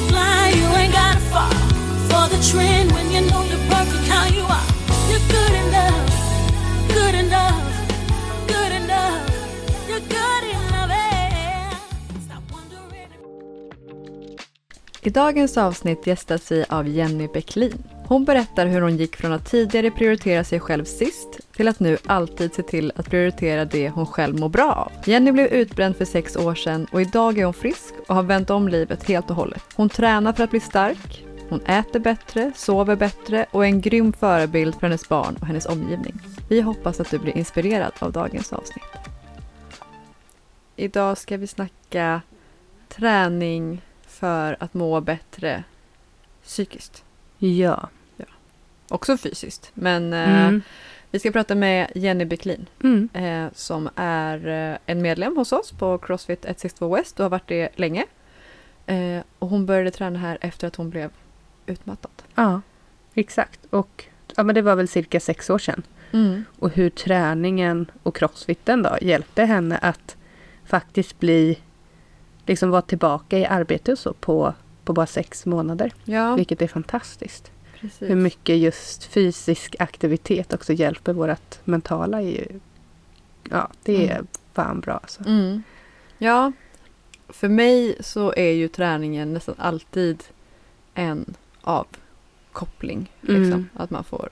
be 0.00 0.08
fly, 0.08 0.52
you 0.60 0.66
ain't 0.76 0.92
gotta 0.92 1.20
fall 1.32 1.52
for 2.10 2.24
the 2.32 2.40
trend 2.50 2.92
when 2.92 3.06
you 3.14 3.20
know 3.30 3.42
you're 3.50 3.66
perfect 3.70 4.08
how 4.08 4.26
you 4.36 4.42
are. 4.42 4.68
You're 5.10 5.26
good 5.36 5.54
enough, 5.64 6.10
good 6.88 7.14
enough, 7.14 7.62
good 8.46 8.72
enough. 8.80 9.20
You're 9.88 10.06
good 10.18 10.44
enough. 10.54 10.90
eh. 10.90 11.70
Stop 12.26 12.42
wondering. 12.52 13.10
I 15.02 15.10
dagens 15.10 15.56
avsnitt 15.56 16.06
gästas 16.06 16.52
vi 16.52 16.64
av 16.68 16.88
Jenny 16.88 17.28
Bäcklin. 17.28 17.82
Hon 18.06 18.24
berättar 18.24 18.66
hur 18.66 18.80
hon 18.80 18.96
gick 18.96 19.16
från 19.16 19.32
att 19.32 19.50
tidigare 19.50 19.90
prioritera 19.90 20.44
sig 20.44 20.60
själv 20.60 20.84
sist 20.84 21.40
till 21.58 21.68
att 21.68 21.80
nu 21.80 21.98
alltid 22.06 22.54
se 22.54 22.62
till 22.62 22.92
att 22.96 23.10
prioritera 23.10 23.64
det 23.64 23.90
hon 23.90 24.06
själv 24.06 24.38
mår 24.40 24.48
bra 24.48 24.72
av. 24.72 24.92
Jenny 25.04 25.32
blev 25.32 25.46
utbränd 25.46 25.96
för 25.96 26.04
sex 26.04 26.36
år 26.36 26.54
sedan 26.54 26.86
och 26.92 27.00
idag 27.00 27.38
är 27.38 27.44
hon 27.44 27.54
frisk 27.54 27.94
och 28.08 28.14
har 28.14 28.22
vänt 28.22 28.50
om 28.50 28.68
livet 28.68 29.04
helt 29.08 29.30
och 29.30 29.36
hållet. 29.36 29.62
Hon 29.74 29.88
tränar 29.88 30.32
för 30.32 30.44
att 30.44 30.50
bli 30.50 30.60
stark, 30.60 31.24
hon 31.48 31.60
äter 31.60 31.98
bättre, 32.00 32.52
sover 32.56 32.96
bättre 32.96 33.46
och 33.50 33.64
är 33.64 33.68
en 33.68 33.80
grym 33.80 34.12
förebild 34.12 34.74
för 34.74 34.80
hennes 34.80 35.08
barn 35.08 35.36
och 35.40 35.46
hennes 35.46 35.66
omgivning. 35.66 36.20
Vi 36.48 36.60
hoppas 36.60 37.00
att 37.00 37.10
du 37.10 37.18
blir 37.18 37.36
inspirerad 37.36 37.92
av 37.98 38.12
dagens 38.12 38.52
avsnitt. 38.52 38.84
Idag 40.76 41.18
ska 41.18 41.36
vi 41.36 41.46
snacka 41.46 42.22
träning 42.88 43.82
för 44.06 44.56
att 44.60 44.74
må 44.74 45.00
bättre 45.00 45.64
psykiskt. 46.44 47.04
Ja. 47.38 47.88
Också 48.88 49.16
fysiskt. 49.16 49.70
Men 49.74 50.12
eh, 50.12 50.46
Mm. 50.46 50.62
Vi 51.10 51.18
ska 51.18 51.30
prata 51.30 51.54
med 51.54 51.90
Jenny 51.94 52.24
Bäcklin 52.24 52.66
Mm. 52.82 53.08
eh, 53.12 53.52
som 53.54 53.88
är 53.96 54.46
eh, 54.72 54.78
en 54.86 55.02
medlem 55.02 55.36
hos 55.36 55.52
oss 55.52 55.72
på 55.72 55.98
Crossfit 55.98 56.44
162 56.44 56.94
West 56.96 57.20
och 57.20 57.24
har 57.24 57.30
varit 57.30 57.48
det 57.48 57.68
länge. 57.76 58.04
Eh, 58.86 59.20
och 59.38 59.48
hon 59.48 59.66
började 59.66 59.90
träna 59.90 60.18
här 60.18 60.38
efter 60.40 60.66
att 60.68 60.76
hon 60.76 60.90
blev 60.90 61.10
utmattad. 61.66 62.10
Ja, 62.34 62.60
exakt. 63.14 63.60
Och 63.70 64.04
ja, 64.36 64.42
men 64.42 64.54
det 64.54 64.62
var 64.62 64.74
väl 64.76 64.88
cirka 64.88 65.20
sex 65.20 65.50
år 65.50 65.58
sedan. 65.58 65.82
Och 66.58 66.70
hur 66.70 66.90
träningen 66.90 67.90
och 68.02 68.16
crossfiten 68.16 68.82
då 68.82 68.96
hjälpte 69.00 69.44
henne 69.44 69.78
att 69.78 70.16
faktiskt 70.64 71.18
bli, 71.20 71.58
liksom 72.46 72.70
vara 72.70 72.82
tillbaka 72.82 73.38
i 73.38 73.46
arbete 73.46 73.92
och 73.92 73.98
så 73.98 74.12
på, 74.12 74.54
på 74.84 74.92
bara 74.92 75.06
sex 75.06 75.46
månader. 75.46 75.92
Ja, 76.04 76.34
Vilket 76.34 76.62
är 76.62 76.66
fantastiskt. 76.68 77.50
Precis. 77.80 78.10
Hur 78.10 78.14
mycket 78.16 78.56
just 78.58 79.04
fysisk 79.04 79.76
aktivitet 79.78 80.52
också 80.52 80.72
hjälper 80.72 81.12
vårt 81.12 81.58
mentala. 81.66 82.22
Är 82.22 82.26
ju, 82.30 82.46
ja, 83.50 83.70
det 83.82 84.08
är 84.08 84.14
Mm. 84.14 84.26
fan 84.54 84.80
bra 84.80 84.92
alltså. 84.94 85.24
Mm. 85.26 85.62
Ja, 86.18 86.52
för 87.28 87.48
mig 87.48 87.96
så 88.00 88.32
är 88.36 88.50
ju 88.52 88.68
träningen 88.68 89.32
nästan 89.32 89.54
alltid 89.58 90.24
en 90.94 91.34
avkoppling. 91.60 93.12
Liksom. 93.20 93.42
Mm. 93.52 93.68
Att 93.74 93.90
man 93.90 94.04
får 94.04 94.28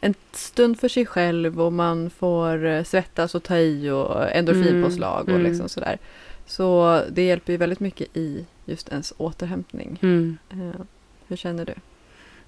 en 0.00 0.14
stund 0.32 0.80
för 0.80 0.88
sig 0.88 1.06
själv 1.06 1.60
och 1.60 1.72
man 1.72 2.10
får 2.10 2.64
eh, 2.64 2.84
svettas 2.84 3.34
och 3.34 3.42
ta 3.42 3.56
i 3.58 3.90
och 3.90 4.30
endorfinpåslag 4.32 5.22
och 5.22 5.28
Mm. 5.28 5.42
liksom 5.42 5.68
sådär. 5.68 5.98
Så 6.46 7.02
det 7.10 7.22
hjälper 7.26 7.52
ju 7.52 7.56
väldigt 7.56 7.80
mycket 7.80 8.16
i 8.16 8.44
just 8.64 8.88
ens 8.88 9.12
återhämtning. 9.16 9.98
Mm. 10.02 10.38
Eh, 10.50 10.80
hur 11.28 11.36
känner 11.36 11.64
du? 11.64 11.74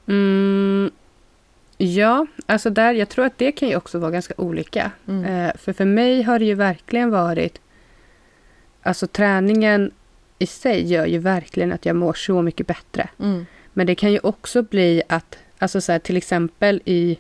Mm, 0.08 0.90
ja, 1.78 2.26
alltså 2.46 2.70
där, 2.70 2.94
jag 2.94 3.08
tror 3.08 3.24
att 3.24 3.38
det 3.38 3.52
kan 3.52 3.68
ju 3.68 3.76
också 3.76 3.98
vara 3.98 4.10
ganska 4.10 4.34
olika. 4.36 4.90
Mm. 5.08 5.24
Eh, 5.24 5.52
för 5.56 5.72
för 5.72 5.84
mig 5.84 6.22
har 6.22 6.38
det 6.38 6.44
ju 6.44 6.54
verkligen 6.54 7.10
varit... 7.10 7.60
Alltså 8.82 9.06
träningen 9.06 9.90
i 10.38 10.46
sig 10.46 10.92
gör 10.92 11.06
ju 11.06 11.18
verkligen 11.18 11.72
att 11.72 11.86
jag 11.86 11.96
mår 11.96 12.12
så 12.12 12.42
mycket 12.42 12.66
bättre. 12.66 13.08
Mm. 13.20 13.46
Men 13.72 13.86
det 13.86 13.94
kan 13.94 14.12
ju 14.12 14.18
också 14.22 14.62
bli 14.62 15.02
att, 15.08 15.38
alltså 15.58 15.80
så 15.80 15.92
här, 15.92 15.98
till 15.98 16.16
exempel 16.16 16.82
i 16.84 17.18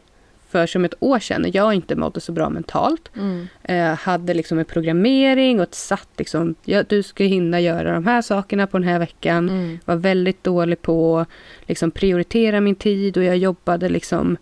för 0.48 0.66
som 0.66 0.84
ett 0.84 0.94
år 1.00 1.18
sedan 1.18 1.50
jag 1.52 1.74
inte 1.74 1.96
mådde 1.96 2.20
så 2.20 2.32
bra 2.32 2.48
mentalt. 2.50 3.10
Mm. 3.16 3.46
Eh, 3.62 3.94
hade 3.98 4.34
liksom 4.34 4.58
en 4.58 4.64
programmering 4.64 5.56
och 5.60 5.62
ett 5.62 5.74
satt 5.74 6.08
liksom, 6.16 6.54
ja, 6.64 6.82
du 6.82 7.02
ska 7.02 7.24
hinna 7.24 7.60
göra 7.60 7.92
de 7.92 8.06
här 8.06 8.22
sakerna 8.22 8.66
på 8.66 8.78
den 8.78 8.88
här 8.88 8.98
veckan 8.98 9.48
Mm. 9.48 9.78
var 9.84 9.96
väldigt 9.96 10.44
dålig 10.44 10.82
på 10.82 11.18
att 11.18 11.28
liksom, 11.68 11.90
prioritera 11.90 12.60
min 12.60 12.74
tid 12.74 13.16
och 13.16 13.24
jag 13.24 13.36
jobbade 13.36 13.88
liksom 13.88 14.36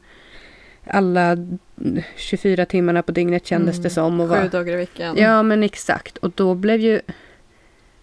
alla 0.91 1.37
24 2.17 2.67
timmarna 2.67 3.03
på 3.03 3.13
dygnet 3.13 3.47
kändes 3.47 3.75
Mm. 3.77 3.83
det 3.83 3.91
som. 3.91 4.21
Och 4.21 4.29
Sju 4.31 4.35
var, 4.35 4.49
dagar 4.49 4.73
i 4.73 4.77
veckan. 4.77 5.17
ja, 5.19 5.43
men 5.43 5.63
exakt. 5.63 6.19
Och 6.19 6.31
då 6.35 6.55
blev 6.55 6.81
ju 6.81 7.01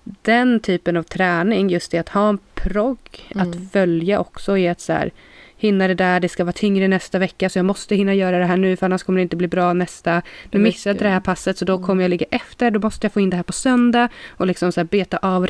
den 0.03 0.59
typen 0.59 0.97
av 0.97 1.03
träning, 1.03 1.69
just 1.69 1.91
det 1.91 1.97
att 1.97 2.09
ha 2.09 2.29
en 2.29 2.39
progg, 2.53 3.29
Mm. 3.35 3.49
att 3.49 3.71
följa 3.71 4.19
också 4.19 4.57
i 4.57 4.67
att 4.67 4.81
så 4.81 4.93
här, 4.93 5.11
hinna 5.67 5.87
det 5.87 5.93
där, 5.93 6.19
det 6.19 6.29
ska 6.29 6.43
vara 6.43 6.53
tyngre 6.53 6.87
nästa 6.87 7.19
vecka 7.19 7.49
så 7.49 7.59
jag 7.59 7.65
måste 7.65 7.95
hinna 7.95 8.13
göra 8.13 8.39
det 8.39 8.45
här 8.45 8.57
nu 8.57 8.75
för 8.75 8.85
annars 8.85 9.03
kommer 9.03 9.17
det 9.19 9.23
inte 9.23 9.35
bli 9.35 9.47
bra 9.47 9.73
nästa. 9.73 10.21
Nu 10.51 10.59
missade 10.59 10.95
jag 10.95 11.03
det 11.05 11.09
här 11.09 11.19
passet 11.19 11.57
så 11.57 11.65
då 11.65 11.73
Mm. 11.73 11.85
kommer 11.85 12.01
jag 12.03 12.09
ligga 12.09 12.25
efter, 12.31 12.71
då 12.71 12.79
måste 12.79 13.05
jag 13.05 13.13
få 13.13 13.19
in 13.19 13.29
det 13.29 13.35
här 13.35 13.43
på 13.43 13.53
söndag 13.53 14.09
och 14.29 14.47
liksom 14.47 14.71
så 14.71 14.79
här 14.79 14.85
beta 14.85 15.17
av 15.17 15.47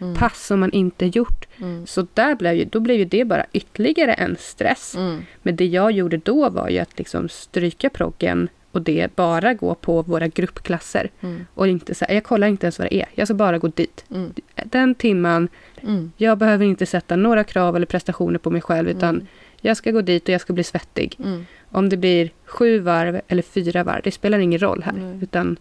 Mm. 0.00 0.14
pass 0.14 0.46
som 0.46 0.60
man 0.60 0.72
inte 0.72 1.06
gjort. 1.06 1.46
Mm. 1.60 1.86
Så 1.86 2.06
där 2.14 2.34
blev 2.34 2.54
ju, 2.54 2.64
då 2.64 2.80
blev 2.80 2.96
ju 2.98 3.04
det 3.04 3.24
bara 3.24 3.46
ytterligare 3.52 4.12
en 4.12 4.36
stress. 4.40 4.94
Mm. 4.94 5.22
Men 5.42 5.56
det 5.56 5.66
jag 5.66 5.92
gjorde 5.92 6.16
då 6.16 6.50
var 6.50 6.68
ju 6.68 6.78
att 6.78 6.98
liksom 6.98 7.28
stryka 7.28 7.90
proggen 7.90 8.48
och 8.72 8.82
det 8.82 9.16
bara 9.16 9.54
gå 9.54 9.74
på 9.74 10.02
våra 10.02 10.28
gruppklasser. 10.28 11.10
Mm. 11.20 11.46
Och 11.54 11.68
inte 11.68 11.94
så 11.94 12.04
här, 12.04 12.14
jag 12.14 12.24
kollar 12.24 12.46
inte 12.48 12.66
ens 12.66 12.78
vad 12.78 12.88
det 12.88 12.94
är, 12.94 13.06
jag 13.14 13.26
ska 13.28 13.34
bara 13.34 13.58
gå 13.58 13.68
dit. 13.68 14.04
Mm. 14.10 14.32
Den 14.64 14.94
timman, 14.94 15.48
Mm. 15.82 16.12
jag 16.16 16.38
behöver 16.38 16.64
inte 16.64 16.86
sätta 16.86 17.16
några 17.16 17.44
krav 17.44 17.76
eller 17.76 17.86
prestationer 17.86 18.38
på 18.38 18.50
mig 18.50 18.60
själv 18.62 18.88
utan 18.88 19.14
Mm. 19.14 19.26
jag 19.60 19.76
ska 19.76 19.90
gå 19.90 20.00
dit 20.00 20.22
och 20.22 20.28
jag 20.28 20.40
ska 20.40 20.52
bli 20.52 20.64
svettig. 20.64 21.16
Mm. 21.24 21.46
Om 21.70 21.88
det 21.88 21.96
blir 21.96 22.30
sju 22.44 22.78
varv 22.78 23.20
eller 23.28 23.42
fyra 23.42 23.84
varv, 23.84 24.00
det 24.04 24.10
spelar 24.10 24.38
ingen 24.38 24.58
roll 24.58 24.82
här. 24.82 25.18
Utan, 25.22 25.56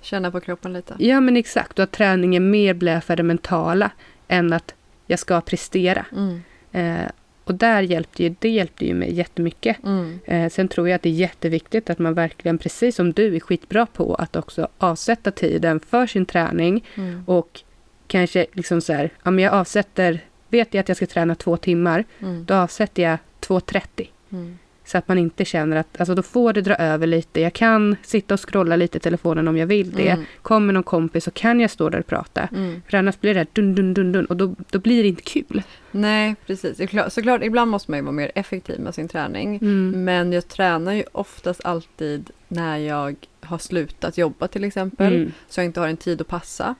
Känna 0.00 0.30
på 0.30 0.40
kroppen 0.40 0.72
lite. 0.72 0.94
ja 0.98 1.20
men 1.20 1.36
exakt, 1.36 1.78
och 1.78 1.82
att 1.82 1.92
träningen 1.92 2.50
mer 2.50 2.74
blev 2.74 3.00
för 3.00 3.16
det 3.16 3.22
mentala 3.22 3.90
än 4.28 4.52
att 4.52 4.74
jag 5.06 5.18
ska 5.18 5.40
prestera. 5.40 6.06
Mm. 6.16 6.40
Eh, 6.72 7.10
och 7.48 7.54
där 7.54 7.82
hjälpte 7.82 8.22
ju, 8.22 8.34
det 8.38 8.48
hjälpte 8.48 8.86
ju 8.86 8.94
mig 8.94 9.14
jättemycket. 9.14 9.76
Mm. 9.84 10.18
Eh, 10.24 10.48
sen 10.50 10.68
tror 10.68 10.88
jag 10.88 10.96
att 10.96 11.02
det 11.02 11.08
är 11.08 11.12
jätteviktigt 11.12 11.90
att 11.90 11.98
man 11.98 12.14
verkligen, 12.14 12.58
precis 12.58 12.96
som 12.96 13.12
du 13.12 13.36
är 13.36 13.40
skitbra 13.40 13.86
på, 13.86 14.14
att 14.14 14.36
också 14.36 14.68
avsätta 14.78 15.30
tiden 15.30 15.80
för 15.80 16.06
sin 16.06 16.26
träning 16.26 16.84
Mm. 16.94 17.22
och 17.26 17.60
kanske 18.06 18.46
liksom 18.52 18.80
så 18.80 18.92
här, 18.92 19.10
ja 19.22 19.30
men 19.30 19.44
jag 19.44 19.52
avsätter, 19.54 20.20
vet 20.48 20.74
jag 20.74 20.80
att 20.80 20.88
jag 20.88 20.96
ska 20.96 21.06
träna 21.06 21.34
två 21.34 21.56
timmar, 21.56 22.04
Mm. 22.20 22.44
då 22.44 22.54
avsätter 22.54 23.02
jag 23.02 23.18
2.30. 23.40 24.08
Mm. 24.32 24.58
Så 24.88 24.98
att 24.98 25.08
man 25.08 25.18
inte 25.18 25.44
känner 25.44 25.76
att, 25.76 26.00
alltså 26.00 26.14
då 26.14 26.22
får 26.22 26.52
det 26.52 26.60
dra 26.60 26.74
över 26.74 27.06
lite. 27.06 27.40
Jag 27.40 27.52
kan 27.52 27.96
sitta 28.02 28.34
och 28.34 28.48
scrolla 28.48 28.76
lite 28.76 28.98
i 28.98 29.00
telefonen 29.00 29.48
om 29.48 29.56
jag 29.56 29.66
vill 29.66 29.92
det. 29.92 30.08
Mm. 30.08 30.24
Kommer 30.42 30.72
någon 30.72 30.82
kompis 30.82 31.24
så 31.24 31.30
kan 31.30 31.60
jag 31.60 31.70
stå 31.70 31.88
där 31.88 31.98
och 31.98 32.06
prata. 32.06 32.48
Mm. 32.56 32.82
För 32.90 32.98
annars 32.98 33.20
blir 33.20 33.34
det 33.34 33.40
där 33.40 33.46
dun 33.52 33.74
dun 33.74 33.94
dun 33.94 34.12
dun 34.12 34.24
och 34.24 34.36
då, 34.36 34.54
då 34.70 34.78
blir 34.78 35.02
det 35.02 35.08
inte 35.08 35.22
kul. 35.22 35.62
Nej, 35.90 36.36
precis. 36.46 36.80
Såklart, 37.08 37.42
ibland 37.42 37.70
måste 37.70 37.90
man 37.90 37.98
ju 37.98 38.04
vara 38.04 38.12
mer 38.12 38.32
effektiv 38.34 38.80
med 38.80 38.94
sin 38.94 39.08
träning. 39.08 39.56
Mm. 39.56 40.04
Men 40.04 40.32
jag 40.32 40.48
tränar 40.48 40.92
ju 40.92 41.04
oftast 41.12 41.64
alltid 41.64 42.30
när 42.48 42.76
jag 42.76 43.16
har 43.40 43.58
slutat 43.58 44.18
jobba 44.18 44.48
till 44.48 44.64
exempel. 44.64 45.14
Mm. 45.14 45.32
Så 45.48 45.60
jag 45.60 45.64
inte 45.64 45.80
har 45.80 45.88
en 45.88 45.96
tid 45.96 46.20
att 46.20 46.28
passa. 46.28 46.74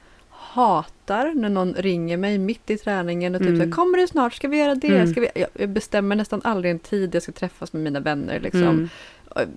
Hatar 0.48 1.32
när 1.34 1.48
någon 1.48 1.74
ringer 1.74 2.16
mig 2.16 2.38
mitt 2.38 2.70
i 2.70 2.78
träningen 2.78 3.34
och 3.34 3.40
typ 3.40 3.48
Mm. 3.48 3.60
så 3.60 3.64
här, 3.64 3.72
kommer 3.72 3.98
du 3.98 4.06
snart? 4.06 4.34
Ska 4.34 4.48
vi 4.48 4.58
göra 4.58 4.74
det? 4.74 4.88
Mm. 4.88 5.06
Ska 5.12 5.20
vi? 5.20 5.28
Jag, 5.54 5.68
bestämmer 5.68 6.16
nästan 6.16 6.40
aldrig 6.44 6.70
en 6.70 6.78
tid 6.78 7.14
jag 7.14 7.22
ska 7.22 7.32
träffas 7.32 7.72
med 7.72 7.82
mina 7.82 8.00
vänner. 8.00 8.40
Liksom. 8.40 8.62
Mm. 8.62 8.88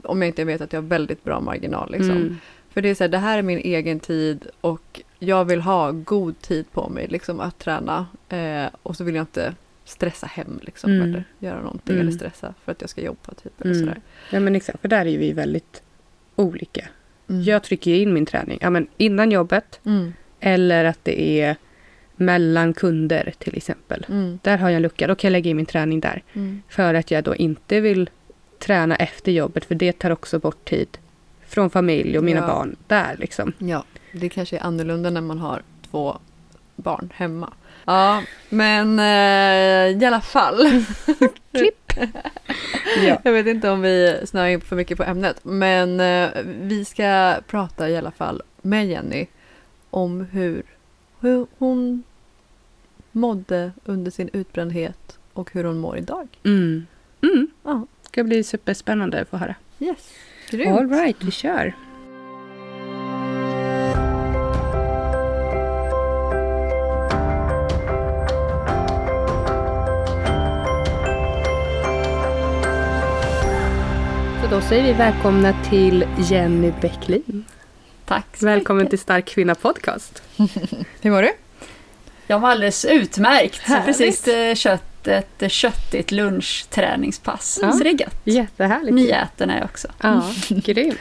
Om 0.03 0.21
jag 0.21 0.29
inte 0.29 0.43
vet 0.43 0.61
att 0.61 0.73
jag 0.73 0.81
har 0.81 0.87
väldigt 0.87 1.23
bra 1.23 1.39
marginal. 1.39 1.91
Liksom. 1.91 2.11
Mm. 2.11 2.37
För 2.69 2.81
det 2.81 2.89
är 2.89 2.95
så 2.95 3.03
här, 3.03 3.09
det 3.09 3.17
här 3.17 3.37
är 3.37 3.41
min 3.41 3.57
egen 3.59 3.99
tid 3.99 4.47
och 4.61 5.01
jag 5.19 5.45
vill 5.45 5.61
ha 5.61 5.91
god 5.91 6.41
tid 6.41 6.71
på 6.71 6.89
mig 6.89 7.07
liksom, 7.07 7.39
att 7.39 7.59
träna. 7.59 8.05
Eh, 8.29 8.65
och 8.83 8.95
så 8.97 9.03
vill 9.03 9.15
jag 9.15 9.21
inte 9.23 9.55
stressa 9.85 10.27
hem 10.27 10.59
liksom, 10.61 10.91
Mm. 10.91 11.03
eller 11.09 11.23
göra 11.39 11.61
någonting 11.61 11.95
Mm. 11.95 12.07
eller 12.07 12.17
stressa 12.17 12.53
för 12.65 12.71
att 12.71 12.81
jag 12.81 12.89
ska 12.89 13.01
jobba. 13.01 13.33
Typ, 13.43 13.61
eller 13.61 13.71
Mm. 13.75 13.87
sådär. 13.87 14.01
Ja 14.29 14.39
men 14.39 14.55
exakt, 14.55 14.81
för 14.81 14.87
där 14.87 15.05
är 15.05 15.17
vi 15.17 15.33
väldigt 15.33 15.81
olika. 16.35 16.87
Mm. 17.29 17.41
Jag 17.43 17.63
trycker 17.63 17.93
in 17.95 18.13
min 18.13 18.25
träning 18.25 18.57
ja, 18.61 18.69
men 18.69 18.87
innan 18.97 19.31
jobbet 19.31 19.79
Mm. 19.85 20.13
Eller 20.41 20.85
att 20.85 20.99
det 21.03 21.41
är 21.41 21.55
mellan 22.15 22.73
kunder 22.73 23.33
till 23.37 23.57
exempel. 23.57 24.05
Mm. 24.09 24.39
Där 24.41 24.57
har 24.57 24.69
jag 24.69 24.75
en 24.75 24.81
lucka, 24.81 25.07
då 25.07 25.15
kan 25.15 25.27
jag 25.27 25.31
lägga 25.31 25.49
in 25.49 25.57
min 25.57 25.65
träning 25.65 25.99
där. 25.99 26.23
Mm. 26.33 26.61
För 26.69 26.93
att 26.93 27.11
jag 27.11 27.23
då 27.23 27.35
inte 27.35 27.79
vill 27.79 28.09
träna 28.59 28.95
efter 28.95 29.31
jobbet 29.31 29.65
för 29.65 29.75
det 29.75 29.93
tar 29.99 30.11
också 30.11 30.39
bort 30.39 30.65
tid 30.69 30.97
från 31.47 31.69
familj 31.69 32.17
och 32.17 32.23
mina 32.23 32.39
Ja. 32.39 32.47
barn 32.47 32.75
där 32.87 33.15
liksom. 33.19 33.53
Ja, 33.57 33.83
det 34.11 34.29
kanske 34.29 34.57
är 34.57 34.63
annorlunda 34.63 35.09
när 35.09 35.21
man 35.21 35.37
har 35.39 35.61
två 35.91 36.17
barn 36.75 37.09
hemma. 37.15 37.53
Ja, 37.85 38.23
men 38.49 38.99
eh, 38.99 40.01
i 40.01 40.05
alla 40.05 40.21
fall. 40.21 40.57
Klipp! 41.51 41.93
Ja. 43.07 43.17
Jag 43.23 43.31
vet 43.31 43.47
inte 43.47 43.69
om 43.69 43.81
vi 43.81 44.21
snöar 44.25 44.47
in 44.47 44.61
för 44.61 44.75
mycket 44.75 44.97
på 44.97 45.03
ämnet, 45.03 45.39
men 45.43 45.99
eh, 45.99 46.29
vi 46.61 46.85
ska 46.85 47.35
prata 47.47 47.89
i 47.89 47.97
alla 47.97 48.11
fall 48.11 48.41
med 48.61 48.87
Jenny 48.87 49.25
om 49.91 50.21
hur, 50.21 50.63
hur 51.19 51.47
hon 51.57 52.03
mådde 53.11 53.71
under 53.85 54.11
sin 54.11 54.29
utbrändhet 54.33 55.19
och 55.33 55.53
hur 55.53 55.63
hon 55.63 55.77
mår 55.77 55.97
idag. 55.97 56.27
Mm. 56.43 56.85
Mm. 57.21 57.47
Ja. 57.63 57.87
ska 58.01 58.23
bli 58.23 58.43
superspännande 58.43 59.21
att 59.21 59.29
få 59.29 59.37
höra. 59.37 59.55
Yes. 59.79 60.13
Grymt. 60.51 60.79
All 60.79 60.89
right, 60.89 61.23
vi 61.23 61.31
kör. 61.31 61.73
Så 74.41 74.55
då 74.55 74.61
säger 74.61 74.83
vi 74.83 74.93
välkomna 74.93 75.63
till 75.63 76.05
Jenny 76.17 76.73
Bäcklin. 76.81 77.45
Tack 78.11 78.37
så 78.37 78.45
Välkommen 78.45 78.83
mycket. 78.83 78.89
till 78.89 78.99
Stark 78.99 79.25
Kvinna 79.25 79.55
Podcast. 79.55 80.23
Hur 81.01 81.11
mår 81.11 81.21
du? 81.21 81.31
Jag 82.27 82.39
var 82.39 82.49
alldeles 82.49 82.85
utmärkt. 82.85 83.59
Härligt. 83.61 83.85
precis 83.85 84.27
eh, 84.27 84.55
kött 84.55 85.07
ett 85.07 85.41
eh, 85.41 85.49
köttigt 85.49 86.11
lunchträningspass. 86.11 87.59
Ja. 87.61 87.71
Så 87.71 87.83
det 87.83 87.89
är 87.89 88.01
gött. 88.01 88.21
Jättehärligt. 88.23 88.93
Nyäten 88.93 89.49
är 89.49 89.57
jag 89.57 89.65
också. 89.65 89.87
Ja, 90.01 90.23
grymt. 90.49 90.97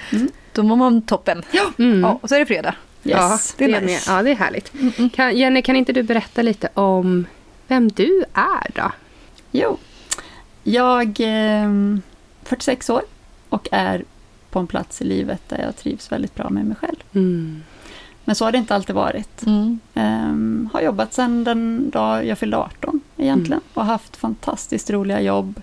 Då 0.52 0.62
mår 0.62 0.76
man 0.76 1.02
toppen. 1.02 1.42
Mm. 1.78 2.00
Ja, 2.00 2.18
och 2.22 2.28
så 2.28 2.34
är 2.34 2.38
det 2.38 2.46
fredag. 2.46 2.74
Yes. 3.04 3.16
Ja, 3.18 3.38
det 3.56 3.66
det 3.66 3.72
är 3.72 3.82
är 3.82 3.86
nice. 3.86 4.12
Ja, 4.12 4.22
det 4.22 4.30
är 4.30 4.34
härligt. 4.36 4.72
Kan, 5.14 5.36
Jenny, 5.36 5.62
kan 5.62 5.76
inte 5.76 5.92
du 5.92 6.02
berätta 6.02 6.42
lite 6.42 6.68
om 6.74 7.26
vem 7.66 7.88
du 7.88 8.24
är 8.34 8.70
då? 8.74 8.92
Jo. 9.50 9.78
Jag 10.62 11.20
är 11.20 11.64
eh, 11.64 11.98
46 12.44 12.90
år 12.90 13.02
och 13.48 13.68
är 13.72 14.04
på 14.50 14.58
en 14.58 14.66
plats 14.66 15.02
i 15.02 15.04
livet 15.04 15.42
där 15.48 15.58
jag 15.62 15.76
trivs 15.76 16.12
väldigt 16.12 16.34
bra 16.34 16.50
med 16.50 16.64
mig 16.66 16.76
själv. 16.76 16.96
Mm. 17.14 17.62
Men 18.24 18.34
så 18.34 18.44
har 18.44 18.52
det 18.52 18.58
inte 18.58 18.74
alltid 18.74 18.94
varit. 18.96 19.46
Mm. 19.46 19.80
Ehm, 19.94 20.68
har 20.72 20.80
jobbat 20.80 21.14
sedan 21.14 21.44
den 21.44 21.90
dag 21.90 22.26
jag 22.26 22.38
fyllde 22.38 22.56
18 22.56 23.00
egentligen. 23.16 23.60
Och 23.74 23.84
haft 23.84 24.16
fantastiskt 24.16 24.90
roliga 24.90 25.20
jobb. 25.20 25.62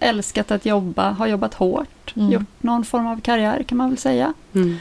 Älskat 0.00 0.50
att 0.50 0.66
jobba, 0.66 1.10
har 1.10 1.26
jobbat 1.26 1.54
hårt. 1.54 2.12
Mm. 2.16 2.32
Gjort 2.32 2.42
någon 2.62 2.84
form 2.84 3.06
av 3.06 3.20
karriär 3.20 3.62
kan 3.62 3.78
man 3.78 3.88
väl 3.88 3.98
säga. 3.98 4.32
Mm. 4.54 4.76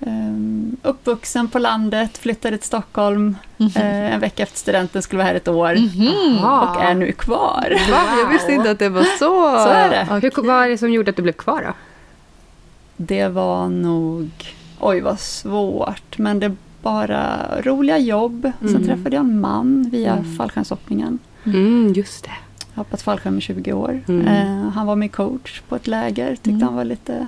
Ehm, 0.00 0.76
uppvuxen 0.82 1.48
på 1.48 1.58
landet, 1.58 2.18
flyttade 2.18 2.58
till 2.58 2.66
Stockholm. 2.66 3.36
eh, 3.58 4.14
en 4.14 4.20
vecka 4.20 4.42
efter 4.42 4.58
studenten 4.58 5.02
skulle 5.02 5.18
vara 5.18 5.28
här 5.28 5.34
ett 5.34 5.48
år. 5.48 5.74
Mhm. 5.74 6.44
Och 6.44 6.82
är 6.82 6.94
nu 6.94 7.12
kvar. 7.12 7.90
Va? 7.90 8.18
Jag 8.22 8.32
visste 8.32 8.52
inte 8.52 8.70
att 8.70 8.78
det 8.78 8.88
var 8.88 9.02
så. 9.04 9.58
Så 9.64 9.68
är 9.68 9.90
det. 9.90 10.04
Hur, 10.22 10.46
vad 10.46 10.64
är 10.64 10.68
det 10.68 10.78
som 10.78 10.92
gjorde 10.92 11.10
att 11.10 11.16
du 11.16 11.22
blev 11.22 11.32
kvar 11.32 11.62
då? 11.66 11.72
Det 12.96 13.28
var 13.28 13.68
nog, 13.68 14.30
oj 14.80 15.00
vad 15.00 15.20
svårt, 15.20 16.18
men 16.18 16.40
det 16.40 16.52
bara 16.82 17.46
roliga 17.62 17.98
jobb. 17.98 18.52
Sen 18.60 18.68
Mm. 18.68 18.86
träffade 18.86 19.16
jag 19.16 19.24
en 19.24 19.40
man 19.40 19.88
via 19.92 20.12
Mm. 20.12 20.36
fallskärmshoppningen. 20.36 21.18
Mm, 21.44 21.92
just 21.96 22.24
det. 22.24 22.30
Jag 22.58 22.78
har 22.78 22.84
hoppat 22.84 23.02
fallskärm 23.02 23.38
i 23.38 23.40
20 23.40 23.72
år. 23.72 24.00
Mm. 24.08 24.26
Eh, 24.26 24.68
han 24.72 24.86
var 24.86 24.96
min 24.96 25.08
coach 25.08 25.60
på 25.68 25.76
ett 25.76 25.86
läger, 25.86 26.30
tyckte 26.30 26.50
Mm. 26.50 26.62
han 26.62 26.74
var 26.74 26.84
lite 26.84 27.26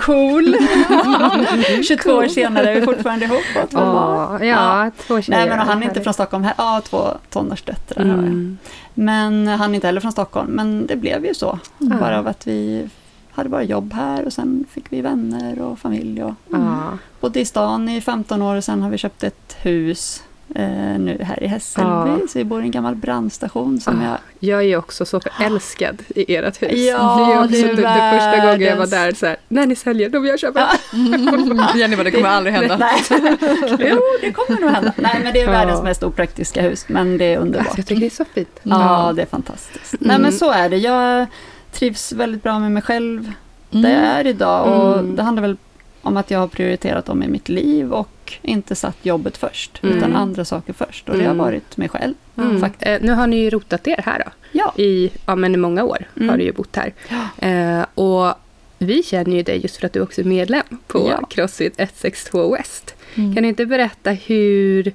cool. 0.00 0.54
22 1.88 2.10
år 2.12 2.28
senare 2.28 2.70
är 2.70 2.74
vi 2.74 2.82
fortfarande 2.82 3.24
ihop 3.24 3.40
två 3.70 3.76
barn. 3.76 4.38
Åh, 4.40 4.46
ja, 4.48 4.90
två. 5.06 5.14
Nej 5.28 5.48
men 5.48 5.58
han 5.58 5.82
är 5.82 5.86
inte 5.86 6.00
från 6.00 6.14
Stockholm, 6.14 6.44
här, 6.44 6.54
ja 6.58 6.80
två 6.84 7.08
tonårsdöttrar. 7.30 8.02
Mm. 8.04 8.58
Men 8.94 9.46
han 9.46 9.70
är 9.70 9.74
inte 9.74 9.86
heller 9.86 10.00
från 10.00 10.12
Stockholm, 10.12 10.50
men 10.50 10.86
det 10.86 10.96
blev 10.96 11.26
ju 11.26 11.34
så. 11.34 11.58
Mm. 11.80 11.98
Bara 11.98 12.18
av 12.18 12.26
att 12.28 12.46
vi 12.46 12.88
hade 13.32 13.48
bara 13.48 13.62
jobb 13.62 13.92
här 13.92 14.24
och 14.24 14.32
sen 14.32 14.64
fick 14.70 14.84
vi 14.88 15.00
vänner 15.00 15.60
och 15.60 15.78
familj. 15.78 16.22
Och 16.22 16.34
Ja. 16.52 16.98
bodde 17.20 17.40
i 17.40 17.44
stan 17.44 17.88
i 17.88 18.00
15 18.00 18.42
år 18.42 18.56
och 18.56 18.64
sen 18.64 18.82
har 18.82 18.90
vi 18.90 18.98
köpt 18.98 19.22
ett 19.24 19.56
hus 19.62 20.22
eh, 20.54 20.98
nu 20.98 21.18
här 21.22 21.42
i 21.42 21.46
Hässelby. 21.46 21.90
Ja. 21.90 22.18
Så 22.32 22.38
vi 22.38 22.44
bor 22.44 22.60
i 22.62 22.64
en 22.64 22.70
gammal 22.70 22.94
brandstation 22.94 23.80
som 23.80 24.00
Ah. 24.00 24.04
jag 24.04 24.18
Jag 24.42 24.64
är 24.64 24.76
också 24.76 25.04
så 25.04 25.20
förälskad 25.20 26.02
i 26.08 26.34
ert 26.36 26.62
hus. 26.62 26.70
Ja, 26.72 27.26
det 27.28 27.32
är 27.34 27.38
också 27.44 27.76
det 27.76 27.82
är 27.82 28.12
det, 28.12 28.18
första 28.20 28.46
gången 28.46 28.60
jag 28.68 28.76
var 28.76 28.86
där 28.86 29.12
så 29.12 29.26
här, 29.26 29.36
när 29.48 29.66
ni 29.66 29.74
säljer, 29.76 30.08
då 30.10 30.20
vill 30.20 30.30
jag 30.30 30.40
köpa. 30.40 30.70
Jenny 31.78 31.96
bara, 31.96 32.04
det 32.04 32.10
kommer 32.10 32.28
aldrig 32.28 32.54
hända. 32.54 32.76
Nej, 32.76 32.94
jo 33.90 34.00
det 34.20 34.32
kommer 34.32 34.60
nog 34.60 34.70
hända. 34.70 34.92
Nej 34.96 35.20
men 35.24 35.32
det 35.32 35.40
är 35.40 35.46
världens 35.46 35.82
mest 35.82 36.02
opraktiska 36.02 36.62
hus 36.62 36.84
men 36.88 37.18
det 37.18 37.24
är 37.24 37.38
underbart. 37.38 37.66
Alltså, 37.66 37.78
jag 37.78 37.86
tycker 37.86 38.00
det 38.00 38.06
är 38.06 38.10
så 38.10 38.24
fint. 38.34 38.60
Ja, 38.62 39.12
det 39.16 39.22
är 39.22 39.26
fantastiskt. 39.26 39.94
Nej 40.00 40.10
Mm. 40.16 40.22
men 40.22 40.32
så 40.32 40.50
är 40.50 40.68
det. 40.68 40.76
Jag 40.76 41.26
trivs 41.72 42.12
väldigt 42.12 42.42
bra 42.42 42.58
med 42.58 42.72
mig 42.72 42.82
själv 42.82 43.32
Mm. 43.72 43.82
där 43.82 43.90
jag 43.90 44.02
är 44.02 44.26
idag 44.26 44.66
och 44.80 44.98
Mm. 44.98 45.16
det 45.16 45.22
handlar 45.22 45.42
väl 45.42 45.56
om 46.02 46.16
att 46.16 46.30
jag 46.30 46.38
har 46.38 46.46
prioriterat 46.48 47.08
om 47.08 47.22
i 47.22 47.28
mitt 47.28 47.48
liv 47.48 47.92
och 47.92 48.32
inte 48.42 48.74
satt 48.74 48.96
jobbet 49.02 49.36
först 49.36 49.80
Mm. 49.82 49.98
utan 49.98 50.16
andra 50.16 50.44
saker 50.44 50.72
först 50.72 51.08
och 51.08 51.14
det 51.14 51.24
har 51.24 51.30
Mm. 51.34 51.44
varit 51.44 51.76
mig 51.76 51.88
själv. 51.88 52.14
Mm. 52.36 52.60
Faktiskt. 52.60 52.86
Eh, 52.86 52.98
nu 53.00 53.12
har 53.12 53.26
ni 53.26 53.36
ju 53.36 53.50
rotat 53.50 53.88
er 53.88 54.00
här 54.04 54.22
då. 54.26 54.30
Ja. 54.52 54.74
I, 54.76 55.10
ja, 55.26 55.34
men 55.36 55.54
i 55.54 55.56
många 55.56 55.84
år 55.84 56.04
Mm. 56.16 56.28
har 56.28 56.36
du 56.36 56.44
ju 56.44 56.52
bott 56.52 56.76
här. 56.76 56.92
Ja. 57.08 57.48
Eh, 57.48 57.84
och 57.94 58.34
vi 58.78 59.02
känner 59.02 59.36
ju 59.36 59.42
dig 59.42 59.58
just 59.62 59.76
för 59.76 59.86
att 59.86 59.92
du 59.92 60.00
också 60.00 60.20
är 60.20 60.24
medlem 60.24 60.62
på 60.86 61.08
Ja. 61.10 61.26
Crossfit 61.26 61.74
162 61.80 62.54
West. 62.56 62.94
Mm. 63.14 63.34
Kan 63.34 63.42
du 63.42 63.48
inte 63.48 63.66
berätta 63.66 64.10
hur, 64.10 64.92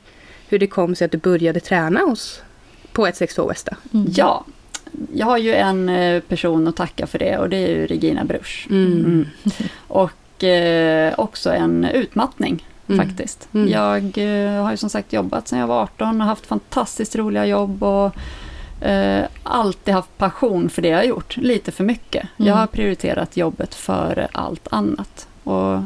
hur 0.50 0.60
det 0.60 0.68
kom 0.68 0.96
sig 0.96 1.06
att 1.06 1.12
du 1.12 1.18
började 1.18 1.60
träna 1.60 2.00
hos, 2.00 2.42
på 2.92 3.02
162 3.06 3.48
West 3.48 3.70
då? 3.72 3.98
Mm. 4.00 4.12
ja, 4.16 4.46
jag 5.14 5.26
har 5.26 5.38
ju 5.38 5.54
en 5.54 5.90
eh, 5.90 6.20
person 6.22 6.68
att 6.68 6.76
tacka 6.76 7.08
för 7.08 7.20
det 7.20 7.38
och 7.38 7.50
det 7.50 7.58
är 7.58 7.68
ju 7.70 7.88
Regina 7.88 8.24
Brusch. 8.24 8.68
Mm. 8.70 8.92
Mm. 9.06 9.26
Och 9.88 10.44
eh, 10.44 11.14
också 11.18 11.54
en 11.54 11.86
utmattning 11.86 12.68
Mm. 12.88 13.08
faktiskt. 13.08 13.48
Mm. 13.54 13.70
Jag 13.70 14.04
eh, 14.18 14.64
har 14.64 14.72
ju 14.72 14.78
som 14.78 14.90
sagt 14.90 15.14
jobbat 15.14 15.48
sedan 15.48 15.60
jag 15.60 15.68
var 15.68 15.82
18 15.84 16.22
och 16.22 16.28
haft 16.28 16.46
fantastiskt 16.46 17.16
roliga 17.16 17.46
jobb 17.46 17.84
och 17.84 18.16
eh, 18.88 19.26
alltid 19.44 19.94
haft 19.94 20.18
passion 20.18 20.70
för 20.70 20.82
det 20.82 20.88
jag 20.88 20.98
har 20.98 21.04
gjort. 21.04 21.38
Lite 21.38 21.72
för 21.72 21.84
mycket. 21.84 22.28
Mm. 22.38 22.48
Jag 22.50 22.56
har 22.56 22.68
prioriterat 22.68 23.38
jobbet 23.38 23.76
före 23.76 24.28
allt 24.32 24.68
annat. 24.72 25.28
Och 25.44 25.80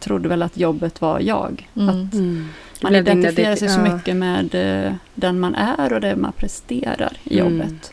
trodde 0.00 0.28
väl 0.28 0.42
att 0.42 0.56
jobbet 0.56 1.00
var 1.00 1.20
jag. 1.20 1.68
Mm. 1.76 1.88
Att 1.88 2.14
Mm. 2.14 2.48
man 2.82 2.94
identifierar 2.94 3.56
sig 3.56 3.68
så 3.68 3.80
mycket 3.80 4.16
med 4.16 4.54
eh, 4.86 4.92
den 5.14 5.40
man 5.40 5.54
är 5.54 5.92
och 5.92 6.00
det 6.00 6.16
man 6.16 6.32
presterar 6.32 7.12
i 7.24 7.38
jobbet. 7.38 7.92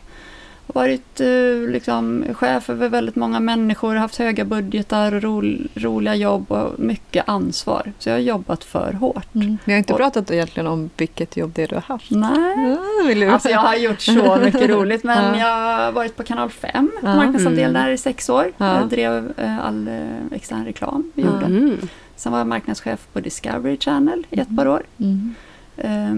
Varit 0.66 1.20
eh, 1.20 1.70
liksom, 1.70 2.24
chef 2.34 2.70
över 2.70 2.88
väldigt 2.88 3.16
många 3.16 3.40
människor, 3.40 3.94
haft 3.94 4.16
höga 4.16 4.44
budgetar 4.44 5.14
och 5.14 5.22
ro, 5.22 5.42
roliga 5.74 6.14
jobb 6.14 6.52
och 6.52 6.78
mycket 6.80 7.28
ansvar. 7.28 7.92
Så 7.98 8.08
jag 8.08 8.14
har 8.16 8.20
jobbat 8.20 8.64
för 8.64 8.92
hårt. 8.92 9.34
Mm. 9.34 9.58
Vi 9.64 9.72
har 9.72 9.78
inte 9.78 9.92
Och- 9.92 9.98
pratat 9.98 10.30
egentligen 10.30 10.66
om 10.66 10.90
vilket 10.96 11.36
jobb 11.36 11.52
det 11.54 11.62
är 11.62 11.68
du 11.68 11.74
har 11.74 11.82
haft. 11.82 12.10
Nej, 12.10 12.76
du? 13.14 13.28
alltså 13.28 13.48
jag 13.48 13.58
har 13.60 13.74
gjort 13.76 14.00
så 14.00 14.36
mycket 14.44 14.70
roligt 14.70 15.04
men 15.04 15.38
Ja. 15.38 15.40
jag 15.48 15.76
har 15.84 15.92
varit 15.92 16.16
på 16.16 16.22
kanal 16.22 16.50
5, 16.50 16.90
Ja. 17.02 17.14
marknadsavdelning 17.14 17.64
Mm. 17.76 17.82
där 17.82 17.90
i 17.90 17.98
sex 17.98 18.28
år. 18.28 18.52
Ja. 18.56 18.76
Jag 18.80 18.88
drev 18.88 19.32
eh, 19.36 19.58
all 19.66 19.88
eh, 19.88 20.36
extern 20.36 20.64
reklam 20.64 21.12
vi 21.14 21.22
gjorde. 21.22 21.46
Mm. 21.46 21.76
Sen 22.16 22.32
var 22.32 22.38
jag 22.38 22.46
marknadschef 22.48 23.06
på 23.12 23.20
Discovery 23.20 23.76
Channel 23.76 24.26
i 24.30 24.40
ett 24.40 24.56
par 24.56 24.68
år. 24.68 24.82
Mm. 24.98 25.34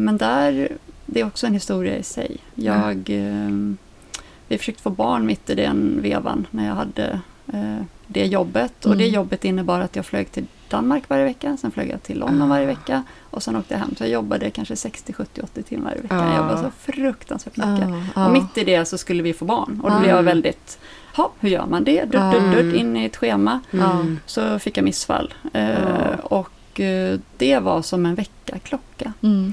Men 0.04 0.16
där, 0.16 0.68
det 1.06 1.20
är 1.20 1.26
också 1.26 1.46
en 1.46 1.52
historia 1.52 1.96
i 1.96 2.02
sig. 2.02 2.36
Jag, 2.54 3.10
eh, 3.10 3.50
vi 4.54 4.58
försökte 4.58 4.82
få 4.82 4.90
barn 4.90 5.26
mitt 5.26 5.50
i 5.50 5.54
den 5.54 5.98
vevan 6.02 6.46
när 6.50 6.66
jag 6.66 6.74
hade 6.74 7.20
eh, 7.52 7.80
det 8.06 8.26
jobbet. 8.26 8.86
Och 8.86 8.96
det 8.96 9.04
Mm. 9.04 9.14
jobbet 9.14 9.44
innebar 9.44 9.80
att 9.80 9.96
jag 9.96 10.06
flög 10.06 10.30
till 10.32 10.46
Danmark 10.68 11.08
varje 11.08 11.24
vecka. 11.24 11.56
Sen 11.60 11.70
flög 11.70 11.90
jag 11.90 12.02
till 12.02 12.18
London 12.18 12.42
Ah. 12.42 12.46
varje 12.54 12.66
vecka. 12.66 13.02
Och 13.30 13.42
sen 13.42 13.56
åkte 13.56 13.74
jag 13.74 13.78
hem. 13.80 13.94
Så 13.98 14.04
jag 14.04 14.10
jobbade 14.10 14.50
kanske 14.50 14.76
60, 14.76 15.12
70, 15.12 15.40
80 15.42 15.62
timmar 15.62 15.96
i 15.98 16.00
veckan. 16.00 16.20
Ah. 16.20 16.28
Jag 16.28 16.36
jobbade 16.36 16.58
så 16.58 16.92
fruktansvärt 16.92 17.56
mycket. 17.56 17.88
Ja. 18.16 18.26
Och 18.26 18.32
mitt 18.32 18.58
i 18.58 18.64
det 18.64 18.84
så 18.84 18.98
skulle 18.98 19.22
vi 19.22 19.32
få 19.32 19.44
barn. 19.44 19.80
Och 19.82 19.90
då 19.90 19.96
Ah. 19.96 20.00
blev 20.00 20.10
jag 20.10 20.22
väldigt, 20.22 20.78
ja 21.16 21.32
hur 21.40 21.48
gör 21.48 21.66
man 21.66 21.84
det? 21.84 22.04
Dutt, 22.04 22.32
dutt, 22.32 22.52
dutt, 22.52 22.60
Mm. 22.60 22.74
in 22.76 22.96
i 22.96 23.04
ett 23.04 23.16
schema. 23.16 23.60
Mm. 23.72 24.18
Så 24.26 24.58
fick 24.58 24.76
jag 24.76 24.84
missfall. 24.84 25.34
Eh. 25.52 26.18
Och 26.22 26.80
eh, 26.80 27.18
det 27.36 27.58
var 27.58 27.82
som 27.82 28.06
en 28.06 28.14
väckarklocka 28.14 29.12
Mm. 29.22 29.52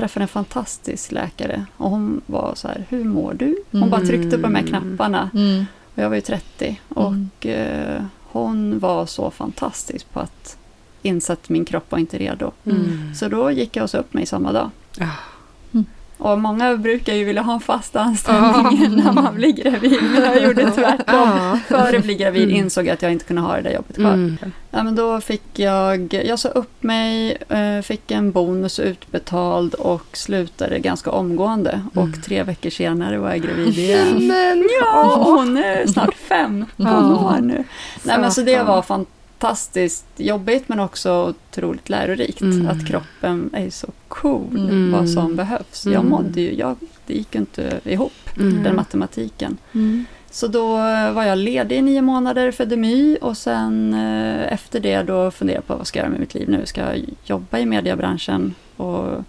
Träffade 0.00 0.24
en 0.24 0.28
fantastisk 0.28 1.12
läkare 1.12 1.64
och 1.76 1.90
hon 1.90 2.20
var 2.26 2.52
så 2.54 2.68
här, 2.68 2.84
hur 2.88 3.04
mår 3.04 3.34
du? 3.34 3.56
Hon 3.70 3.90
bara 3.90 3.96
Mm. 4.00 4.08
tryckte 4.08 4.36
på 4.38 4.42
de 4.42 4.54
här 4.54 4.66
knapparna 4.66 5.30
Mm. 5.34 5.64
och 5.94 6.02
jag 6.02 6.08
var 6.08 6.16
ju 6.16 6.20
30 6.22 6.80
och 6.88 7.46
eh, 7.46 8.02
hon 8.32 8.78
var 8.78 9.06
så 9.06 9.30
fantastisk 9.30 10.12
på 10.12 10.20
att 10.20 10.56
inse 11.02 11.32
att 11.32 11.48
min 11.48 11.64
kropp 11.64 11.90
var 11.92 11.98
inte 11.98 12.18
redo. 12.18 12.50
Mm. 12.64 13.14
Så 13.14 13.28
då 13.28 13.50
gick 13.50 13.76
jag 13.76 13.82
och 13.84 13.90
sa 13.90 13.98
upp 13.98 14.14
mig 14.14 14.26
samma 14.26 14.52
dag. 14.52 14.70
Ah. 15.00 15.04
Och 16.20 16.38
många 16.38 16.76
brukar 16.76 17.14
ju 17.14 17.24
vilja 17.24 17.42
ha 17.42 17.54
en 17.54 17.60
fast 17.60 17.96
anställning 17.96 18.96
när 19.04 19.12
man 19.12 19.34
blir 19.34 19.52
gravid, 19.52 19.98
men 20.12 20.22
jag 20.22 20.42
gjorde 20.42 20.70
tvärtom. 20.70 21.04
Ja. 21.06 21.58
Före 21.68 21.96
att 21.98 22.04
bli 22.04 22.14
gravid 22.14 22.42
Mm. 22.42 22.56
insåg 22.56 22.86
jag 22.86 22.92
att 22.94 23.02
jag 23.02 23.12
inte 23.12 23.24
kunde 23.24 23.42
ha 23.42 23.56
det 23.56 23.62
där 23.62 23.70
jobbet 23.74 23.96
kvar. 23.96 24.12
Mm. 24.12 24.36
Ja, 24.70 24.82
men 24.82 24.94
då 24.96 25.20
fick 25.20 25.58
jag, 25.58 26.14
jag 26.24 26.38
sa 26.38 26.48
upp 26.48 26.82
mig, 26.82 27.36
eh, 27.48 27.82
fick 27.82 28.10
en 28.10 28.32
bonus 28.32 28.78
utbetald 28.78 29.74
och 29.74 30.06
slutade 30.12 30.78
ganska 30.78 31.10
omgående. 31.10 31.70
Mm. 31.70 32.08
Och 32.10 32.22
tre 32.24 32.42
veckor 32.42 32.70
senare 32.70 33.18
var 33.18 33.30
jag 33.30 33.40
gravid 33.42 33.78
igen. 33.78 34.26
Men 34.26 34.68
Ja, 34.80 35.22
hon 35.24 35.56
är 35.56 35.86
snart 35.86 36.14
fem 36.14 36.64
Ja. 36.76 37.14
år 37.14 37.40
nu. 37.40 37.64
Nej, 38.02 38.18
men 38.20 38.32
så 38.32 38.40
det 38.42 38.62
var 38.62 38.82
fantastiskt 38.82 39.19
jobbigt 40.16 40.68
men 40.68 40.80
också 40.80 41.34
otroligt 41.50 41.88
lärorikt. 41.88 42.40
Mm. 42.40 42.68
Att 42.68 42.86
kroppen 42.86 43.50
är 43.52 43.70
så 43.70 43.86
cool 44.08 44.56
Mm. 44.70 44.92
vad 44.92 45.08
som 45.10 45.36
behövs. 45.36 45.86
Jag 45.86 45.94
Mm. 45.94 46.08
mådde 46.08 46.40
ju, 46.40 46.54
jag, 46.54 46.76
det 47.06 47.14
gick 47.14 47.34
ju 47.34 47.40
inte 47.40 47.80
ihop, 47.84 48.12
Mm. 48.36 48.62
den 48.62 48.76
matematiken. 48.76 49.56
Mm. 49.74 50.04
Så 50.30 50.46
då 50.46 50.76
var 51.12 51.24
jag 51.24 51.38
ledig 51.38 51.76
i 51.76 51.82
nio 51.82 52.02
månader 52.02 52.50
för 52.50 52.66
Demy 52.66 53.16
och 53.20 53.36
sen 53.36 53.94
eh, 53.94 54.52
efter 54.52 54.80
det 54.80 55.02
då 55.02 55.30
funderade 55.30 55.56
jag 55.58 55.66
på 55.66 55.76
vad 55.76 55.86
ska 55.86 55.98
jag 55.98 56.04
göra 56.04 56.10
med 56.10 56.20
mitt 56.20 56.34
liv 56.34 56.48
nu? 56.48 56.66
Ska 56.66 56.80
jag 56.80 57.04
jobba 57.24 57.58
i 57.58 57.66
mediebranschen 57.66 58.54
och 58.76 59.24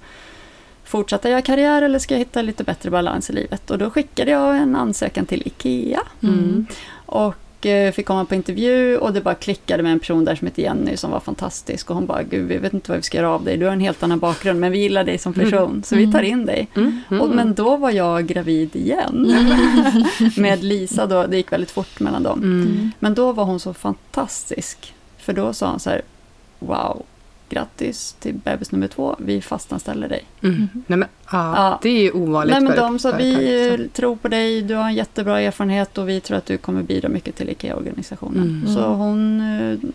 fortsätta 0.83 1.29
göra 1.29 1.41
karriär 1.41 1.81
eller 1.81 1.99
ska 1.99 2.13
jag 2.13 2.19
hitta 2.19 2.41
lite 2.41 2.63
bättre 2.63 2.89
balans 2.89 3.29
i 3.29 3.33
livet? 3.33 3.71
Och 3.71 3.77
då 3.77 3.89
skickade 3.89 4.31
jag 4.31 4.57
en 4.57 4.75
ansökan 4.75 5.25
till 5.25 5.41
IKEA 5.47 6.01
Mm. 6.23 6.65
Och 7.61 7.65
eh, 7.65 7.91
fick 7.91 8.05
komma 8.05 8.25
på 8.25 8.35
intervju 8.35 8.97
och 8.97 9.13
det 9.13 9.21
bara 9.21 9.35
klickade 9.35 9.83
med 9.83 9.91
en 9.91 9.99
person 9.99 10.25
där 10.25 10.35
som 10.35 10.47
heter 10.47 10.63
Jenny 10.63 10.97
som 10.97 11.11
var 11.11 11.19
fantastisk 11.19 11.89
och 11.89 11.95
hon 11.95 12.05
bara, 12.05 12.23
gud 12.23 12.47
vi 12.47 12.57
vet 12.57 12.73
inte 12.73 12.91
vad 12.91 12.97
vi 12.97 13.03
ska 13.03 13.17
göra 13.17 13.29
av 13.29 13.43
dig, 13.43 13.57
du 13.57 13.65
har 13.65 13.73
en 13.73 13.79
helt 13.79 14.03
annan 14.03 14.19
bakgrund 14.19 14.59
men 14.59 14.71
vi 14.71 14.79
gillar 14.79 15.03
dig 15.03 15.17
som 15.17 15.33
person 15.33 15.83
så 15.83 15.95
vi 15.95 16.11
tar 16.11 16.21
in 16.21 16.45
dig. 16.45 16.67
Mm. 16.75 16.99
Mm. 17.09 17.21
Och, 17.21 17.29
men 17.29 17.53
då 17.53 17.77
var 17.77 17.91
jag 17.91 18.27
gravid 18.27 18.75
igen. 18.75 19.35
med 20.37 20.63
Lisa 20.63 21.05
då, 21.05 21.27
det 21.27 21.37
gick 21.37 21.51
väldigt 21.51 21.71
fort 21.71 21.99
mellan 21.99 22.23
dem. 22.23 22.39
Mm. 22.39 22.91
Men 22.99 23.13
då 23.13 23.31
var 23.31 23.43
hon 23.43 23.59
så 23.59 23.73
fantastisk. 23.73 24.93
För 25.17 25.33
då 25.33 25.53
sa 25.53 25.69
hon 25.69 25.79
så 25.79 25.89
här, 25.89 26.01
wow, 26.59 27.05
grattis 27.51 28.15
till 28.19 28.33
bebis 28.33 28.71
nummer 28.71 28.87
två, 28.87 29.15
vi 29.19 29.41
fastanställer 29.41 30.09
dig. 30.09 30.23
Mm. 30.43 30.69
Nej, 30.73 30.97
men, 30.99 31.07
ja, 31.31 31.53
Ja. 31.55 31.79
Det 31.81 31.89
är 31.89 32.01
ju 32.01 32.11
ovanligt 32.11 32.53
Nej 32.53 32.63
men 32.63 32.77
de 32.77 32.99
sa, 32.99 33.11
vi 33.11 33.89
tror 33.93 34.15
på 34.15 34.27
dig, 34.27 34.61
du 34.61 34.75
har 34.75 34.83
en 34.83 34.93
jättebra 34.93 35.41
erfarenhet 35.41 35.97
och 35.97 36.09
vi 36.09 36.21
tror 36.21 36.37
att 36.37 36.45
du 36.45 36.57
kommer 36.57 36.83
bidra 36.83 37.09
mycket 37.09 37.35
till 37.35 37.49
IKEA-organisationen. 37.49 38.61
Mm. 38.63 38.75
Så 38.75 38.81
hon, 38.81 39.41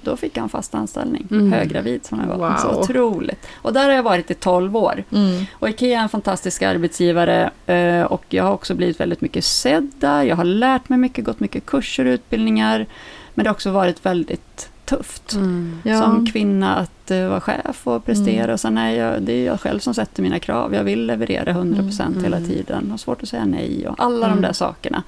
då 0.03 0.17
fick 0.17 0.37
jag 0.37 0.43
en 0.43 0.49
fast 0.49 0.75
anställning, 0.75 1.27
Mm. 1.31 1.53
höggravid 1.53 2.07
som 2.07 2.21
jag 2.21 2.39
var. 2.39 2.49
Wow. 2.49 2.57
Så 2.57 2.81
otroligt. 2.81 3.47
Och 3.63 3.73
där 3.73 3.85
har 3.85 3.93
jag 3.93 4.03
varit 4.03 4.31
i 4.31 4.35
12 4.35 4.77
år. 4.77 5.05
Mm. 5.13 5.45
Och 5.53 5.69
IKEA 5.69 5.99
är 5.99 6.03
en 6.03 6.09
fantastisk 6.09 6.63
arbetsgivare 6.63 7.51
eh, 7.67 8.03
och 8.03 8.25
jag 8.29 8.45
har 8.45 8.53
också 8.53 8.75
blivit 8.75 9.01
väldigt 9.01 9.21
mycket 9.21 9.45
sedd 9.45 9.91
där. 9.99 10.23
Jag 10.23 10.37
har 10.37 10.45
lärt 10.45 10.89
mig 10.89 10.99
mycket, 10.99 11.25
gått 11.25 11.41
mycket 11.41 11.67
kurser 11.67 12.05
och 12.05 12.11
utbildningar. 12.11 12.87
Men 13.35 13.45
det 13.45 13.51
har 13.51 13.55
också 13.55 13.71
varit 13.71 14.07
väldigt 14.07 14.71
tufft. 14.87 15.33
Mm. 15.33 15.79
Ja. 15.85 16.01
Som 16.03 16.27
kvinna 16.27 16.77
att 16.77 17.11
uh, 17.11 17.29
vara 17.29 17.41
chef 17.41 17.81
och 17.87 18.05
prestera. 18.05 18.43
Mm. 18.45 18.51
Och 18.55 18.61
sen 18.61 18.79
är 18.79 18.91
jag, 18.91 19.23
det 19.23 19.33
är 19.33 19.47
jag 19.47 19.61
själv 19.61 19.79
som 19.79 19.95
sätter 19.95 20.23
mina 20.23 20.39
krav. 20.39 20.75
Jag 20.75 20.85
vill 20.85 21.07
leverera 21.07 21.53
100% 21.53 22.01
Mm. 22.07 22.25
hela 22.25 22.37
Mm. 22.37 22.49
tiden. 22.49 22.91
Har 22.91 22.99
svårt 22.99 23.23
att 23.23 23.29
säga 23.29 23.45
nej 23.45 23.89
och 23.89 23.95
alla 23.99 24.27
Mm. 24.27 24.41
de 24.41 24.47
där 24.47 24.53
sakerna. 24.53 25.03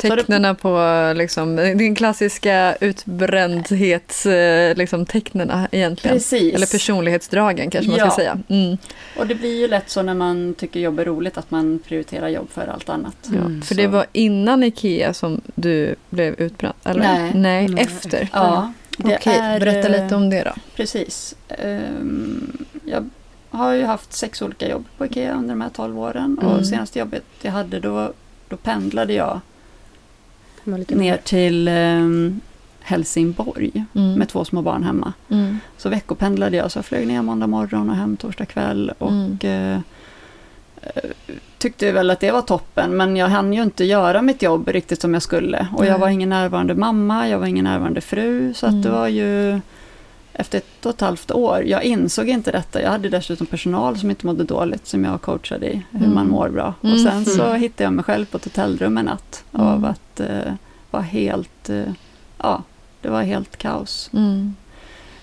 Det- 0.00 0.08
Tecknena 0.16 0.54
på 0.54 0.78
liksom, 1.16 1.56
din 1.56 1.94
klassiska 1.94 2.76
utbrändhets, 2.80 4.26
eh, 4.26 4.76
liksom, 4.76 5.06
tecknena 5.06 5.68
egentligen. 5.72 6.16
Precis. 6.16 6.54
Eller 6.54 6.66
personlighetsdragen 6.66 7.70
kanske 7.70 7.90
man 7.90 7.98
Ja. 7.98 8.06
ska 8.10 8.16
säga. 8.16 8.38
Mm. 8.48 8.76
Och 9.18 9.26
det 9.26 9.34
blir 9.34 9.60
ju 9.60 9.68
lätt 9.68 9.90
så 9.90 10.02
när 10.02 10.14
man 10.14 10.54
tycker 10.58 10.80
jobb 10.80 10.98
är 10.98 11.04
roligt 11.04 11.38
att 11.38 11.50
man 11.50 11.78
prioriterar 11.88 12.28
jobb 12.28 12.50
för 12.50 12.66
allt 12.66 12.88
annat. 12.88 13.16
Ja, 13.22 13.36
Mm, 13.40 13.62
för 13.62 13.74
så- 13.74 13.80
det 13.80 13.86
var 13.86 14.06
innan 14.12 14.62
Ikea 14.62 15.14
som 15.14 15.40
du 15.54 15.94
blev 16.10 16.34
utbränd? 16.40 16.74
Eller? 16.84 17.00
Nej. 17.00 17.32
Nej, 17.34 17.68
Nej. 17.68 17.84
efter. 17.84 18.28
Ja, 18.32 18.72
det 18.96 19.16
Okej, 19.16 19.38
är, 19.38 19.60
berätta 19.60 19.88
eh, 19.96 20.02
lite 20.02 20.14
om 20.16 20.30
det 20.30 20.42
då. 20.42 20.52
Precis. 20.76 21.34
Ehm, 21.48 22.64
jag 22.84 23.08
har 23.50 23.72
ju 23.72 23.84
haft 23.84 24.12
sex 24.12 24.42
olika 24.42 24.68
jobb 24.68 24.84
på 24.98 25.06
IKEA 25.06 25.34
under 25.34 25.48
de 25.48 25.60
här 25.60 25.68
12 25.68 25.98
åren. 25.98 26.38
Mm. 26.42 26.52
Och 26.52 26.66
senaste 26.66 26.98
jobbet 26.98 27.24
jag 27.42 27.52
hade 27.52 27.80
då, 27.80 28.12
då 28.48 28.56
pendlade 28.56 29.12
jag 29.12 29.40
ner 30.88 31.16
till 31.16 31.68
ehm, 31.68 32.40
Helsingborg 32.80 33.84
Mm. 33.94 34.14
med 34.14 34.28
två 34.28 34.44
små 34.44 34.62
barn 34.62 34.82
hemma. 34.84 35.12
Mm. 35.28 35.58
Så 35.76 35.88
veckopendlade 35.88 36.56
jag, 36.56 36.70
så 36.72 36.78
jag 36.78 36.84
flög 36.84 37.06
ner 37.06 37.22
måndag 37.22 37.46
morgon 37.46 37.90
och 37.90 37.96
hem 37.96 38.16
torsdag 38.16 38.46
kväll. 38.46 38.92
Och 38.98 39.10
Mm. 39.10 39.82
Tyckte 41.58 41.92
väl 41.92 42.10
att 42.10 42.20
det 42.20 42.30
var 42.30 42.42
toppen, 42.42 42.96
men 42.96 43.16
jag 43.16 43.28
hann 43.28 43.52
ju 43.52 43.62
inte 43.62 43.84
göra 43.84 44.22
mitt 44.22 44.42
jobb 44.42 44.68
riktigt 44.68 45.00
som 45.00 45.14
jag 45.14 45.22
skulle. 45.22 45.66
Och 45.76 45.86
jag 45.86 45.98
var 45.98 46.08
ingen 46.08 46.28
närvarande 46.28 46.74
mamma, 46.74 47.28
jag 47.28 47.38
var 47.38 47.46
ingen 47.46 47.64
närvarande 47.64 48.00
fru, 48.00 48.54
så 48.54 48.66
att 48.66 48.70
Mm. 48.72 48.82
det 48.82 48.90
var 48.90 49.08
ju 49.08 49.60
efter 50.32 50.58
ett 50.58 50.86
och 50.86 50.94
ett 50.94 51.00
halvt 51.00 51.30
år, 51.30 51.62
jag 51.66 51.82
insåg 51.84 52.28
inte 52.28 52.50
detta. 52.50 52.82
Jag 52.82 52.90
hade 52.90 53.08
dessutom 53.08 53.46
personal 53.46 53.98
som 53.98 54.10
inte 54.10 54.26
mådde 54.26 54.44
dåligt, 54.44 54.86
som 54.86 55.04
jag 55.04 55.20
coachade 55.22 55.66
i 55.66 55.82
hur 55.90 56.00
Mm. 56.02 56.14
man 56.14 56.28
mår 56.28 56.48
bra. 56.48 56.74
Mm. 56.82 56.94
Och 56.94 57.00
sen 57.00 57.24
så 57.24 57.42
Mm. 57.44 57.60
hittade 57.60 57.84
jag 57.84 57.92
mig 57.92 58.04
själv 58.04 58.24
på 58.26 58.36
ett 58.36 58.44
hotellrum 58.44 58.98
en 58.98 59.04
natt 59.04 59.44
Mm. 59.54 59.66
av 59.66 59.84
att 59.84 60.20
eh, 60.20 60.52
vara 60.90 61.02
helt, 61.02 61.68
eh, 61.70 61.82
ja, 62.38 62.62
det 63.00 63.08
var 63.08 63.22
helt 63.22 63.56
kaos 63.56 64.10
Mm. 64.12 64.54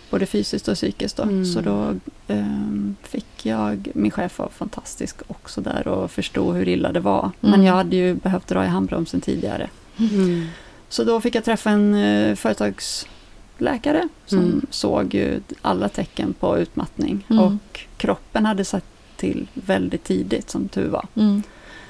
Både 0.09 0.25
fysiskt 0.25 0.67
och 0.67 0.75
psykiskt. 0.75 1.17
Då. 1.17 1.23
Mm. 1.23 1.45
Så 1.45 1.61
då 1.61 1.95
ehm, 2.27 2.95
fick 3.03 3.45
jag, 3.45 3.87
min 3.93 4.11
chef 4.11 4.39
var 4.39 4.49
fantastisk 4.49 5.15
också 5.27 5.61
där 5.61 5.87
och 5.87 6.11
förstod 6.11 6.55
hur 6.55 6.67
illa 6.67 6.91
det 6.91 6.99
var. 6.99 7.31
Men 7.39 7.53
Mm. 7.53 7.65
jag 7.65 7.73
hade 7.73 7.95
ju 7.95 8.13
behövt 8.13 8.47
dra 8.47 8.65
i 8.65 8.67
handbromsen 8.67 9.21
tidigare. 9.21 9.69
Mm. 9.99 10.45
Så 10.89 11.03
då 11.03 11.21
fick 11.21 11.35
jag 11.35 11.43
träffa 11.45 11.69
en 11.69 11.93
uh, 11.95 12.35
företagsläkare 12.35 14.07
som 14.25 14.37
Mm. 14.39 14.65
såg 14.69 15.13
ju 15.13 15.41
alla 15.61 15.89
tecken 15.89 16.33
på 16.39 16.57
utmattning. 16.57 17.25
Mm. 17.29 17.43
Och 17.43 17.79
kroppen 17.97 18.45
hade 18.45 18.65
satt 18.65 18.83
till 19.17 19.47
väldigt 19.53 20.03
tidigt 20.03 20.49
som 20.49 20.67
tur 20.67 20.87
var. 20.89 21.07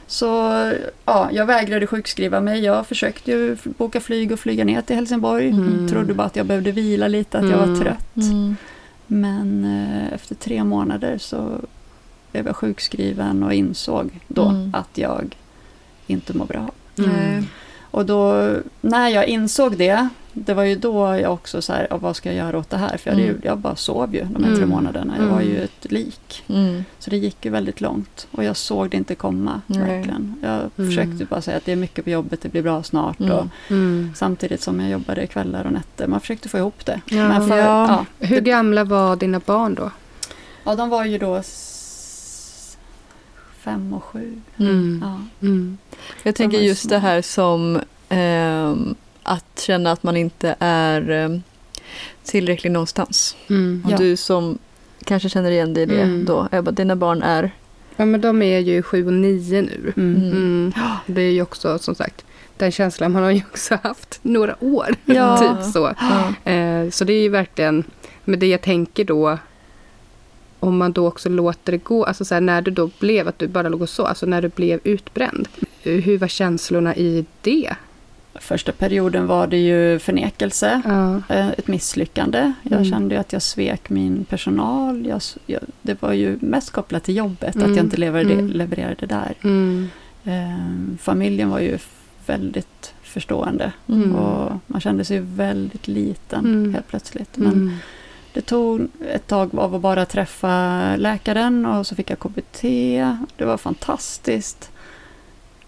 Mm. 0.10 0.14
Så 0.14 0.36
ja, 1.06 1.30
jag 1.32 1.46
vägrade 1.46 1.88
sjukskriva 1.88 2.42
mig. 2.42 2.60
Jag 2.64 2.88
försökte 2.88 3.32
ju 3.32 3.58
boka 3.64 4.00
flyg 4.00 4.32
och 4.32 4.40
flyga 4.40 4.66
ner 4.66 4.82
till 4.82 4.96
Helsingborg. 4.96 5.50
Mm. 5.50 5.88
Trodde 5.88 6.14
bara 6.14 6.28
att 6.28 6.36
jag 6.36 6.46
behövde 6.46 6.72
vila 6.72 7.08
lite, 7.08 7.40
att 7.40 7.50
jag 7.50 7.58
var 7.58 7.64
Mm. 7.66 7.80
trött. 7.80 8.16
Mm. 8.16 8.56
Men 9.08 9.66
eh, 9.66 10.14
efter 10.14 10.36
tre 10.36 10.64
månader 10.64 11.18
så 11.18 11.52
blev 12.32 12.46
jag 12.48 12.56
sjukskriven 12.56 13.44
och 13.44 13.54
insåg 13.54 14.20
då 14.28 14.46
Mm. 14.46 14.76
att 14.76 14.98
jag 14.98 15.36
inte 16.08 16.38
mår 16.38 16.46
bra. 16.46 16.70
Nej. 16.96 17.44
Och 17.92 18.06
då, 18.06 18.50
när 18.82 19.10
jag 19.10 19.28
insåg 19.28 19.78
det, 19.78 20.10
det 20.46 20.54
var 20.54 20.64
ju 20.64 20.76
då 20.76 21.18
jag 21.18 21.34
också 21.34 21.62
så 21.62 21.74
här, 21.74 21.88
"Ja, 21.90 21.98
vad 21.98 22.16
ska 22.16 22.30
jag 22.34 22.38
göra 22.48 22.58
åt 22.58 22.70
det 22.70 22.78
här? 22.78 22.98
För 22.98 23.10
jag, 23.10 23.14
hade 23.16 23.24
ju, 23.26 23.30
Mm. 23.30 23.42
jag 23.46 23.58
bara 23.58 23.76
sov 23.76 24.16
ju 24.16 24.22
de 24.24 24.44
här 24.44 24.52
tre 24.52 24.64
Mm. 24.64 24.70
månaderna. 24.70 25.14
Jag 25.20 25.26
var 25.26 25.42
ju 25.42 25.52
Mm. 25.52 25.64
ett 25.64 25.92
lik. 25.92 26.44
Mm. 26.50 26.84
Så 27.00 27.10
det 27.10 27.18
gick 27.18 27.46
ju 27.46 27.52
väldigt 27.52 27.82
långt. 27.82 28.28
Och 28.32 28.44
jag 28.44 28.58
såg 28.58 28.90
det 28.90 28.98
inte 28.98 29.16
komma, 29.16 29.62
verkligen. 29.68 30.36
Jag 30.44 30.60
Mm. 30.60 30.72
försökte 30.90 31.26
bara 31.26 31.42
säga 31.42 31.58
att 31.58 31.66
det 31.66 31.72
är 31.72 31.76
mycket 31.76 32.04
på 32.04 32.10
jobbet, 32.10 32.42
det 32.42 32.50
blir 32.50 32.62
bra 32.62 32.84
snart. 32.84 33.20
Mm. 33.20 33.32
Och 33.32 33.46
Mm. 33.70 34.12
samtidigt 34.16 34.62
som 34.62 34.80
jag 34.80 34.90
jobbade 34.90 35.28
kvällar 35.28 35.66
och 35.66 35.72
nätter. 35.72 36.08
Man 36.08 36.20
försökte 36.20 36.50
få 36.50 36.58
ihop 36.58 36.86
det. 36.86 37.02
Ja. 37.06 37.42
För, 37.48 37.58
Ja. 37.58 37.88
ja, 37.88 38.06
Hur 38.28 38.42
det, 38.42 38.50
gamla 38.52 38.84
var 38.84 39.16
dina 39.16 39.40
barn 39.46 39.76
då? 39.76 39.92
ja, 40.64 40.76
de 40.76 40.90
var 40.90 41.06
ju 41.06 41.18
då 41.18 41.42
fem 43.60 43.94
och 43.94 44.04
sju. 44.04 44.42
Mm. 44.58 45.04
Ja. 45.06 45.48
Mm. 45.48 45.78
Jag 46.24 46.36
tänker 46.36 46.58
just 46.60 46.90
det 46.90 47.00
här 47.00 47.22
som 47.22 47.80
ehm, 48.10 48.96
att 49.24 49.60
känna 49.60 49.92
att 49.92 50.04
man 50.04 50.18
inte 50.18 50.56
är 50.60 51.10
ehm, 51.10 51.42
tillräcklig 52.24 52.72
någonstans. 52.72 53.36
Mm. 53.50 53.82
Och 53.86 53.92
Ja. 53.92 53.98
du 53.98 54.18
som 54.18 54.58
kanske 55.04 55.30
känner 55.30 55.52
igen 55.52 55.74
dig 55.74 55.84
i 55.84 55.86
det 55.86 56.02
Mm. 56.02 56.26
då, 56.26 56.48
Ebba, 56.52 56.72
dina 56.72 56.96
barn 56.96 57.24
är... 57.24 57.52
Ja, 57.96 58.06
men 58.06 58.22
de 58.22 58.42
är 58.42 58.60
ju 58.60 58.82
sju 58.84 59.06
och 59.08 59.14
nio 59.14 59.62
nu. 59.62 59.94
Mm. 59.98 60.16
Mm. 60.16 60.32
Mm. 60.32 60.74
Det 61.06 61.22
är 61.22 61.32
ju 61.32 61.42
också 61.42 61.80
som 61.80 61.96
sagt 61.96 62.26
den 62.58 62.72
känslan 62.72 63.12
man 63.12 63.24
har 63.24 63.32
ju 63.32 63.42
också 63.52 63.78
haft 63.84 64.20
några 64.22 64.56
år. 64.64 64.96
Ja. 65.06 65.38
typ 65.64 65.74
så. 65.74 65.94
Ja. 66.00 66.52
Eh, 66.52 66.90
så 66.90 67.04
det 67.04 67.14
är 67.14 67.22
ju 67.22 67.30
verkligen, 67.30 67.84
men 68.24 68.40
det 68.40 68.48
jag 68.48 68.62
tänker 68.62 69.04
då 69.06 69.38
om 70.60 70.78
man 70.78 70.92
då 70.92 71.08
också 71.08 71.30
låter 71.30 71.72
det 71.72 71.78
gå, 71.78 72.06
alltså 72.06 72.26
så 72.26 72.34
här, 72.34 72.42
när 72.42 72.62
du 72.62 72.72
då 72.72 72.90
blev 73.00 73.28
att 73.28 73.40
du 73.40 73.48
bara 73.48 73.70
låg 73.70 73.82
och 73.82 73.90
så, 73.90 74.06
alltså 74.06 74.26
när 74.26 74.42
du 74.42 74.50
blev 74.50 74.80
utbränd. 74.84 75.48
Hur 75.84 76.18
var 76.18 76.28
känslorna 76.28 76.96
i 76.96 77.26
det? 77.42 77.76
Första 78.40 78.72
perioden 78.72 79.28
var 79.28 79.48
det 79.48 79.58
ju 79.58 80.00
förnekelse. 80.00 80.82
Ja. 80.86 81.22
eh, 81.36 81.48
ett 81.50 81.68
misslyckande. 81.68 82.54
Jag 82.64 82.72
Mm. 82.74 82.86
kände 82.92 83.16
ju 83.16 83.22
att 83.22 83.34
jag 83.34 83.42
svek 83.42 83.90
min 83.90 84.26
personal. 84.26 85.06
Jag, 85.06 85.22
jag, 85.46 85.62
det 85.82 86.02
var 86.02 86.14
ju 86.14 86.38
mest 86.42 86.70
kopplat 86.72 87.04
till 87.04 87.16
jobbet, 87.16 87.56
Mm. 87.56 87.70
att 87.72 87.78
jag 87.78 87.86
inte 87.86 87.98
levererade, 87.98 88.34
Mm. 88.34 88.48
levererade 88.52 89.06
där. 89.06 89.34
Mm. 89.44 89.90
Eh, 90.24 90.98
familjen 91.00 91.50
var 91.50 91.60
ju 91.60 91.78
väldigt 92.26 92.94
förstående 93.04 93.72
Mm. 93.88 94.16
och 94.16 94.52
man 94.68 94.82
kände 94.82 95.06
sig 95.06 95.20
väldigt 95.20 95.88
liten 95.88 96.46
Mm. 96.46 96.74
helt 96.74 96.88
plötsligt. 96.88 97.38
Men 97.38 97.52
Mm. 97.54 97.74
det 98.34 98.42
tog 98.42 98.88
ett 99.14 99.28
tag 99.28 99.56
av 99.60 99.76
att 99.76 99.82
bara 99.82 100.06
träffa 100.06 100.96
läkaren 100.96 101.66
och 101.66 101.88
så 101.88 101.96
fick 101.96 102.10
jag 102.10 102.20
KBT. 102.20 102.62
Det 103.38 103.46
var 103.46 103.58
fantastiskt 103.58 104.72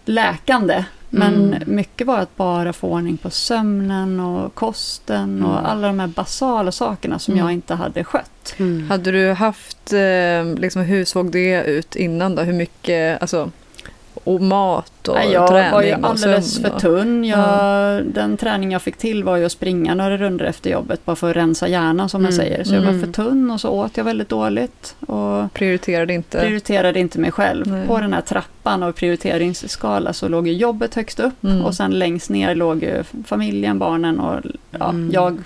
läkande. 0.04 0.84
Men 1.14 1.34
Mm. 1.54 1.62
mycket 1.76 2.06
var 2.06 2.18
att 2.18 2.36
bara 2.36 2.72
få 2.72 2.88
ordning 2.88 3.16
på 3.16 3.30
sömnen 3.30 4.20
och 4.20 4.54
kosten 4.54 5.42
och 5.44 5.52
Mm. 5.58 5.64
alla 5.66 5.86
de 5.86 6.00
här 6.00 6.06
basala 6.06 6.72
sakerna 6.72 7.18
som 7.18 7.34
Mm. 7.34 7.44
jag 7.44 7.52
inte 7.52 7.74
hade 7.74 8.04
skött. 8.04 8.54
Mm. 8.58 8.90
Hade 8.90 9.10
du 9.12 9.32
haft, 9.32 9.92
eh, 9.92 10.44
liksom, 10.60 10.82
hur 10.82 11.04
såg 11.04 11.32
det 11.32 11.62
ut 11.64 11.96
innan 11.96 12.34
då? 12.34 12.42
Hur 12.42 12.52
mycket, 12.52 13.22
alltså 13.22 13.50
och 14.24 14.40
mat 14.40 15.08
och 15.08 15.14
Nej, 15.14 15.32
jag 15.32 15.48
träning 15.48 15.72
var 15.72 15.82
ju 15.82 15.94
och 15.94 16.04
alldeles 16.10 16.54
sömn 16.54 16.64
för 16.64 16.74
och- 16.74 16.80
tunn. 16.80 17.24
Jag, 17.24 18.04
Den 18.04 18.36
träning 18.36 18.72
jag 18.72 18.82
fick 18.82 18.96
till 18.96 19.24
var 19.24 19.36
ju 19.36 19.44
att 19.44 19.52
springa 19.52 19.94
några 19.94 20.16
runder 20.16 20.44
efter 20.44 20.70
jobbet 20.70 21.04
bara 21.04 21.16
för 21.16 21.30
att 21.30 21.36
rensa 21.36 21.68
hjärnan 21.68 22.08
som 22.08 22.22
man 22.22 22.32
Mm. 22.32 22.44
säger. 22.44 22.64
Så 22.64 22.74
jag 22.74 22.80
var 22.82 22.88
Mm. 22.88 23.00
för 23.04 23.12
tunn 23.12 23.50
och 23.50 23.60
så 23.60 23.68
åt 23.70 23.96
jag 23.96 24.04
väldigt 24.04 24.28
dåligt. 24.28 24.94
Och 25.06 25.52
Prioriterade 25.54 26.14
inte. 26.14 26.40
prioriterade 26.40 27.00
inte 27.00 27.18
mig 27.20 27.30
själv. 27.32 27.66
Nej. 27.66 27.86
På 27.86 27.98
den 27.98 28.12
här 28.12 28.20
trappan 28.20 28.82
av 28.82 28.92
prioriteringsskala 28.92 30.12
så 30.12 30.28
låg 30.28 30.48
ju 30.48 30.52
jobbet 30.54 30.94
högst 30.94 31.20
upp 31.20 31.44
Mm. 31.44 31.64
och 31.64 31.74
sen 31.74 31.90
längst 31.90 32.30
ner 32.30 32.54
låg 32.54 32.82
ju 32.82 33.02
familjen, 33.26 33.78
barnen 33.78 34.20
och 34.20 34.40
ja, 34.70 34.88
Mm. 34.90 35.10
jag 35.12 35.32
Du 35.34 35.40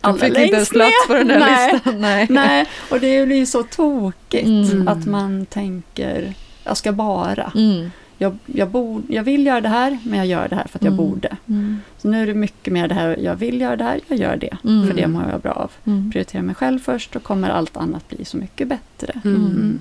allra 0.00 0.18
fick 0.18 0.28
inte 0.28 0.40
ens 0.56 0.68
plats 0.68 1.06
på 1.06 1.14
den 1.14 1.28
där 1.28 1.38
Nej. 1.38 1.72
listan. 1.72 2.00
Nej. 2.00 2.26
Nej, 2.30 2.66
och 2.90 3.00
det 3.00 3.26
blir 3.26 3.36
ju 3.36 3.46
så 3.46 3.62
tokigt 3.62 4.46
Mm. 4.72 4.88
att 4.88 5.06
man 5.06 5.46
tänker, 5.46 6.34
jag 6.64 6.76
ska 6.76 6.92
bara. 6.92 7.52
Mm. 7.56 7.90
Jag, 8.22 8.36
jag, 8.46 8.68
bor, 8.68 9.02
jag 9.08 9.22
vill 9.24 9.46
göra 9.46 9.60
det 9.60 9.68
här, 9.68 9.98
men 10.04 10.18
jag 10.18 10.26
gör 10.26 10.48
det 10.48 10.56
här 10.56 10.66
för 10.68 10.78
att 10.78 10.84
jag 10.84 10.92
Mm. 10.92 11.04
borde. 11.10 11.36
Mm. 11.48 11.80
Så 11.98 12.08
nu 12.08 12.22
är 12.22 12.26
det 12.26 12.34
mycket 12.34 12.72
mer 12.72 12.88
det 12.88 12.94
här, 12.94 13.16
jag 13.22 13.36
vill 13.36 13.60
göra 13.60 13.76
det 13.76 13.84
här, 13.84 14.00
jag 14.08 14.18
gör 14.18 14.36
det. 14.36 14.56
Mm. 14.64 14.86
För 14.86 14.94
det 14.94 15.06
mår 15.08 15.22
jag 15.32 15.40
bra 15.40 15.52
av. 15.52 15.70
Mm. 15.84 16.10
Prioritera 16.12 16.42
mig 16.42 16.54
själv 16.54 16.78
först, 16.78 17.12
då 17.12 17.18
kommer 17.20 17.48
allt 17.48 17.76
annat 17.76 18.08
bli 18.08 18.24
så 18.24 18.36
mycket 18.36 18.68
bättre. 18.68 19.20
Mm. 19.24 19.36
Mm. 19.36 19.78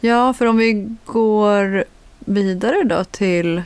Ja, 0.00 0.32
för 0.32 0.46
om 0.46 0.56
vi 0.56 0.94
går 1.04 1.84
vidare 2.24 2.82
då 2.84 3.04
till 3.04 3.62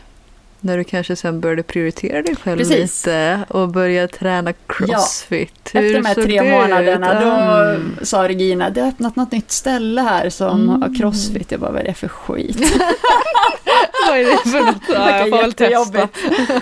när 0.60 0.76
du 0.78 0.84
kanske 0.84 1.16
sen 1.16 1.40
började 1.40 1.62
prioritera 1.62 2.22
dig 2.22 2.36
själv 2.36 2.58
Precis. 2.58 3.06
lite 3.06 3.40
och 3.48 3.68
börja 3.68 4.08
träna 4.08 4.52
crossfit. 4.66 5.52
Efter 5.64 5.94
de 5.94 6.04
här 6.04 6.14
tre 6.14 6.40
det 6.42 6.50
månaderna 6.50 7.12
ut? 7.14 7.20
då 7.20 7.28
Mm. 7.30 7.96
sa 8.02 8.28
Regina, 8.28 8.70
det 8.70 8.80
har 8.80 8.88
öppnat 8.88 9.16
något 9.16 9.32
nytt 9.32 9.50
ställe 9.50 10.00
här 10.00 10.30
som 10.30 10.62
Mm. 10.68 10.82
har 10.82 10.94
crossfit. 10.98 11.50
Jag 11.50 11.60
bara, 11.60 11.70
vad 11.70 11.80
är 11.80 11.84
det 11.84 11.94
för 11.94 12.08
skit? 12.08 12.56
Vad 14.08 14.18
är 14.18 14.24
det 14.24 14.50
för 14.50 14.60
något? 14.66 14.76
Ja, 14.88 15.18
jag 15.18 15.30
får 15.30 15.36
väl 15.36 15.52
testa. 15.52 15.98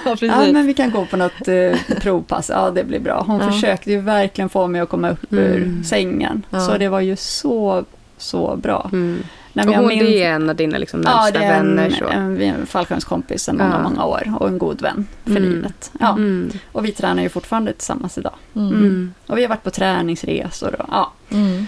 ja, 0.05 0.17
Ja, 0.21 0.53
men 0.53 0.67
vi 0.67 0.75
kan 0.75 0.91
gå 0.91 1.07
på 1.07 1.17
något 1.17 1.49
eh, 1.49 1.97
provpass. 2.01 2.51
Ja, 2.55 2.71
det 2.71 2.85
blir 2.85 2.99
bra. 3.01 3.25
Hon 3.27 3.41
Ja. 3.41 3.53
försökte 3.53 3.91
ju 3.93 4.01
verkligen 4.01 4.49
få 4.49 4.67
mig 4.67 4.81
att 4.81 4.89
komma 4.89 5.11
upp 5.11 5.33
ur 5.33 5.57
Mm. 5.57 5.85
sängen. 5.85 6.43
Ja. 6.51 6.61
Så 6.61 6.79
det 6.79 6.89
var 6.89 7.01
ju 7.01 7.17
så, 7.17 7.85
så 8.19 8.57
bra. 8.57 8.91
Mm. 8.93 9.23
Nej, 9.57 9.69
Och 9.69 9.75
hon, 9.75 9.89
det 9.89 10.23
är 10.23 10.33
en 10.33 10.51
av 10.51 10.57
dina 10.57 10.79
liksom, 10.79 11.03
Ja, 11.05 11.11
närmsta 11.15 11.39
det 11.39 11.45
är 11.45 11.59
en, 11.61 11.77
vänner. 11.77 12.03
En, 12.13 12.43
en 12.43 12.67
fallskärmskompis 12.67 13.43
sedan 13.43 13.57
många, 13.57 13.71
Ja. 13.83 13.83
många 13.89 14.05
år 14.05 14.35
och 14.41 14.49
en 14.49 14.59
god 14.59 14.83
vän 14.83 15.07
för 15.25 15.31
Mm. 15.31 15.43
livet. 15.43 15.93
Ja. 16.01 16.11
Mm. 16.13 16.51
Och 16.73 16.85
vi 16.85 16.93
tränar 16.93 17.23
ju 17.23 17.29
fortfarande 17.29 17.73
tillsammans 17.73 18.19
idag. 18.19 18.35
Mm. 18.57 18.69
Mm. 18.73 19.15
Och 19.27 19.39
vi 19.39 19.43
har 19.43 19.49
varit 19.49 19.63
på 19.63 19.71
träningsresor 19.71 20.81
och 20.81 20.87
ja. 20.91 21.13
Mm. 21.31 21.67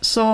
Så 0.00 0.24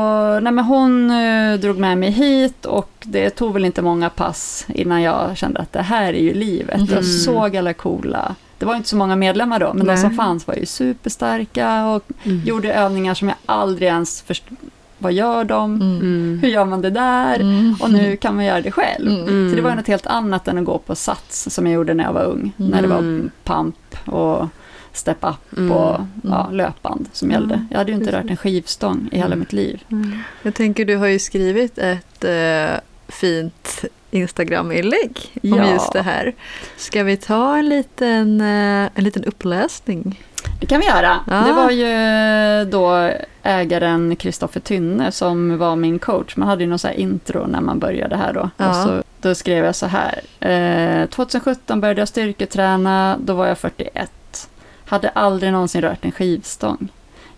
nej, 0.40 0.52
men 0.52 0.64
hon 0.64 1.10
eh, 1.10 1.54
drog 1.54 1.78
med 1.78 1.98
mig 1.98 2.10
hit 2.10 2.64
och 2.66 2.90
det 3.02 3.30
tog 3.30 3.52
väl 3.52 3.64
inte 3.64 3.82
många 3.82 4.10
pass 4.10 4.66
innan 4.68 5.02
jag 5.02 5.36
kände 5.36 5.60
att 5.60 5.72
det 5.72 5.82
här 5.82 6.12
är 6.12 6.22
ju 6.22 6.34
livet. 6.34 6.74
Mm. 6.76 6.88
Jag 6.94 7.04
såg 7.04 7.56
alla 7.56 7.72
coola, 7.72 8.34
det 8.58 8.66
var 8.66 8.76
inte 8.76 8.88
så 8.88 8.96
många 8.96 9.16
medlemmar 9.16 9.58
då, 9.60 9.72
men 9.74 9.86
Nej. 9.86 9.96
de 9.96 10.00
som 10.02 10.10
fanns 10.10 10.46
var 10.46 10.54
ju 10.54 10.66
superstarka 10.66 11.86
och 11.86 12.04
Mm. 12.24 12.40
gjorde 12.44 12.72
övningar 12.74 13.14
som 13.14 13.28
jag 13.28 13.36
aldrig 13.46 13.88
ens 13.88 14.22
förstod. 14.22 14.56
Vad 15.04 15.12
gör 15.12 15.44
de? 15.44 15.74
Mm. 15.74 15.96
Mm. 16.00 16.38
Hur 16.42 16.48
gör 16.48 16.64
man 16.64 16.82
det 16.82 16.90
där? 16.90 17.40
Mm. 17.40 17.76
Och 17.80 17.90
nu 17.90 18.16
kan 18.16 18.36
man 18.36 18.44
göra 18.44 18.60
det 18.60 18.70
själv. 18.70 19.08
Mm. 19.10 19.50
Så 19.50 19.56
det 19.56 19.62
var 19.62 19.74
något 19.74 19.86
helt 19.86 20.06
annat 20.06 20.48
än 20.48 20.58
att 20.58 20.64
gå 20.64 20.78
på 20.78 20.94
sats 20.94 21.46
som 21.54 21.66
jag 21.66 21.74
gjorde 21.74 21.94
när 21.94 22.04
jag 22.04 22.12
var 22.12 22.24
ung. 22.24 22.52
När 22.56 22.82
det 22.82 22.88
var 22.88 22.98
Mm. 22.98 23.30
pump 23.44 23.76
och 24.06 24.46
step 24.92 25.16
up 25.20 25.58
Mm. 25.58 25.72
och 25.72 26.00
ja, 26.22 26.48
löpband 26.52 27.08
som 27.12 27.30
gällde. 27.30 27.66
Jag 27.70 27.78
hade 27.78 27.92
ju 27.92 27.98
inte 27.98 28.12
rört 28.12 28.30
en 28.30 28.36
skivstång 28.36 29.08
i 29.12 29.16
hela 29.16 29.26
Mm. 29.26 29.38
mitt 29.38 29.52
liv. 29.52 29.82
Mm. 29.90 30.18
Jag 30.42 30.54
tänker 30.54 30.84
du 30.84 30.96
har 30.96 31.06
ju 31.06 31.18
skrivit 31.18 31.78
ett 31.78 32.24
eh, 32.24 32.78
fint 33.08 33.84
Instagram-inlägg 34.10 35.18
om 35.42 35.48
Ja. 35.58 35.70
just 35.72 35.92
det 35.92 36.02
här. 36.02 36.34
Ska 36.76 37.02
vi 37.02 37.16
ta 37.16 37.56
en 37.56 37.68
liten, 37.68 38.40
eh, 38.40 38.88
en 38.94 39.04
liten 39.04 39.24
uppläsning? 39.24 40.20
Det 40.64 40.68
kan 40.68 40.80
vi 40.80 40.86
göra. 40.86 41.20
Ja. 41.26 41.34
Det 41.34 41.52
var 41.52 41.70
ju 41.70 42.70
då 42.70 43.10
ägaren 43.42 44.16
Kristoffer 44.16 44.60
Tynne 44.60 45.12
som 45.12 45.58
var 45.58 45.76
min 45.76 45.98
coach. 45.98 46.36
Man 46.36 46.48
hade 46.48 46.64
ju 46.64 46.70
någon 46.70 46.78
så 46.78 46.90
intro 46.90 47.46
när 47.46 47.60
man 47.60 47.78
började 47.78 48.16
här 48.16 48.32
då. 48.32 48.50
Ja. 48.56 48.68
Och 48.68 48.74
så, 48.74 49.02
då 49.20 49.34
skrev 49.34 49.64
jag 49.64 49.74
så 49.74 49.86
här. 49.86 50.20
Eh, 50.40 51.06
2017 51.06 51.80
började 51.80 52.00
jag 52.00 52.08
styrketräna, 52.08 53.16
då 53.20 53.34
var 53.34 53.46
jag 53.46 53.58
41. 53.58 54.48
Hade 54.86 55.08
aldrig 55.08 55.52
någonsin 55.52 55.82
rört 55.82 56.04
en 56.04 56.12
skivstång. 56.12 56.88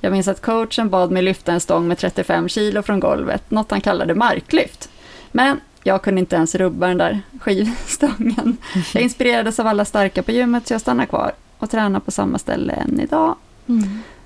Jag 0.01 0.13
minns 0.13 0.29
att 0.29 0.43
coachen 0.43 0.91
bad 0.91 1.11
mig 1.11 1.23
lyfta 1.23 1.53
en 1.53 1.61
stång 1.61 1.89
med 1.89 1.99
35 1.99 2.49
kilo 2.49 2.83
från 2.83 3.01
golvet, 3.01 3.51
något 3.51 3.71
han 3.71 3.81
kallade 3.81 4.15
marklyft. 4.15 4.89
Men 5.33 5.61
jag 5.87 6.03
kunde 6.03 6.21
inte 6.21 6.37
ens 6.37 6.55
rubba 6.55 6.87
den 6.87 6.99
där 6.99 7.21
skivstången. 7.41 8.57
Jag 8.95 9.03
inspirerades 9.03 9.61
av 9.61 9.67
alla 9.67 9.85
starka 9.85 10.23
på 10.23 10.33
gymmet 10.33 10.67
så 10.67 10.75
jag 10.75 10.81
stannade 10.81 11.07
kvar 11.07 11.33
och 11.59 11.71
tränar 11.71 12.01
på 12.01 12.11
samma 12.11 12.39
ställe 12.39 12.73
än 12.73 13.01
idag. 13.01 13.37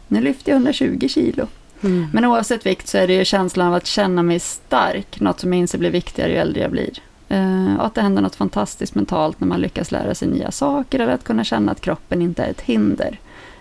Nu 0.09 0.21
lyfter 0.21 0.53
jag 0.53 0.57
120 0.57 1.09
kilo. 1.09 1.47
Mm. 1.81 2.07
Men 2.13 2.25
oavsett 2.25 2.67
vikt 2.67 2.89
så 2.89 2.99
är 2.99 3.07
det 3.07 3.15
ju 3.15 3.25
känslan 3.25 3.67
av 3.67 3.75
att 3.75 3.87
känna 3.87 4.23
mig 4.23 4.41
stark, 4.41 5.21
något 5.21 5.41
som 5.41 5.53
jag 5.53 5.61
inser 5.61 5.79
blir 5.79 5.91
viktigare 5.91 6.33
ju 6.33 6.39
äldre 6.39 6.63
jag 6.63 6.71
blir. 6.71 6.99
Eh, 7.29 7.77
och 7.79 7.87
att 7.87 7.95
det 7.95 8.03
händer 8.03 8.23
något 8.23 8.37
fantastiskt 8.37 8.95
mentalt 8.95 9.41
när 9.41 9.49
man 9.49 9.61
lyckas 9.61 9.93
lära 9.93 10.15
sig 10.15 10.29
nya 10.29 10.51
saker 10.51 11.01
eller 11.01 11.13
att 11.13 11.25
kunna 11.25 11.45
känna 11.45 11.73
att 11.73 11.81
kroppen 11.81 12.23
inte 12.23 12.43
är 12.43 12.51
ett 12.51 12.61
hinder 12.61 13.19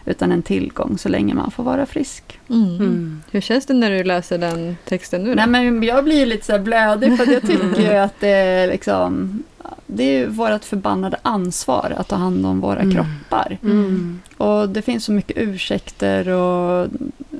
utan 0.09 0.31
en 0.31 0.41
tillgång 0.41 0.97
så 0.97 1.09
länge 1.09 1.33
man 1.33 1.51
får 1.51 1.63
vara 1.63 1.85
frisk. 1.85 2.39
Mm. 2.49 2.75
Mm. 2.75 3.21
Hur 3.31 3.41
känns 3.41 3.65
det 3.65 3.73
när 3.73 3.91
du 3.91 4.03
läser 4.03 4.37
den 4.37 4.77
texten 4.85 5.23
nu 5.23 5.29
då? 5.29 5.35
Nej 5.35 5.47
men 5.47 5.83
jag 5.83 6.03
blir 6.03 6.25
lite 6.25 6.45
så 6.45 6.51
här 6.51 6.59
blödig 6.59 7.17
för 7.17 7.23
att 7.23 7.31
jag 7.33 7.41
tycker 7.41 7.81
ju 7.91 7.97
att 7.97 8.19
det 8.19 8.27
är 8.29 8.67
liksom 8.67 9.43
det 9.87 10.03
är 10.03 10.19
ju 10.19 10.27
vårt 10.27 10.65
förbannade 10.65 11.17
ansvar 11.21 11.93
att 11.97 12.07
ta 12.07 12.15
hand 12.15 12.45
om 12.45 12.59
våra 12.61 12.79
Mm. 12.79 12.95
kroppar. 12.95 13.57
Mm. 13.63 14.21
Och 14.37 14.69
det 14.69 14.81
finns 14.81 15.05
så 15.05 15.11
mycket 15.11 15.37
ursäkter 15.37 16.29
och 16.29 16.87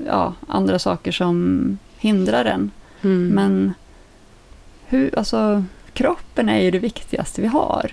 ja, 0.06 0.34
andra 0.48 0.78
saker 0.78 1.12
som 1.12 1.78
hindrar 1.98 2.44
en. 2.44 2.70
Mm. 3.02 3.28
Men 3.28 3.74
hur, 4.86 5.18
alltså, 5.18 5.64
kroppen 5.92 6.48
är 6.48 6.60
ju 6.60 6.70
det 6.70 6.78
viktigaste 6.78 7.42
vi 7.42 7.46
har. 7.48 7.90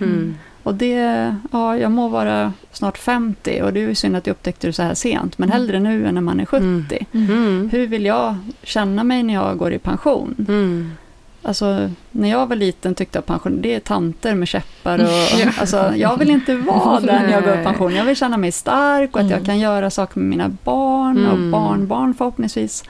Mm. 0.68 0.74
Och 0.74 0.74
det, 0.74 1.34
ja, 1.52 1.76
jag 1.76 1.90
må 1.90 2.08
vara 2.08 2.52
snart 2.72 2.98
50 2.98 3.62
och 3.62 3.72
det 3.72 3.80
är 3.80 3.88
ju 3.88 3.94
synd 3.94 4.16
att 4.16 4.26
jag 4.26 4.34
upptäckte 4.34 4.66
det 4.66 4.72
så 4.72 4.82
här 4.82 4.94
sent, 4.94 5.38
men 5.38 5.50
hellre 5.52 5.80
nu 5.80 6.06
än 6.06 6.14
när 6.14 6.20
man 6.20 6.40
är 6.40 6.44
70. 6.46 6.62
Mm. 6.62 6.86
Mm. 7.12 7.30
Mm. 7.30 7.68
Hur 7.72 7.86
vill 7.86 8.04
jag 8.04 8.36
känna 8.62 9.04
mig 9.04 9.22
när 9.22 9.34
jag 9.34 9.58
går 9.58 9.72
i 9.72 9.78
pension? 9.78 10.34
Mm. 10.48 10.90
Alltså, 11.42 11.90
när 12.10 12.28
jag 12.30 12.46
var 12.46 12.56
liten 12.56 12.94
tyckte 12.94 13.18
jag 13.18 13.26
pension, 13.26 13.62
det 13.62 13.74
är 13.74 13.80
tanter 13.80 14.34
med 14.34 14.48
käppar 14.48 14.98
och, 14.98 15.08
Ja. 15.40 15.50
alltså, 15.60 15.92
jag 15.96 16.16
vill 16.18 16.30
inte 16.30 16.56
vara 16.56 17.00
där 17.10 17.20
när 17.22 17.32
jag 17.32 17.44
går 17.44 17.60
i 17.60 17.64
pension. 17.64 17.94
Jag 17.94 18.04
vill 18.04 18.16
känna 18.16 18.36
mig 18.36 18.52
stark 18.52 19.14
och 19.16 19.20
att 19.20 19.30
jag 19.30 19.36
Mm. 19.38 19.44
kan 19.46 19.58
göra 19.58 19.90
saker 19.90 20.20
med 20.20 20.28
mina 20.28 20.48
barn 20.64 21.26
och 21.26 21.32
Mm. 21.34 21.50
barnbarn 21.50 22.14
förhoppningsvis. 22.14 22.84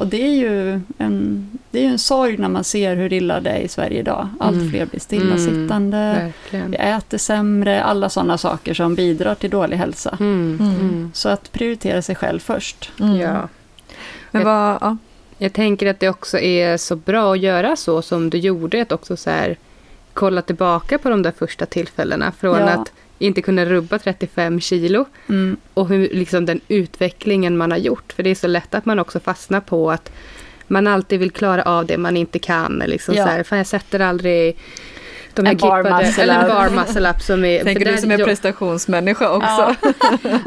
Och 0.00 0.06
det 0.06 0.22
är 0.22 0.34
ju 0.34 0.80
en, 0.98 1.46
det 1.70 1.78
är 1.78 1.82
ju 1.82 1.88
en 1.88 1.98
sorg 1.98 2.36
när 2.36 2.48
man 2.48 2.64
ser 2.64 2.96
hur 2.96 3.12
illa 3.12 3.40
det 3.40 3.50
är 3.50 3.58
i 3.60 3.68
Sverige 3.68 3.98
idag. 4.00 4.28
Allt 4.40 4.56
Mm. 4.56 4.70
fler 4.70 4.86
blir 4.86 5.00
stillasittande, 5.00 5.96
Verkligen. 5.96 6.70
vi 6.70 6.76
äter 6.76 7.18
sämre, 7.18 7.82
alla 7.84 8.08
sådana 8.08 8.38
saker 8.38 8.74
som 8.74 8.94
bidrar 8.94 9.34
till 9.34 9.50
dålig 9.50 9.76
hälsa. 9.76 10.16
Mm. 10.20 10.58
Mm. 10.60 10.74
Mm. 10.80 11.10
Så 11.14 11.28
att 11.28 11.52
prioritera 11.52 12.02
sig 12.02 12.14
själv 12.14 12.38
först. 12.38 12.90
Mm. 13.00 13.16
Ja. 13.16 13.48
Men 14.30 14.44
vad, 14.44 14.78
ja. 14.80 14.96
Jag 15.38 15.52
tänker 15.52 15.86
att 15.86 16.00
det 16.00 16.08
också 16.08 16.38
är 16.38 16.76
så 16.76 16.96
bra 16.96 17.32
att 17.32 17.38
göra 17.40 17.76
så 17.76 18.02
som 18.02 18.30
du 18.30 18.38
gjorde. 18.38 18.82
Att 18.82 18.92
också 18.92 19.16
så 19.16 19.30
här, 19.30 19.56
kolla 20.12 20.42
tillbaka 20.42 20.98
på 20.98 21.10
de 21.10 21.22
där 21.22 21.32
första 21.38 21.66
tillfällena. 21.66 22.32
Från 22.32 22.58
Ja. 22.58 22.68
att 22.68 22.92
inte 23.20 23.42
kunna 23.42 23.64
rubba 23.64 23.98
35 23.98 24.60
kilo 24.60 25.04
Mm. 25.28 25.56
och 25.74 25.88
hur, 25.88 26.08
liksom 26.12 26.46
den 26.46 26.60
utvecklingen 26.68 27.56
man 27.56 27.70
har 27.70 27.78
gjort. 27.78 28.12
För 28.12 28.22
det 28.22 28.30
är 28.30 28.34
så 28.34 28.46
lätt 28.46 28.74
att 28.74 28.86
man 28.86 28.98
också 28.98 29.20
fastnar 29.20 29.60
på 29.60 29.90
att 29.90 30.12
man 30.66 30.86
alltid 30.86 31.20
vill 31.20 31.30
klara 31.30 31.62
av 31.62 31.86
det 31.86 31.98
man 31.98 32.16
inte 32.16 32.38
kan. 32.38 32.82
Liksom 32.86 33.14
Ja. 33.14 33.24
så 33.24 33.30
här, 33.30 33.42
fan 33.42 33.58
jag 33.58 33.66
sätter 33.66 34.00
aldrig 34.00 34.56
de 35.34 35.46
här 35.46 35.52
En 35.52 35.58
bar 35.58 35.82
kippade, 35.84 36.22
eller 36.22 36.42
en 36.42 36.48
bar 36.48 36.70
muscle 36.70 37.10
up 37.10 37.20
som 37.22 37.44
är... 37.44 37.64
Tänker 37.64 37.92
du 37.92 37.96
som 37.96 38.10
är 38.10 38.18
ja, 38.18 38.26
prestationsmänniska 38.26 39.30
också? 39.30 39.74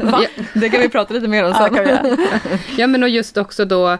Va? 0.00 0.20
Det 0.52 0.68
kan 0.68 0.80
vi 0.80 0.88
prata 0.88 1.14
lite 1.14 1.28
mer 1.28 1.44
om 1.44 1.50
Ja, 1.50 1.66
sen. 1.68 1.74
göra. 1.74 2.16
Ja, 2.76 2.86
men 2.86 3.02
och 3.02 3.08
just 3.08 3.36
också 3.36 3.64
då 3.64 3.98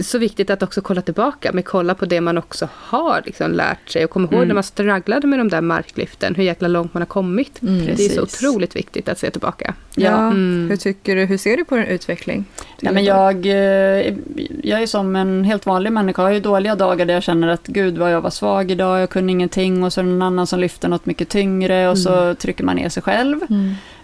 så 0.00 0.18
viktigt 0.18 0.50
att 0.50 0.62
också 0.62 0.80
kolla 0.80 1.02
tillbaka, 1.02 1.50
men 1.52 1.62
kolla 1.62 1.94
på 1.94 2.04
det 2.06 2.20
man 2.20 2.38
också 2.38 2.68
har 2.72 3.22
liksom 3.26 3.50
lärt 3.52 3.88
sig 3.88 4.04
och 4.04 4.10
komma 4.10 4.24
ihåg 4.24 4.34
Mm. 4.34 4.48
när 4.48 4.54
man 4.54 4.62
strugglade 4.62 5.26
med 5.26 5.38
de 5.38 5.48
där 5.48 5.60
marklyften, 5.60 6.34
hur 6.34 6.44
jäkla 6.44 6.68
långt 6.68 6.94
man 6.94 7.00
har 7.00 7.06
kommit. 7.06 7.62
Mm. 7.62 7.86
Det 7.86 7.92
är 7.92 8.08
så 8.08 8.22
otroligt 8.22 8.76
viktigt 8.76 9.08
att 9.08 9.18
se 9.18 9.30
tillbaka. 9.30 9.74
Ja. 9.94 10.16
Mm. 10.26 10.66
Hur 10.70 10.76
tycker 10.76 11.16
du, 11.16 11.24
hur 11.24 11.38
ser 11.38 11.56
du 11.56 11.64
på 11.64 11.76
din 11.76 11.84
utveckling? 11.84 12.44
Nej, 12.80 12.92
men 12.94 13.04
jag, 13.04 13.46
eh, 13.46 14.14
jag 14.62 14.82
är 14.82 14.86
som 14.86 15.16
en 15.16 15.44
helt 15.44 15.66
vanlig 15.66 15.92
människa. 15.92 16.22
Jag 16.22 16.28
har 16.28 16.34
ju 16.34 16.40
dåliga 16.40 16.74
dagar 16.76 17.06
där 17.06 17.14
jag 17.14 17.22
känner 17.22 17.48
att 17.48 17.66
gud 17.66 17.98
vad 17.98 18.12
jag 18.12 18.20
var 18.20 18.30
svag 18.30 18.70
idag, 18.70 19.00
jag 19.00 19.10
kunde 19.10 19.32
ingenting 19.32 19.84
och 19.84 19.92
så 19.92 20.00
är 20.00 20.04
det 20.04 20.10
någon 20.10 20.22
annan 20.22 20.46
som 20.46 20.60
lyfter 20.60 20.88
något 20.88 21.06
mycket 21.06 21.28
tyngre 21.28 21.88
och 21.88 21.98
så 21.98 22.34
trycker 22.34 22.64
man 22.64 22.76
ner 22.76 22.88
sig 22.88 23.02
själv. 23.02 23.40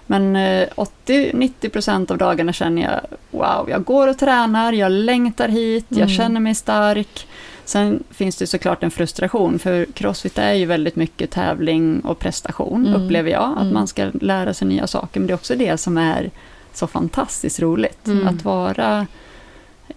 Mm. 0.08 0.32
Men 0.32 0.62
eh, 0.62 0.68
80-90% 1.06 2.10
av 2.12 2.18
dagarna 2.18 2.52
känner 2.52 2.82
jag 2.82 3.00
wow, 3.30 3.70
jag 3.70 3.84
går 3.84 4.08
och 4.08 4.18
tränar, 4.18 4.72
jag 4.72 4.92
längtar 4.92 5.48
hit, 5.48 5.86
Mm. 5.90 6.00
jag 6.00 6.10
känner 6.10 6.40
mig 6.40 6.54
stark. 6.54 7.26
Sen 7.64 8.02
finns 8.10 8.36
det 8.36 8.46
såklart 8.46 8.82
en 8.82 8.90
frustration, 8.90 9.58
för 9.58 9.84
crossfit 9.84 10.38
är 10.38 10.52
ju 10.52 10.66
väldigt 10.66 10.96
mycket 10.96 11.30
tävling 11.30 12.00
och 12.00 12.18
prestation, 12.18 12.86
Mm. 12.86 13.02
upplever 13.02 13.30
jag. 13.30 13.52
Att 13.56 13.62
Mm. 13.62 13.74
man 13.74 13.86
ska 13.86 14.10
lära 14.20 14.54
sig 14.54 14.68
nya 14.68 14.86
saker, 14.86 15.20
men 15.20 15.26
det 15.26 15.32
är 15.32 15.34
också 15.34 15.54
det 15.54 15.76
som 15.78 15.98
är 15.98 16.30
så 16.72 16.86
fantastiskt 16.86 17.60
roligt. 17.60 18.06
Mm. 18.06 18.28
Att 18.28 18.44
vara 18.44 19.06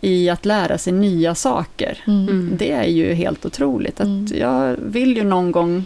i 0.01 0.29
att 0.29 0.45
lära 0.45 0.77
sig 0.77 0.93
nya 0.93 1.35
saker. 1.35 1.97
Mm. 2.07 2.53
Det 2.57 2.71
är 2.71 2.83
ju 2.87 3.13
helt 3.13 3.45
otroligt. 3.45 3.99
Att 3.99 4.05
Mm. 4.07 4.27
Jag 4.35 4.75
vill 4.79 5.17
ju 5.17 5.23
någon 5.23 5.51
gång 5.51 5.85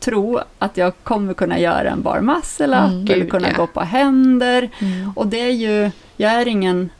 tro 0.00 0.40
att 0.58 0.76
jag 0.76 0.92
kommer 1.02 1.34
kunna 1.34 1.58
göra 1.58 1.90
en 1.90 2.02
bar 2.02 2.20
muscle 2.20 2.66
up, 2.66 2.90
Mm. 2.92 3.06
eller 3.10 3.26
kunna 3.26 3.48
ja. 3.48 3.56
gå 3.56 3.66
på 3.66 3.80
händer. 3.80 4.70
Mm. 4.78 5.12
Och 5.16 5.26
det 5.26 5.40
är 5.40 5.50
ju, 5.52 5.90
jag 6.16 6.32
är 6.32 6.48
ingen 6.48 6.90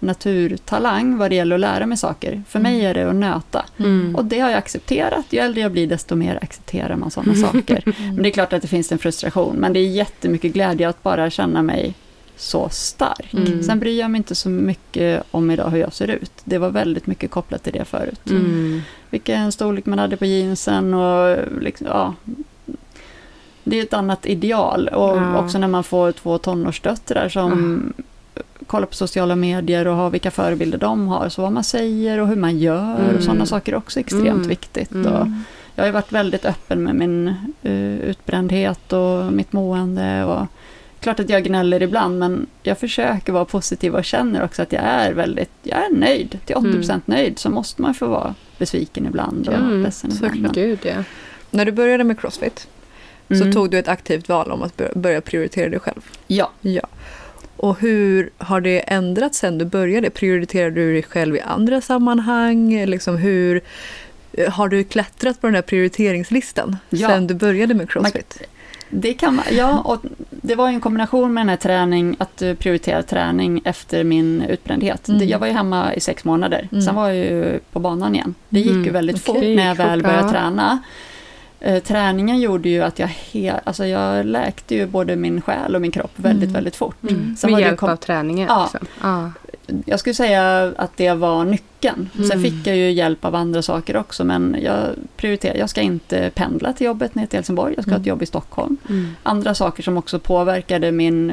naturtalang 0.00 1.16
vad 1.18 1.30
det 1.30 1.34
gäller 1.36 1.54
att 1.56 1.60
lära 1.60 1.86
mig 1.86 1.98
saker. 1.98 2.42
För 2.48 2.58
mig 2.60 2.84
är 2.84 2.94
det 2.94 3.08
att 3.10 3.14
nöta. 3.14 3.64
Mm. 3.78 4.16
Och 4.16 4.24
det 4.24 4.38
har 4.40 4.50
jag 4.50 4.58
accepterat. 4.58 5.24
Ju 5.30 5.38
äldre 5.38 5.60
jag 5.60 5.72
blir, 5.72 5.86
desto 5.86 6.14
mer 6.16 6.38
accepterar 6.42 6.96
man 6.96 7.10
sådana 7.10 7.34
saker. 7.52 7.82
Men 7.96 8.22
det 8.22 8.28
är 8.28 8.30
klart 8.30 8.52
att 8.52 8.62
det 8.62 8.68
finns 8.68 8.92
en 8.92 8.98
frustration. 8.98 9.56
Men 9.56 9.72
det 9.72 9.80
är 9.80 9.88
jättemycket 9.88 10.52
glädje 10.52 10.88
att 10.88 11.02
bara 11.02 11.30
känna 11.30 11.62
mig 11.62 11.94
så 12.36 12.68
stark. 12.68 13.34
Mm. 13.34 13.62
Sen 13.62 13.78
bryr 13.78 14.00
jag 14.00 14.10
mig 14.10 14.18
inte 14.18 14.34
så 14.34 14.48
mycket 14.48 15.22
om 15.30 15.50
idag 15.50 15.70
hur 15.70 15.78
jag 15.78 15.92
ser 15.92 16.10
ut. 16.10 16.32
Det 16.44 16.58
var 16.58 16.70
väldigt 16.70 17.06
mycket 17.06 17.30
kopplat 17.30 17.62
till 17.62 17.72
det 17.72 17.84
förut. 17.84 18.30
Mm. 18.30 18.80
Vilken 19.10 19.52
storlek 19.52 19.86
man 19.86 19.98
hade 19.98 20.16
på 20.16 20.24
jeansen 20.24 20.94
och 20.94 21.36
liksom, 21.60 21.86
ja. 21.86 22.14
Det 23.70 23.78
är 23.78 23.82
ett 23.82 23.92
annat 23.94 24.26
ideal. 24.26 24.88
Och 24.88 25.16
Ja. 25.16 25.38
också 25.44 25.58
när 25.58 25.68
man 25.68 25.84
får 25.84 26.12
två 26.12 26.38
tonårsdöttrar 26.38 27.28
som 27.28 27.82
kollar 28.66 28.86
på 28.86 28.94
sociala 28.94 29.36
medier 29.36 29.86
och 29.86 29.96
har 29.96 30.10
vilka 30.10 30.30
förebilder 30.30 30.78
de 30.78 31.08
har. 31.08 31.28
Så 31.28 31.42
vad 31.42 31.52
man 31.52 31.64
säger 31.64 32.20
och 32.20 32.28
hur 32.28 32.36
man 32.36 32.58
gör 32.58 32.96
Mm. 33.00 33.16
och 33.16 33.22
sådana 33.22 33.46
saker 33.46 33.72
är 33.72 33.76
också 33.76 34.00
extremt 34.00 34.26
Mm. 34.28 34.48
viktigt. 34.48 34.92
Mm. 34.92 35.12
Och 35.12 35.26
jag 35.74 35.84
har 35.84 35.92
varit 35.92 36.12
väldigt 36.12 36.44
öppen 36.44 36.82
med 36.82 36.94
min 36.94 37.28
uh, 37.66 37.98
utbrändhet 38.00 38.92
och 38.92 39.32
mitt 39.32 39.52
mående. 39.52 40.24
Och 40.24 40.46
klart 41.00 41.20
att 41.20 41.30
jag 41.30 41.44
gnäller 41.44 41.82
ibland 41.82 42.18
men 42.18 42.46
jag 42.62 42.78
försöker 42.78 43.32
vara 43.32 43.44
positiv 43.44 43.94
och 43.94 44.04
känner 44.04 44.44
också 44.44 44.62
att 44.62 44.72
jag 44.72 44.82
är 44.82 45.12
väldigt, 45.12 45.50
jag 45.62 45.78
är 45.78 45.96
nöjd. 45.96 46.38
Till 46.44 46.56
80% 46.56 46.90
Mm. 46.90 47.00
nöjd 47.04 47.38
så 47.38 47.50
måste 47.50 47.82
man 47.82 47.94
få 47.94 48.06
vara 48.06 48.34
besviken 48.58 49.06
ibland 49.06 49.48
och 49.48 49.54
Mm, 49.54 49.82
ledsen 49.82 50.10
ibland. 50.12 50.34
såklart. 50.34 50.54
Gud, 50.54 50.78
ja. 50.82 51.04
När 51.50 51.64
du 51.64 51.72
började 51.72 52.04
med 52.04 52.20
crossfit 52.20 52.68
Mm. 53.30 53.44
så 53.46 53.52
tog 53.52 53.70
du 53.70 53.78
ett 53.78 53.88
aktivt 53.88 54.28
val 54.28 54.52
om 54.52 54.62
att 54.62 54.76
bör- 54.76 54.92
börja 54.94 55.20
prioritera 55.20 55.68
dig 55.68 55.80
själv. 55.80 56.00
Ja. 56.26 56.50
Ja. 56.60 56.82
Och 57.56 57.80
hur 57.80 58.30
har 58.38 58.60
det 58.60 58.78
ändrats 58.80 59.38
sen 59.38 59.58
du 59.58 59.64
började? 59.64 60.10
Prioriterar 60.10 60.70
du 60.70 60.92
dig 60.92 61.02
själv 61.02 61.36
i 61.36 61.40
andra 61.40 61.80
sammanhang? 61.80 62.84
Liksom 62.86 63.16
hur, 63.16 63.60
har 64.50 64.68
du 64.68 64.84
klättrat 64.84 65.40
på 65.40 65.46
den 65.46 65.54
här 65.54 65.62
prioriteringslistan 65.62 66.76
Ja. 66.90 67.08
sen 67.08 67.26
du 67.26 67.34
började 67.34 67.74
med 67.74 67.90
crossfit? 67.90 68.38
Det 68.90 69.14
kan 69.14 69.34
man, 69.34 69.44
ja, 69.50 69.78
och 69.80 70.00
det 70.30 70.54
var 70.54 70.68
en 70.68 70.80
kombination 70.80 71.34
med 71.34 71.40
den 71.40 71.48
här 71.48 71.56
träning, 71.56 72.16
att 72.18 72.42
eh, 72.42 72.54
prioritera 72.54 73.02
träning 73.02 73.60
efter 73.64 74.04
min 74.04 74.42
utbrändhet. 74.42 75.08
Mm. 75.08 75.28
Jag 75.28 75.38
var 75.38 75.46
ju 75.46 75.52
hemma 75.52 75.94
i 75.94 76.00
sex 76.00 76.24
månader, 76.24 76.68
Mm. 76.72 76.82
sen 76.82 76.94
var 76.94 77.08
jag 77.08 77.16
ju 77.16 77.60
på 77.72 77.78
banan 77.80 78.14
igen. 78.14 78.34
Det 78.48 78.58
gick 78.60 78.70
Mm, 78.70 78.84
ju 78.84 78.90
väldigt 78.90 79.28
okej. 79.28 79.34
fort 79.34 79.56
när 79.56 79.66
jag 79.68 79.74
väl 79.74 80.02
började 80.02 80.22
ja. 80.22 80.30
träna. 80.30 80.78
Eh, 81.60 81.82
träningen 81.82 82.40
gjorde 82.40 82.68
ju 82.68 82.82
att 82.82 82.98
jag, 82.98 83.06
he, 83.08 83.60
alltså 83.64 83.86
jag 83.86 84.26
läkte 84.26 84.74
ju 84.74 84.86
både 84.86 85.16
min 85.16 85.40
själ 85.40 85.74
och 85.74 85.80
min 85.80 85.90
kropp 85.90 86.10
väldigt, 86.16 86.42
Mm. 86.48 86.52
väldigt 86.54 86.76
fort. 86.76 86.96
Mm. 87.02 87.36
Sen 87.36 87.50
Med 87.52 87.60
hjälp 87.60 87.78
kom- 87.78 87.90
av 87.90 87.96
träningen. 87.96 88.46
Ja. 88.48 88.68
Liksom. 88.72 88.88
Ja. 89.02 89.30
Jag 89.86 90.00
skulle 90.00 90.14
säga 90.14 90.72
att 90.76 90.96
det 90.96 91.12
var 91.14 91.44
nyckeln. 91.44 92.08
Sen 92.14 92.24
Mm. 92.24 92.42
fick 92.42 92.66
jag 92.66 92.76
ju 92.76 92.90
hjälp 92.90 93.24
av 93.24 93.34
andra 93.34 93.62
saker 93.62 93.96
också, 93.96 94.24
men 94.24 94.56
jag 94.62 94.86
prioriterar. 95.16 95.54
Jag 95.56 95.70
ska 95.70 95.80
inte 95.80 96.30
pendla 96.34 96.72
till 96.72 96.86
jobbet 96.86 97.14
ner 97.14 97.26
till 97.26 97.36
Helsingborg, 97.36 97.74
jag 97.76 97.82
ska 97.84 97.90
ha 97.90 97.96
ett 97.96 97.98
Mm. 98.06 98.08
jobb 98.08 98.22
i 98.22 98.26
Stockholm. 98.26 98.76
Mm. 98.88 99.10
andra 99.22 99.54
saker 99.54 99.82
som 99.82 99.96
också 99.96 100.18
påverkade 100.18 100.92
min 100.92 101.32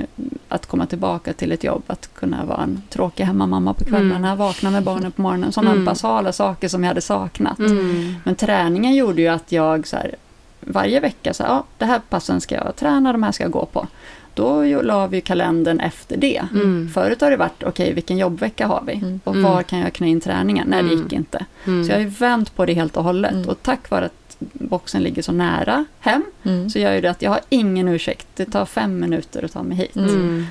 att 0.49 0.65
komma 0.65 0.85
tillbaka 0.85 1.33
till 1.33 1.51
ett 1.51 1.63
jobb, 1.63 1.83
att 1.87 2.09
kunna 2.13 2.45
vara 2.45 2.63
en 2.63 2.81
tråkig 2.89 3.23
hemmamamma 3.23 3.73
på 3.73 3.83
kvällarna, 3.85 4.27
Mm. 4.27 4.37
vakna 4.37 4.71
med 4.71 4.83
barnen 4.83 5.11
på 5.11 5.21
morgonen, 5.21 5.51
sådana 5.51 5.71
Mm. 5.71 5.85
basala 5.85 6.31
saker 6.31 6.67
som 6.67 6.83
jag 6.83 6.87
hade 6.87 7.01
saknat. 7.01 7.59
Mm. 7.59 8.15
Men 8.23 8.35
träningen 8.35 8.95
gjorde 8.95 9.21
ju 9.21 9.27
att 9.27 9.51
jag 9.51 9.87
så 9.87 9.95
här, 9.95 10.15
varje 10.59 10.99
vecka 10.99 11.33
så 11.33 11.43
här, 11.43 11.49
ja, 11.49 11.63
det 11.77 11.85
här 11.85 12.01
passen 12.09 12.41
ska 12.41 12.55
jag 12.55 12.75
träna, 12.75 13.11
de 13.11 13.23
här 13.23 13.31
ska 13.31 13.43
jag 13.43 13.51
gå 13.51 13.65
på. 13.65 13.87
Då 14.35 14.63
la 14.81 15.07
vi 15.07 15.21
kalendern 15.21 15.79
efter 15.79 16.17
det. 16.17 16.41
Mm. 16.53 16.89
Förut 16.93 17.21
har 17.21 17.31
det 17.31 17.37
varit, 17.37 17.63
okej 17.63 17.93
vilken 17.93 18.17
jobbvecka 18.17 18.67
har 18.67 18.83
vi? 18.87 18.93
Mm. 18.93 19.19
Och 19.23 19.35
Mm. 19.35 19.51
var 19.51 19.63
kan 19.63 19.79
jag 19.79 19.93
knä 19.93 20.07
in 20.07 20.21
träningen? 20.21 20.67
Nej, 20.67 20.83
det 20.83 20.89
Mm. 20.89 21.03
gick 21.03 21.13
inte. 21.13 21.45
Mm. 21.65 21.83
Så 21.85 21.91
jag 21.91 21.95
har 21.95 22.01
ju 22.03 22.07
vänt 22.09 22.55
på 22.55 22.65
det 22.65 22.73
helt 22.73 22.97
och 22.97 23.03
hållet. 23.03 23.31
Mm. 23.31 23.49
Och 23.49 23.57
tack 23.63 23.89
vare 23.89 24.05
att 24.05 24.11
boxen 24.53 25.03
ligger 25.03 25.21
så 25.21 25.31
nära 25.31 25.85
hem, 25.99 26.23
Mm. 26.43 26.69
så 26.69 26.79
gör 26.79 26.93
ju 26.93 27.01
det 27.01 27.09
att 27.11 27.21
jag 27.21 27.31
har 27.31 27.39
ingen 27.49 27.87
ursäkt. 27.87 28.27
Det 28.35 28.45
tar 28.45 28.65
fem 28.65 28.99
minuter 28.99 29.45
att 29.45 29.51
ta 29.53 29.63
mig 29.63 29.77
hit. 29.77 29.95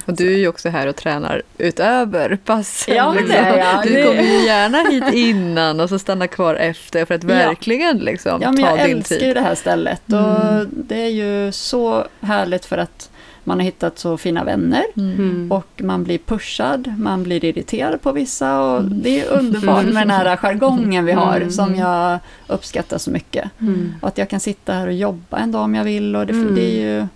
Och 0.07 0.17
du 0.17 0.35
är 0.35 0.39
ju 0.39 0.49
också 0.49 0.69
här 0.69 0.87
och 0.87 0.97
tränar 0.97 1.43
utöver 1.59 2.39
passen. 2.45 2.95
Ja, 2.97 3.13
men 3.13 3.29
det 3.29 3.35
är 3.37 3.59
jag. 3.59 3.83
Du 3.87 4.05
kommer 4.05 4.23
ju 4.23 4.47
gärna 4.47 4.79
hit 4.79 5.15
innan 5.15 5.81
och 5.81 5.89
så 5.89 5.99
stanna 5.99 6.27
kvar 6.27 6.55
efter 6.55 7.05
för 7.05 7.15
att 7.15 7.23
Ja. 7.23 7.29
verkligen 7.29 7.99
liksom, 7.99 8.43
Ja, 8.43 8.53
men 8.53 8.63
ta 8.63 8.77
jag 8.77 8.89
din 8.89 8.97
älskar 8.97 9.17
tid. 9.17 9.29
ju 9.29 9.35
det 9.35 9.41
här 9.41 9.55
stället 9.55 10.03
Mm. 10.13 10.25
och 10.25 10.67
det 10.71 11.03
är 11.03 11.09
ju 11.11 11.53
så 11.53 12.07
härligt 12.21 12.65
för 12.65 12.79
att 12.79 13.11
man 13.47 13.59
har 13.59 13.65
hittat 13.65 13.99
så 13.99 14.17
fina 14.17 14.45
vänner 14.45 14.85
Mm. 14.97 15.13
Mm. 15.15 15.53
och 15.53 15.67
man 15.83 16.05
blir 16.05 16.19
pushad, 16.19 16.95
man 16.99 17.23
blir 17.23 17.45
irriterad 17.45 18.03
på 18.03 18.13
vissa 18.13 18.61
och 18.61 18.79
Mm. 18.81 19.03
det 19.03 19.21
är 19.21 19.33
underbart 19.39 19.85
med 19.85 19.95
den 19.95 20.11
här 20.11 20.37
jargongen 20.37 21.05
vi 21.05 21.13
har 21.13 21.37
Mm. 21.37 21.51
som 21.51 21.75
jag 21.77 22.19
uppskattar 22.47 22.99
så 22.99 23.11
mycket. 23.11 23.51
Mm. 23.61 23.95
Och 24.03 24.09
att 24.09 24.19
jag 24.19 24.29
kan 24.31 24.41
sitta 24.41 24.73
här 24.73 24.87
och 24.87 24.93
jobba 24.93 25.39
en 25.39 25.53
dag 25.53 25.63
om 25.63 25.75
jag 25.75 25.85
vill 25.85 26.17
och 26.17 26.27
det, 26.27 26.33
Mm. 26.33 26.55
det 26.55 26.63
är 26.63 26.81
ju 27.01 27.07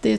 det 0.00 0.12
är, 0.12 0.18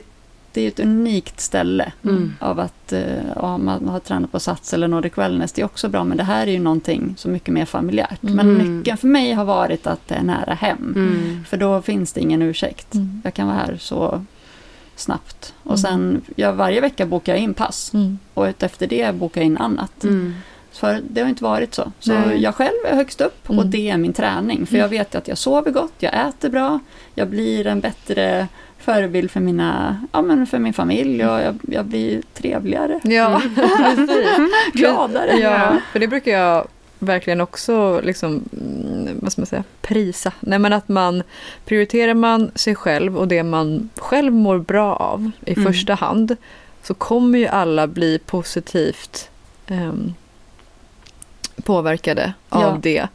det 0.52 0.60
är 0.60 0.68
ett 0.68 0.80
unikt 0.80 1.40
ställe 1.40 1.92
Mm. 2.04 2.32
av 2.40 2.60
att 2.60 2.92
eh, 2.92 3.02
ja, 3.36 3.58
man 3.58 3.88
har 3.88 4.00
tränat 4.00 4.32
på 4.32 4.40
Sats 4.40 4.74
eller 4.74 4.88
Nordic 4.88 5.18
Wellness, 5.18 5.52
det 5.52 5.62
är 5.62 5.66
också 5.66 5.88
bra, 5.88 6.04
men 6.04 6.16
det 6.16 6.24
här 6.24 6.46
är 6.46 6.50
ju 6.52 6.58
någonting 6.58 7.14
så 7.18 7.28
mycket 7.28 7.54
mer 7.54 7.64
familjärt. 7.64 8.22
Men 8.22 8.38
Mm. 8.50 8.76
nyckeln 8.78 8.96
för 8.96 9.06
mig 9.08 9.32
har 9.32 9.44
varit 9.44 9.86
att 9.86 10.08
det 10.08 10.14
är 10.14 10.22
nära 10.22 10.54
hem, 10.54 10.92
Mm. 10.96 11.44
för 11.48 11.56
då 11.56 11.82
finns 11.82 12.12
det 12.12 12.20
ingen 12.20 12.42
ursäkt. 12.42 12.94
Mm. 12.94 13.20
Jag 13.24 13.34
kan 13.34 13.46
vara 13.46 13.56
här 13.56 13.76
så 13.80 14.24
snabbt. 15.00 15.54
Och 15.62 15.70
Mm. 15.70 15.78
sen, 15.78 16.22
ja, 16.36 16.52
varje 16.52 16.80
vecka 16.80 17.06
bokar 17.06 17.32
jag 17.32 17.42
in 17.42 17.54
pass 17.54 17.90
Mm. 17.94 18.18
och 18.34 18.62
efter 18.62 18.86
det 18.86 19.14
bokar 19.14 19.40
jag 19.40 19.46
in 19.46 19.58
annat. 19.58 20.04
Mm. 20.04 20.34
För 20.72 21.00
det 21.10 21.20
har 21.20 21.28
inte 21.28 21.44
varit 21.44 21.74
så. 21.74 21.92
Så 22.00 22.12
Nej. 22.12 22.42
jag 22.42 22.54
själv 22.54 22.76
är 22.90 22.94
högst 22.96 23.20
upp 23.20 23.38
och 23.50 23.54
Mm. 23.54 23.70
det 23.70 23.90
är 23.90 23.96
min 23.96 24.12
träning. 24.12 24.66
För 24.66 24.76
jag 24.76 24.88
vet 24.88 25.14
att 25.14 25.28
jag 25.28 25.38
sover 25.38 25.70
gott, 25.70 25.92
jag 25.98 26.28
äter 26.28 26.48
bra, 26.48 26.78
jag 27.14 27.28
blir 27.28 27.66
en 27.66 27.80
bättre 27.80 28.48
förebild 28.78 29.30
för, 29.30 29.40
mina, 29.40 30.00
ja, 30.12 30.22
men 30.22 30.46
för 30.46 30.58
min 30.58 30.72
familj 30.72 31.26
och 31.26 31.40
jag, 31.40 31.58
jag 31.68 31.84
blir 31.84 32.22
trevligare, 32.34 33.00
Ja, 33.04 33.42
precis. 33.56 34.28
gladare. 34.72 35.36
Ja, 35.40 35.76
för 35.92 35.98
det 35.98 36.08
brukar 36.08 36.30
jag 36.32 36.66
verkligen 37.04 37.40
också 37.40 38.00
liksom, 38.04 38.44
mm, 38.62 39.18
vad 39.22 39.32
ska 39.32 39.40
man 39.40 39.46
säga, 39.46 39.64
prisa. 39.82 40.32
Nej, 40.40 40.58
men 40.58 40.72
att 40.72 40.88
man 40.88 41.22
prioriterar 41.64 42.14
man 42.14 42.50
sig 42.54 42.74
själv 42.74 43.18
och 43.18 43.28
det 43.28 43.42
man 43.42 43.88
själv 43.96 44.32
mår 44.32 44.58
bra 44.58 44.96
av 44.96 45.30
i 45.46 45.52
Mm. 45.52 45.64
första 45.72 45.94
hand 45.94 46.36
så 46.82 46.94
kommer 46.94 47.38
ju 47.38 47.46
alla 47.46 47.86
bli 47.86 48.18
positivt 48.18 49.30
ehm, 49.66 50.14
påverkade 51.64 52.32
av 52.48 52.62
Ja. 52.62 52.78
det 52.82 53.08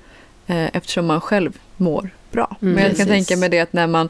eh, 0.48 0.70
eftersom 0.76 1.06
man 1.06 1.22
själv 1.22 1.58
mår 1.78 2.10
bra. 2.32 2.58
Mm. 2.62 2.74
Men 2.74 2.84
jag 2.84 2.98
kan 2.98 3.06
Precis. 3.08 3.28
tänka 3.28 3.40
mig 3.40 3.50
det 3.50 3.60
att 3.60 3.74
när 3.74 3.88
man 3.88 4.10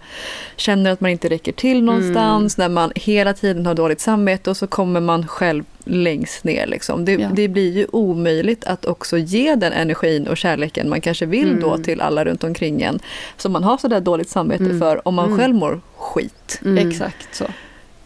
känner 0.56 0.92
att 0.92 1.02
man 1.02 1.12
inte 1.12 1.30
räcker 1.30 1.52
till 1.52 1.84
någonstans, 1.84 2.58
när 2.58 2.70
man 2.70 2.92
hela 2.96 3.34
tiden 3.34 3.66
har 3.66 3.74
dåligt 3.74 4.02
samvete 4.02 4.50
och 4.50 4.58
så 4.58 4.68
kommer 4.68 5.00
man 5.00 5.28
själv 5.28 5.64
längst 5.86 6.44
ner. 6.44 6.68
Liksom. 6.68 7.06
Det, 7.06 7.12
Ja. 7.14 7.30
det 7.34 7.48
blir 7.48 7.72
ju 7.78 7.86
omöjligt 7.92 8.64
att 8.66 8.86
också 8.86 9.18
ge 9.18 9.56
den 9.56 9.74
energin 9.74 10.28
och 10.28 10.38
kärleken 10.38 10.90
man 10.90 11.02
kanske 11.02 11.26
vill 11.26 11.60
då 11.60 11.70
Mm. 11.70 11.84
till 11.84 12.02
alla 12.02 12.26
runt 12.26 12.44
omkring 12.44 12.82
en 12.82 13.00
som 13.38 13.52
man 13.52 13.64
har 13.64 13.78
sådär 13.78 14.00
dåligt 14.00 14.30
samvete 14.30 14.64
Mm. 14.64 14.80
för 14.80 15.08
om 15.08 15.16
man 15.16 15.26
Mm. 15.26 15.38
själv 15.38 15.56
mår 15.56 15.82
skit. 15.98 16.60
Mm. 16.66 16.90
Exakt 16.90 17.36
så. 17.36 17.46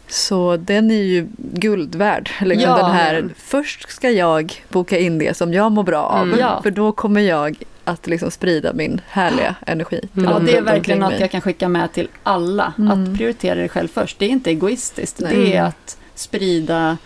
Så 0.07 0.57
den 0.57 0.91
är 0.91 1.03
ju 1.03 1.27
guld 1.37 1.95
värd. 1.95 2.29
Liksom 2.41 2.71
Ja. 2.71 2.77
den 2.77 2.91
här, 2.91 3.29
först 3.37 3.89
ska 3.91 4.09
jag 4.09 4.63
boka 4.69 4.97
in 4.99 5.17
det 5.19 5.37
som 5.37 5.53
jag 5.53 5.71
mår 5.71 5.83
bra 5.83 6.03
av. 6.03 6.21
Mm. 6.33 6.63
För 6.63 6.71
då 6.71 6.91
kommer 6.91 7.21
jag 7.21 7.55
att 7.83 8.07
liksom 8.07 8.31
sprida 8.31 8.73
min 8.73 9.01
härliga 9.07 9.55
energi. 9.67 10.01
Mm. 10.17 10.31
Ja, 10.31 10.39
det 10.39 10.57
är 10.57 10.61
verkligen 10.61 10.99
något 10.99 11.11
mig. 11.11 11.21
jag 11.21 11.31
kan 11.31 11.41
skicka 11.41 11.67
med 11.67 11.93
till 11.93 12.07
alla. 12.23 12.73
Mm. 12.77 12.91
Att 12.91 13.17
prioritera 13.17 13.55
dig 13.55 13.69
själv 13.69 13.87
först. 13.87 14.19
Det 14.19 14.25
är 14.25 14.29
inte 14.29 14.49
egoistiskt. 14.49 15.19
Nej. 15.19 15.35
Det 15.35 15.55
är 15.55 15.63
att 15.63 15.97
sprida 16.15 16.97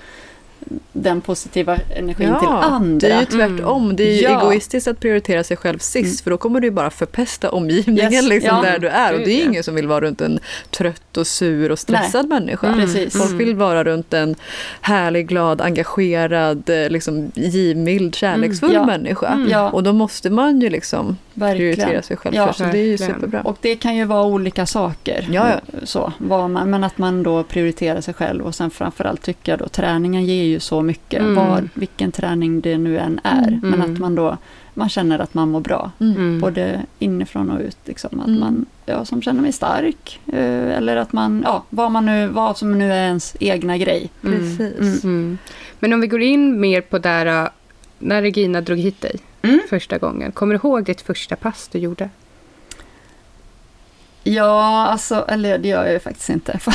den 0.93 1.21
positiva 1.21 1.77
energin 1.95 2.27
Ja, 2.30 2.39
till 2.39 2.47
andra. 2.49 3.08
Det 3.08 3.13
är 3.13 3.19
ju 3.19 3.25
tvärtom. 3.25 3.95
Det 3.95 4.03
är 4.03 4.13
ju 4.15 4.21
Ja. 4.21 4.41
egoistiskt 4.41 4.88
att 4.88 4.99
prioritera 4.99 5.43
sig 5.43 5.58
själv 5.58 5.80
sist 5.80 6.06
Mm. 6.21 6.23
för 6.23 6.32
då 6.32 6.38
kommer 6.38 6.60
du 6.60 6.67
ju 6.67 6.71
bara 6.71 6.89
förpesta 6.89 7.49
omgivningen 7.51 8.13
Yes, 8.13 8.27
liksom, 8.27 8.56
ja. 8.63 8.71
där 8.71 8.80
du 8.80 8.88
är. 8.88 9.13
Och 9.13 9.19
det 9.19 9.32
är 9.41 9.45
ingen 9.45 9.63
som 9.63 9.75
vill 9.75 9.88
vara 9.88 10.01
runt 10.01 10.21
en 10.21 10.39
trött 10.71 11.17
och 11.17 11.27
sur 11.27 11.71
och 11.71 11.80
stressad 11.80 12.27
människa. 12.27 12.67
Mm. 12.67 13.10
Folk 13.10 13.32
vill 13.32 13.56
vara 13.56 13.84
runt 13.84 14.13
en 14.13 14.36
härlig, 14.82 15.27
glad, 15.27 15.62
engagerad, 15.62 16.69
eh, 16.69 16.89
liksom, 16.89 17.32
givmild, 17.36 18.15
kärleksfull 18.15 18.73
Ja. 18.73 18.86
människa. 18.86 19.27
Mm. 19.27 19.49
Ja. 19.49 19.69
Och 19.69 19.84
då 19.84 19.93
måste 19.93 20.30
man 20.30 20.62
ju 20.62 20.69
liksom 20.69 21.17
verkligen. 21.39 21.76
prioritera 21.76 22.02
sig 22.02 22.17
själv 22.17 22.36
Ja, 22.36 22.47
först. 22.47 22.58
Så 22.58 22.63
det 22.63 22.78
är 22.80 22.86
ju 22.86 22.97
superbra. 22.97 23.41
Och 23.41 23.58
det 23.62 23.76
kan 23.76 23.95
ju 23.95 24.06
vara 24.06 24.23
olika 24.26 24.65
saker. 24.65 25.28
Ja, 25.32 25.50
ja. 25.50 25.80
Så, 25.84 26.13
vad 26.17 26.50
man, 26.50 26.69
men 26.69 26.84
att 26.84 26.97
man 26.97 27.23
då 27.23 27.43
prioriterar 27.43 28.02
sig 28.02 28.13
själv 28.13 28.45
och 28.45 28.56
sen 28.56 28.71
framförallt 28.71 29.21
tycker 29.21 29.52
jag 29.52 29.60
då 29.60 29.67
träningen 29.67 30.26
ger 30.26 30.43
ju 30.43 30.60
så 30.60 30.82
mycket. 30.82 31.19
Mm. 31.21 31.36
Var, 31.36 31.69
vilken 31.73 32.12
träning 32.12 32.62
det 32.62 32.78
nu 32.78 32.97
än 33.00 33.19
är. 33.23 33.47
Mm. 33.47 33.60
Men 33.69 33.82
att 33.82 34.00
man 34.00 34.15
då 34.15 34.38
man 34.73 34.89
känner 34.89 35.19
att 35.19 35.34
man 35.34 35.50
mår 35.50 35.60
bra. 35.60 35.91
Mm. 36.00 36.15
Mm. 36.15 36.39
Både 36.39 36.82
inifrån 37.00 37.50
och 37.50 37.60
ut. 37.62 37.78
Liksom, 37.86 38.19
att 38.19 38.28
Mm. 38.28 38.39
man 38.39 38.65
ja, 38.86 39.06
som 39.06 39.21
känner 39.21 39.41
mig 39.41 39.52
stark. 39.52 40.19
Eh, 40.28 40.78
eller 40.78 40.95
att 40.95 41.13
man, 41.13 41.43
ja, 41.45 41.63
vad, 41.69 41.91
man 41.91 42.06
nu, 42.06 42.28
vad 42.28 42.58
som 42.58 42.80
nu 42.80 42.93
är 42.93 43.06
ens 43.08 43.36
egna 43.39 43.78
grej. 43.78 44.10
Mm. 44.23 44.39
Precis. 44.39 45.04
Mm. 45.04 45.38
Men 45.80 45.93
om 45.93 46.02
vi 46.02 46.08
går 46.08 46.21
in 46.21 46.60
mer 46.60 46.82
på 46.82 46.97
där 46.97 47.26
äh, 47.43 47.50
när 48.00 48.21
Regina 48.21 48.62
drog 48.62 48.78
hit 48.78 49.02
dig 49.02 49.15
Mm. 49.47 49.62
första 49.69 49.97
gången. 49.97 50.31
Kommer 50.31 50.53
du 50.53 50.57
ihåg 50.57 50.83
ditt 50.83 51.01
första 51.01 51.36
pass 51.36 51.67
du 51.71 51.79
gjorde? 51.79 52.10
Ja, 54.35 54.87
alltså, 54.87 55.25
eller 55.27 55.57
det 55.57 55.67
gör 55.67 55.83
jag 55.83 55.93
ju 55.93 55.99
faktiskt 55.99 56.29
inte. 56.29 56.59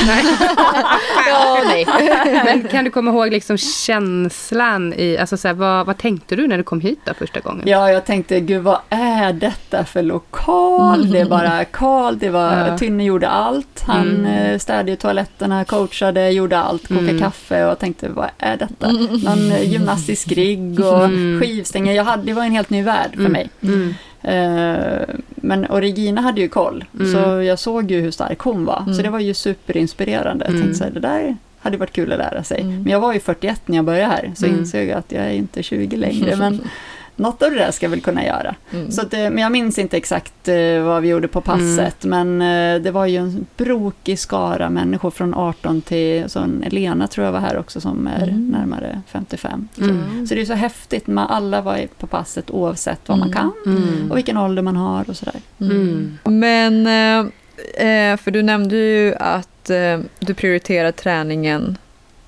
Ja, 1.29 1.59
nej. 1.65 1.85
Men 2.45 2.67
kan 2.67 2.85
du 2.85 2.91
komma 2.91 3.11
ihåg 3.11 3.31
liksom 3.31 3.57
känslan 3.57 4.93
i, 4.93 5.17
alltså 5.17 5.37
så 5.37 5.47
här, 5.47 5.55
vad, 5.55 5.85
vad 5.85 5.97
tänkte 5.97 6.35
du 6.35 6.47
när 6.47 6.57
du 6.57 6.63
kom 6.63 6.81
hit 6.81 6.99
då 7.05 7.13
första 7.13 7.39
gången? 7.39 7.63
Ja, 7.65 7.91
jag 7.91 8.05
tänkte, 8.05 8.39
gud 8.39 8.63
vad 8.63 8.77
är 8.89 9.33
detta 9.33 9.85
för 9.85 10.01
lokal? 10.01 11.11
Det 11.11 11.19
är 11.19 11.25
bara 11.25 11.65
Karl, 11.65 12.17
det 12.17 12.29
var, 12.29 12.67
Ja. 12.67 12.77
Tynne 12.77 13.03
gjorde 13.03 13.29
allt. 13.29 13.83
Han 13.87 14.01
Mm. 14.09 14.25
mm. 14.25 14.59
städade 14.59 14.95
toaletterna, 14.95 15.65
coachade, 15.65 16.29
gjorde 16.29 16.59
allt, 16.59 16.87
kokade 16.87 17.09
Mm. 17.09 17.19
kaffe 17.21 17.63
och 17.63 17.69
jag 17.69 17.79
tänkte, 17.79 18.09
vad 18.09 18.29
är 18.37 18.57
detta? 18.57 18.91
Någon 18.91 19.51
eh, 19.51 19.71
gymnastisk 19.71 20.27
rigg 20.31 20.79
och 20.79 21.03
Mm. 21.05 21.41
skivstänger. 21.41 21.93
Jag 21.93 22.03
hade, 22.03 22.23
det 22.23 22.33
var 22.33 22.43
en 22.43 22.51
helt 22.51 22.69
ny 22.69 22.83
värld 22.83 23.09
för 23.13 23.19
Mm. 23.19 23.31
mig. 23.31 23.49
Mm. 23.63 23.95
Eh, 24.23 25.01
men 25.35 25.65
Regina 25.65 26.21
hade 26.21 26.41
ju 26.41 26.47
koll, 26.49 26.85
Mm. 26.99 27.11
så 27.11 27.41
jag 27.41 27.59
såg 27.59 27.91
ju 27.91 28.01
hur 28.01 28.11
stark 28.11 28.39
hon 28.39 28.65
var. 28.65 28.81
Mm. 28.81 28.93
Så 28.93 29.01
det 29.01 29.09
var 29.09 29.19
ju 29.19 29.33
superinspirerande. 29.33 30.45
Jag 30.45 30.49
Mm. 30.53 30.61
tänkte 30.61 30.77
så 30.77 30.83
här, 30.83 30.91
det 30.91 30.99
där 30.99 31.37
hade 31.59 31.77
varit 31.77 31.91
kul 31.93 32.11
att 32.11 32.17
lära 32.17 32.43
sig. 32.43 32.61
Mm. 32.61 32.81
Men 32.83 32.91
jag 32.91 32.99
var 32.99 33.13
ju 33.13 33.19
41 33.19 33.61
när 33.67 33.75
jag 33.75 33.85
började 33.85 34.07
här, 34.13 34.31
så 34.35 34.45
Mm. 34.45 34.59
insåg 34.59 34.81
jag 34.81 34.91
att 34.97 35.11
jag 35.11 35.23
är 35.25 35.31
inte 35.31 35.63
20 35.63 35.97
längre. 35.97 36.35
Men 36.39 36.61
något 37.15 37.41
av 37.43 37.51
det 37.51 37.57
där 37.57 37.71
ska 37.71 37.85
jag 37.85 37.89
väl 37.91 38.01
kunna 38.01 38.25
göra. 38.25 38.55
Mm. 38.73 38.91
Så 38.91 39.01
att, 39.01 39.13
eh, 39.13 39.19
men 39.19 39.37
jag 39.37 39.51
minns 39.51 39.77
inte 39.79 39.97
exakt 39.97 40.47
eh, 40.47 40.81
vad 40.83 41.01
vi 41.01 41.07
gjorde 41.07 41.27
på 41.27 41.41
passet, 41.41 42.03
men 42.03 42.41
eh, 42.41 42.81
det 42.81 42.91
var 42.91 43.05
ju 43.05 43.17
en 43.17 43.45
brokig 43.57 44.19
skara 44.19 44.69
människor 44.69 45.11
från 45.11 45.33
18 45.33 45.81
till, 45.81 46.29
så 46.29 46.39
en 46.39 46.63
Elena 46.63 47.07
tror 47.07 47.25
jag 47.25 47.31
var 47.31 47.39
här 47.39 47.57
också 47.57 47.81
som 47.81 48.07
är 48.07 48.23
Mm. 48.27 48.47
närmare 48.47 49.01
55. 49.07 49.67
Mm. 49.81 50.27
Så 50.27 50.35
det 50.35 50.41
är 50.41 50.45
så 50.45 50.53
häftigt, 50.53 51.07
man 51.07 51.27
alla 51.27 51.61
var 51.61 51.87
på 51.97 52.07
passet 52.07 52.51
oavsett 52.51 52.99
vad 53.05 53.17
man 53.17 53.27
Mm. 53.31 53.39
kan 53.39 53.51
Mm. 53.75 54.11
och 54.11 54.17
vilken 54.17 54.37
ålder 54.37 54.61
man 54.61 54.75
har 54.75 55.09
och 55.09 55.17
sådär. 55.17 55.35
Mm. 55.61 56.17
Men, 56.23 56.85
för 58.17 58.31
du 58.31 58.41
nämnde 58.43 58.75
ju 58.75 59.15
att 59.15 59.71
du 60.19 60.33
prioriterar 60.33 60.91
träningen 60.91 61.77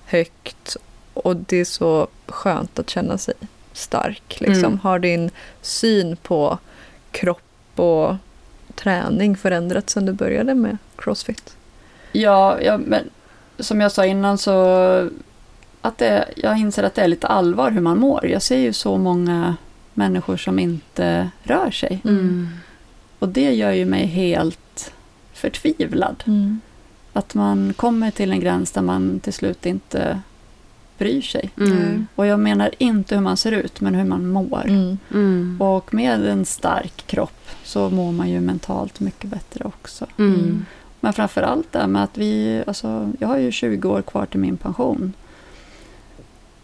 högt 0.06 0.78
och 1.13 1.36
det 1.36 1.58
är 1.58 1.65
så 1.65 2.08
skönt 2.28 2.80
att 2.80 2.89
känna 2.89 3.17
sig 3.17 3.34
stark. 3.77 4.38
Liksom. 4.39 4.65
Mm. 4.65 4.79
Har 4.79 4.99
din 4.99 5.31
syn 5.61 6.17
på 6.17 6.57
kropp 7.11 7.79
och 7.79 8.15
träning 8.75 9.38
förändrats 9.38 9.93
sedan 9.93 10.05
du 10.05 10.13
började 10.13 10.53
med 10.53 10.77
Crossfit? 10.95 11.57
Ja, 12.11 12.61
ja 12.61 12.77
men 12.77 13.09
som 13.59 13.81
jag 13.81 13.91
sa 13.91 14.05
innan 14.05 14.38
så 14.38 15.09
att 15.81 15.97
det, 15.97 16.25
jag 16.35 16.57
inser 16.57 16.83
att 16.83 16.95
det 16.95 17.01
är 17.01 17.07
lite 17.07 17.27
allvar 17.27 17.71
hur 17.71 17.81
man 17.81 17.99
mår. 17.99 18.27
Jag 18.27 18.41
ser 18.41 18.57
ju 18.57 18.73
så 18.73 18.97
många 18.97 19.55
människor 19.93 20.38
som 20.38 20.59
inte 20.59 21.29
rör 21.43 21.71
sig. 21.71 22.01
Mm. 22.05 22.49
Och 23.19 23.29
det 23.29 23.53
gör 23.53 23.71
ju 23.71 23.85
mig 23.85 24.05
helt 24.05 24.91
förtvivlad. 25.33 26.23
Att 27.13 27.33
man 27.33 27.73
kommer 27.73 28.11
till 28.11 28.31
en 28.31 28.39
gräns 28.39 28.71
där 28.71 28.81
man 28.81 29.19
till 29.19 29.33
slut 29.33 29.65
inte 29.65 30.19
bryr 30.97 31.21
sig. 31.21 31.49
Mm. 31.58 32.08
Och 32.15 32.25
jag 32.25 32.39
menar 32.39 32.71
inte 32.77 33.15
hur 33.15 33.21
man 33.21 33.38
ser 33.38 33.51
ut, 33.51 33.81
men 33.81 33.95
hur 33.95 34.05
man 34.05 34.27
mår. 34.27 34.65
Mm. 34.67 34.97
Mm. 35.13 35.58
Och 35.62 35.93
med 35.93 36.25
en 36.25 36.45
stark 36.45 37.08
kropp 37.08 37.49
så 37.63 37.89
mår 37.89 38.12
man 38.12 38.29
ju 38.29 38.41
mentalt 38.41 38.99
mycket 38.99 39.29
bättre 39.29 39.65
också. 39.65 40.05
Mm. 40.17 40.65
Men 40.99 41.13
framför 41.13 41.41
allt 41.41 41.71
det 41.71 41.88
med 41.88 42.03
att 42.03 42.17
vi, 42.17 42.63
alltså, 42.67 43.12
jag 43.19 43.27
har 43.27 43.38
ju 43.38 43.51
20 43.51 43.89
år 43.89 44.01
kvar 44.01 44.25
till 44.25 44.39
min 44.39 44.58
pension. 44.58 45.13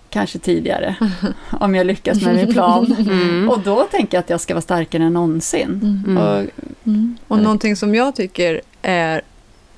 Kanske 0.10 0.39
tidigare, 0.39 0.96
om 1.52 1.76
jag 1.76 1.88
lyckas 1.88 2.22
med 2.22 2.36
min 2.36 2.54
plan. 2.54 2.96
Mm. 3.00 3.50
Och 3.50 3.60
då 3.60 3.84
tänker 3.91 4.17
jag 4.17 4.24
att 4.24 4.30
jag 4.30 4.41
ska 4.41 4.54
vara 4.54 4.62
starkare 4.62 5.04
än 5.04 5.13
någonsin. 5.13 6.02
Mm. 6.06 6.17
Och, 6.17 6.46
Mm. 6.84 7.17
Och 7.28 7.39
någonting 7.39 7.76
som 7.76 7.96
jag 7.96 8.15
tycker 8.15 8.62
är 8.82 9.22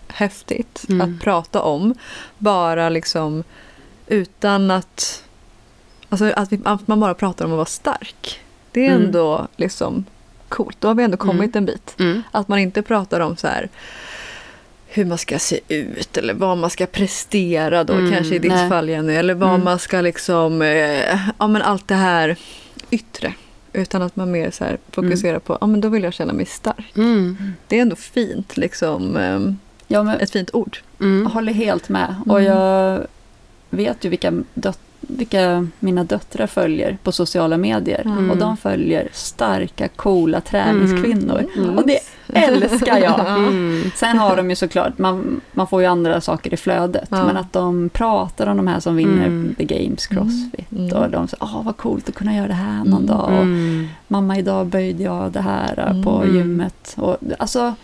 häftigt 0.08 0.86
Mm. 0.90 1.02
att 1.02 1.22
prata 1.24 1.62
om, 1.62 1.96
bara 2.38 2.90
liksom 2.90 3.44
utan 4.08 4.72
att... 4.72 5.24
Alltså 6.10 6.32
att, 6.36 6.52
vi, 6.52 6.60
att 6.64 6.88
man 6.88 7.00
bara 7.00 7.14
pratar 7.14 7.46
om 7.46 7.52
att 7.52 7.56
vara 7.58 7.66
stark. 7.66 8.40
Det 8.72 8.86
är 8.88 8.92
Mm. 8.92 9.06
ändå 9.06 9.48
liksom 9.56 10.06
coolt. 10.50 10.78
Då 10.80 10.88
har 10.88 10.96
vi 10.96 11.04
ändå 11.04 11.18
kommit 11.18 11.56
en 11.56 11.66
bit. 11.66 11.96
Mm. 12.00 12.24
Att 12.32 12.48
man 12.48 12.60
inte 12.60 12.82
pratar 12.82 13.20
om 13.20 13.38
så 13.38 13.48
här 13.48 13.70
hur 14.88 15.06
man 15.06 15.18
ska 15.18 15.40
se 15.40 15.60
ut 15.68 16.18
eller 16.18 16.34
vad 16.34 16.58
man 16.58 16.70
ska 16.70 16.86
prestera 16.86 17.84
då, 17.84 17.94
Mm, 17.94 18.12
kanske 18.12 18.36
i 18.36 18.40
ditt 18.40 18.52
nej. 18.52 18.70
fall 18.70 18.90
Jenny. 18.90 19.14
Eller 19.14 19.34
vad 19.34 19.50
Mm. 19.50 19.64
man 19.64 19.80
ska 19.80 20.02
liksom, 20.02 20.62
eh, 20.62 21.20
ja 21.40 21.48
men 21.48 21.62
allt 21.62 21.88
det 21.88 21.96
här 21.96 22.36
yttre. 22.90 23.34
Utan 23.74 24.02
att 24.02 24.16
man 24.16 24.32
mer 24.32 24.52
så 24.52 24.64
här 24.64 24.78
fokuserar 24.92 25.40
på, 25.40 25.58
ja 25.62 25.68
men 25.68 25.82
då 25.82 25.90
vill 25.90 26.04
jag 26.04 26.14
känna 26.14 26.34
mig 26.34 26.46
stark. 26.46 26.92
Mm. 26.98 27.54
Det 27.68 27.78
är 27.78 27.82
ändå 27.82 27.96
fint, 27.96 28.58
liksom, 28.58 29.18
ehm, 29.18 29.58
ja, 29.88 30.04
men 30.04 30.20
ett 30.20 30.32
fint 30.32 30.50
ord. 30.54 30.78
Mm. 31.00 31.24
jag 31.24 31.30
håller 31.30 31.54
helt 31.54 31.90
med. 31.90 32.16
Och 32.26 32.40
Mm. 32.42 32.52
jag 32.58 33.08
vet 33.76 34.06
ju 34.06 34.10
vilka, 34.10 34.32
döt- 34.54 34.80
vilka 35.02 35.68
mina 35.80 36.04
döttrar 36.04 36.48
följer 36.48 36.98
på 37.04 37.12
sociala 37.12 37.58
medier. 37.58 38.02
Mm. 38.06 38.32
Och 38.32 38.38
de 38.38 38.58
följer 38.58 39.08
starka, 39.14 39.88
coola 39.88 40.42
träningskvinnor. 40.42 41.46
Mm. 41.58 41.78
Och 41.78 41.88
det 41.88 42.00
älskar 42.34 42.98
jag. 42.98 43.20
Mm. 43.54 43.92
Sen 43.96 44.18
har 44.18 44.36
de 44.36 44.50
ju 44.50 44.56
såklart, 44.56 44.98
man, 44.98 45.42
man 45.52 45.68
får 45.68 45.82
ju 45.82 45.88
andra 45.88 46.22
saker 46.22 46.54
i 46.54 46.58
flödet, 46.58 47.08
Ja. 47.12 47.26
men 47.26 47.38
att 47.38 47.54
de 47.54 47.90
pratar 47.90 48.48
om 48.48 48.58
de 48.58 48.68
här 48.68 48.80
som 48.80 48.96
vinner 48.96 49.26
Mm. 49.28 49.56
The 49.58 49.64
Games 49.66 50.08
Crossfit. 50.08 50.72
Mm. 50.72 50.94
Och 50.98 51.10
de 51.10 51.28
säger, 51.28 51.44
åh 51.44 51.62
vad 51.64 51.78
coolt 51.78 52.10
att 52.10 52.16
kunna 52.16 52.36
göra 52.36 52.48
det 52.48 52.54
här 52.54 52.78
någon 52.78 52.94
Mm. 52.94 53.06
dag. 53.06 53.24
Och, 53.26 53.42
Mm. 53.42 53.88
Mamma, 54.08 54.38
idag 54.38 54.66
böjde 54.68 55.04
jag 55.04 55.32
det 55.32 55.42
här 55.42 56.02
på 56.04 56.22
Mm. 56.24 56.36
gymmet. 56.36 56.94
Och, 56.98 57.18
alltså, 57.40 57.76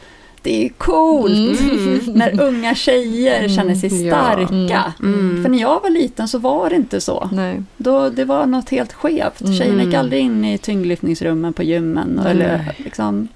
det 0.42 0.66
är 0.66 0.70
coolt 0.70 1.60
Mm. 1.60 2.00
när 2.06 2.42
unga 2.42 2.76
tjejer 2.76 3.40
Mm. 3.40 3.50
känner 3.56 3.76
sig 3.76 4.06
Ja. 4.08 4.14
starka. 4.16 4.94
Mm. 5.00 5.44
För 5.44 5.50
när 5.50 5.60
jag 5.62 5.82
var 5.82 5.90
liten 5.90 6.28
så 6.28 6.38
var 6.38 6.70
det 6.70 6.76
inte 6.76 7.02
så. 7.02 7.30
Nej. 7.34 7.64
Då, 7.78 8.10
det 8.10 8.26
var 8.26 8.46
något 8.46 8.70
helt 8.70 8.94
skevt. 8.94 9.42
Mm. 9.42 9.54
Tjejerna 9.58 9.84
gick 9.84 9.94
aldrig 9.94 10.22
in 10.22 10.46
i 10.46 10.58
tyngdlyftningsrummen 10.58 11.54
på 11.54 11.64
gymmen. 11.64 12.20
Nej. 12.24 12.32
Eller, 12.32 12.74
liksom, 12.78 13.28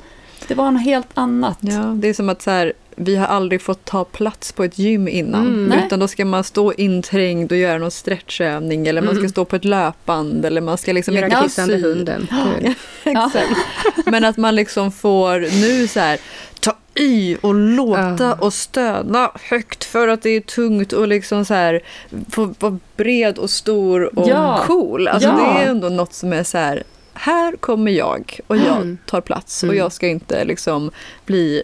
det 0.47 0.55
var 0.55 0.71
något 0.71 0.81
helt 0.83 1.07
annat. 1.13 1.57
Ja, 1.61 1.79
det 1.95 2.07
är 2.07 2.13
som 2.13 2.29
att 2.29 2.41
så 2.41 2.51
här, 2.51 2.73
vi 2.95 3.15
har 3.15 3.25
aldrig 3.27 3.61
fått 3.61 3.85
ta 3.85 4.03
plats 4.05 4.51
på 4.51 4.63
ett 4.63 4.79
gym 4.79 5.07
innan. 5.07 5.47
Mm. 5.47 5.79
Utan 5.85 5.99
då 5.99 6.07
ska 6.07 6.25
man 6.25 6.43
stå 6.43 6.73
inträngd 6.73 7.51
och 7.51 7.57
göra 7.57 7.77
någon 7.77 7.91
stretchövning 7.91 8.87
eller 8.87 9.01
man 9.01 9.09
ska 9.13 9.19
Mm. 9.19 9.29
stå 9.29 9.45
på 9.45 9.55
ett 9.55 9.65
löpband 9.65 10.45
eller 10.45 10.61
man 10.61 10.77
ska 10.77 10.93
liksom 10.93 11.13
Göra 11.15 11.43
kissande 11.43 11.77
hunden. 11.77 12.27
Ja. 13.03 13.31
Men 14.05 14.23
att 14.23 14.37
man 14.37 14.55
liksom 14.55 14.91
får 14.91 15.39
nu 15.61 15.87
så 15.87 15.99
här 15.99 16.17
ta 16.63 16.73
i 16.95 17.37
och 17.41 17.53
låta 17.53 18.23
Ja. 18.23 18.33
och 18.33 18.53
stöna 18.53 19.31
högt 19.49 19.83
för 19.83 20.07
att 20.07 20.21
det 20.21 20.29
är 20.29 20.41
tungt 20.41 20.93
och 20.93 21.07
liksom 21.07 21.45
så 21.45 21.53
här 21.53 21.81
få 22.29 22.53
vara 22.59 22.77
bred 22.97 23.37
och 23.37 23.49
stor 23.49 24.19
och 24.19 24.27
Ja. 24.29 24.63
cool. 24.67 25.07
Alltså 25.07 25.29
Ja. 25.29 25.35
det 25.35 25.63
är 25.63 25.69
ändå 25.69 25.89
något 25.89 26.13
som 26.13 26.33
är 26.33 26.43
så 26.43 26.57
här 26.57 26.83
här 27.13 27.55
kommer 27.55 27.91
jag 27.91 28.39
och 28.47 28.57
jag 28.57 28.77
Mm. 28.77 28.97
tar 29.05 29.21
plats 29.21 29.63
och 29.63 29.67
Mm. 29.69 29.77
jag 29.77 29.91
ska 29.91 30.07
inte 30.07 30.45
liksom 30.45 30.91
bli 31.25 31.63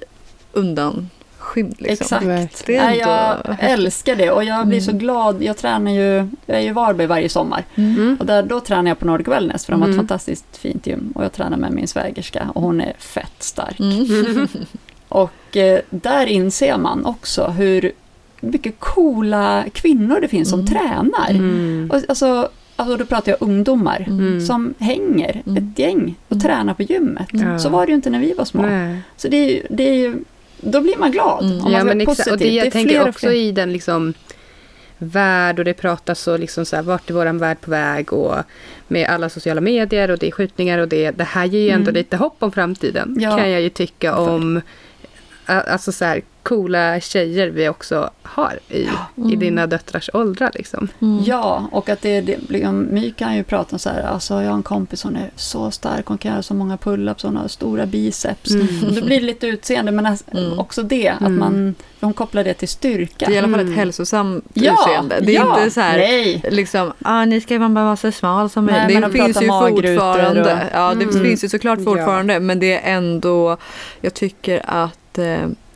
undanskymd. 0.51 1.75
Liksom. 1.81 2.29
Exakt. 2.29 2.65
Det 2.65 2.75
ändå 2.75 2.99
jag 2.99 3.57
älskar 3.59 4.15
det 4.15 4.31
och 4.31 4.43
jag 4.43 4.67
blir 4.67 4.79
så 4.79 4.91
Mm. 4.91 4.99
glad. 4.99 5.43
Jag 5.43 5.57
tränar 5.57 5.91
ju, 5.91 6.27
jag 6.45 6.57
är 6.57 6.61
ju 6.61 6.69
i 6.69 6.71
Varberg 6.71 7.07
varje 7.07 7.29
sommar. 7.29 7.63
Mm. 7.75 8.17
Och 8.19 8.25
där, 8.25 8.43
då 8.43 8.59
tränar 8.59 8.91
jag 8.91 8.99
på 8.99 9.05
Nordic 9.05 9.27
Wellness 9.27 9.65
för 9.65 9.71
de 9.71 9.81
har 9.81 9.87
ett 9.89 9.93
Mm. 9.93 10.07
fantastiskt 10.07 10.57
fint 10.57 10.87
gym. 10.87 11.11
Och 11.15 11.23
jag 11.23 11.33
tränar 11.33 11.57
med 11.57 11.71
min 11.71 11.87
svägerska 11.87 12.47
och 12.55 12.61
hon 12.61 12.81
är 12.81 12.93
fett 12.99 13.43
stark. 13.43 13.79
Och 15.09 15.57
eh, 15.57 15.79
där 15.89 16.25
inser 16.25 16.77
man 16.77 17.05
också 17.05 17.47
hur 17.47 17.91
mycket 18.41 18.79
coola 18.79 19.65
kvinnor 19.73 20.19
det 20.21 20.27
finns 20.27 20.49
som 20.49 20.59
Mm. 20.59 20.71
tränar. 20.73 21.29
Mm. 21.29 21.89
Och, 21.93 22.01
alltså, 22.09 22.49
alltså, 22.75 22.97
då 22.97 23.05
pratar 23.05 23.31
jag 23.31 23.41
ungdomar 23.41 24.05
Mm. 24.09 24.41
som 24.41 24.73
hänger, 24.79 25.41
Mm. 25.45 25.57
ett 25.71 25.79
gäng, 25.79 26.15
och 26.27 26.31
Mm. 26.35 26.41
tränar 26.41 26.73
på 26.73 26.83
gymmet. 26.83 27.27
Ja. 27.31 27.59
Så 27.59 27.69
var 27.69 27.85
det 27.85 27.89
ju 27.89 27.95
inte 27.95 28.09
när 28.09 28.19
vi 28.19 28.33
var 28.33 28.45
små. 28.45 28.61
Nej. 28.61 28.99
Så 29.17 29.27
det 29.27 29.37
är, 29.37 29.67
det 29.69 29.89
är 29.89 29.93
ju, 29.95 30.15
då 30.61 30.81
blir 30.81 30.97
man 30.97 31.11
glad. 31.11 31.43
Mm. 31.45 31.57
Om 31.57 31.63
man 31.63 31.71
Ja, 31.71 31.83
men 31.83 32.05
positiv. 32.05 32.33
Och 32.33 32.39
det 32.39 32.49
jag 32.51 32.67
är 32.67 32.71
tänker 32.71 33.01
och 33.01 33.07
också 33.07 33.31
i 33.31 33.51
den 33.51 33.73
liksom 33.73 34.13
värld 34.97 35.59
och 35.59 35.65
det 35.65 35.73
pratas 35.73 36.19
så 36.19 36.37
liksom 36.37 36.65
så 36.65 36.75
här, 36.75 36.83
vart 36.83 37.09
är 37.09 37.13
våran 37.13 37.37
värld 37.37 37.61
på 37.61 37.71
väg 37.71 38.13
och 38.13 38.35
med 38.87 39.07
alla 39.09 39.29
sociala 39.29 39.61
medier 39.61 40.11
och 40.11 40.17
det 40.17 40.27
är 40.27 40.31
skjutningar 40.31 40.79
och 40.79 40.87
det, 40.87 41.11
det 41.11 41.23
här 41.23 41.45
ger 41.45 41.59
ju 41.59 41.69
ändå 41.69 41.91
lite 41.91 42.17
hopp 42.17 42.35
om 42.39 42.51
framtiden 42.51 43.17
Ja. 43.19 43.37
kan 43.37 43.51
jag 43.51 43.61
ju 43.61 43.69
tycka 43.69 44.15
För- 44.15 44.29
om 44.29 44.57
a- 44.57 44.61
alltså 45.49 45.91
så 45.91 46.05
här, 46.05 46.21
coola 46.43 46.99
tjejer 46.99 47.47
vi 47.47 47.69
också 47.69 48.09
har 48.23 48.59
i, 48.69 48.77
i 48.81 48.87
Mm. 49.17 49.39
dina 49.39 49.67
döttrars 49.67 50.09
åldrar 50.13 50.51
liksom. 50.53 50.87
Mm. 51.01 51.23
Ja, 51.25 51.67
och 51.71 51.89
att 51.89 52.01
det, 52.01 52.21
det 52.21 52.37
liksom, 52.49 52.87
My 52.93 53.11
kan 53.11 53.35
ju 53.35 53.43
prata 53.43 53.75
om 53.75 53.79
så 53.79 53.89
här, 53.89 54.01
alltså 54.01 54.41
jag 54.41 54.49
har 54.49 54.55
en 54.55 54.63
kompis, 54.63 55.03
hon 55.03 55.15
är 55.15 55.29
så 55.35 55.71
stark, 55.71 56.05
hon 56.05 56.17
kan 56.17 56.31
göra 56.31 56.43
så 56.43 56.53
många 56.53 56.75
pull-ups, 56.77 57.25
hon 57.25 57.37
har 57.37 57.47
stora 57.47 57.85
biceps. 57.85 58.51
Mm. 58.51 58.67
Då 58.95 59.01
blir 59.05 59.19
det 59.19 59.25
lite 59.25 59.47
utseende, 59.47 59.91
men 59.91 60.17
Mm. 60.33 60.59
också 60.59 60.83
det, 60.83 61.09
att 61.09 61.19
Mm. 61.19 61.39
man, 61.39 61.75
hon 61.99 62.13
kopplar 62.13 62.43
det 62.43 62.53
till 62.53 62.67
styrka. 62.67 63.25
Det 63.25 63.31
är 63.31 63.35
i 63.35 63.37
alla 63.37 63.47
fall 63.47 63.59
ett 63.59 63.65
Mm. 63.65 63.77
hälsosamt 63.79 64.45
Ja, 64.53 64.73
utseende. 64.73 65.19
Det 65.21 65.31
är 65.35 65.35
ja, 65.35 65.57
inte 65.59 65.71
så 65.73 65.81
här, 65.81 65.97
Nej, 65.97 66.43
liksom, 66.51 66.93
ah, 67.01 67.25
ni 67.25 67.41
ska 67.41 67.59
man 67.59 67.73
bara 67.73 67.85
vara 67.85 67.95
så 67.95 68.11
smal 68.11 68.49
som 68.49 68.65
möjligt. 68.65 69.01
Det 69.01 69.11
finns 69.11 69.41
ju 69.41 69.47
fortfarande. 69.47 70.41
och- 70.53 70.59
Ja, 70.73 70.93
det 70.95 71.03
Mm. 71.03 71.23
finns 71.23 71.43
ju 71.43 71.49
såklart 71.49 71.79
Ja. 71.79 71.85
fortfarande. 71.85 72.39
Men 72.39 72.59
det 72.59 72.73
är 72.73 72.95
ändå, 72.97 73.57
jag 74.01 74.13
tycker 74.13 74.61
att 74.67 75.08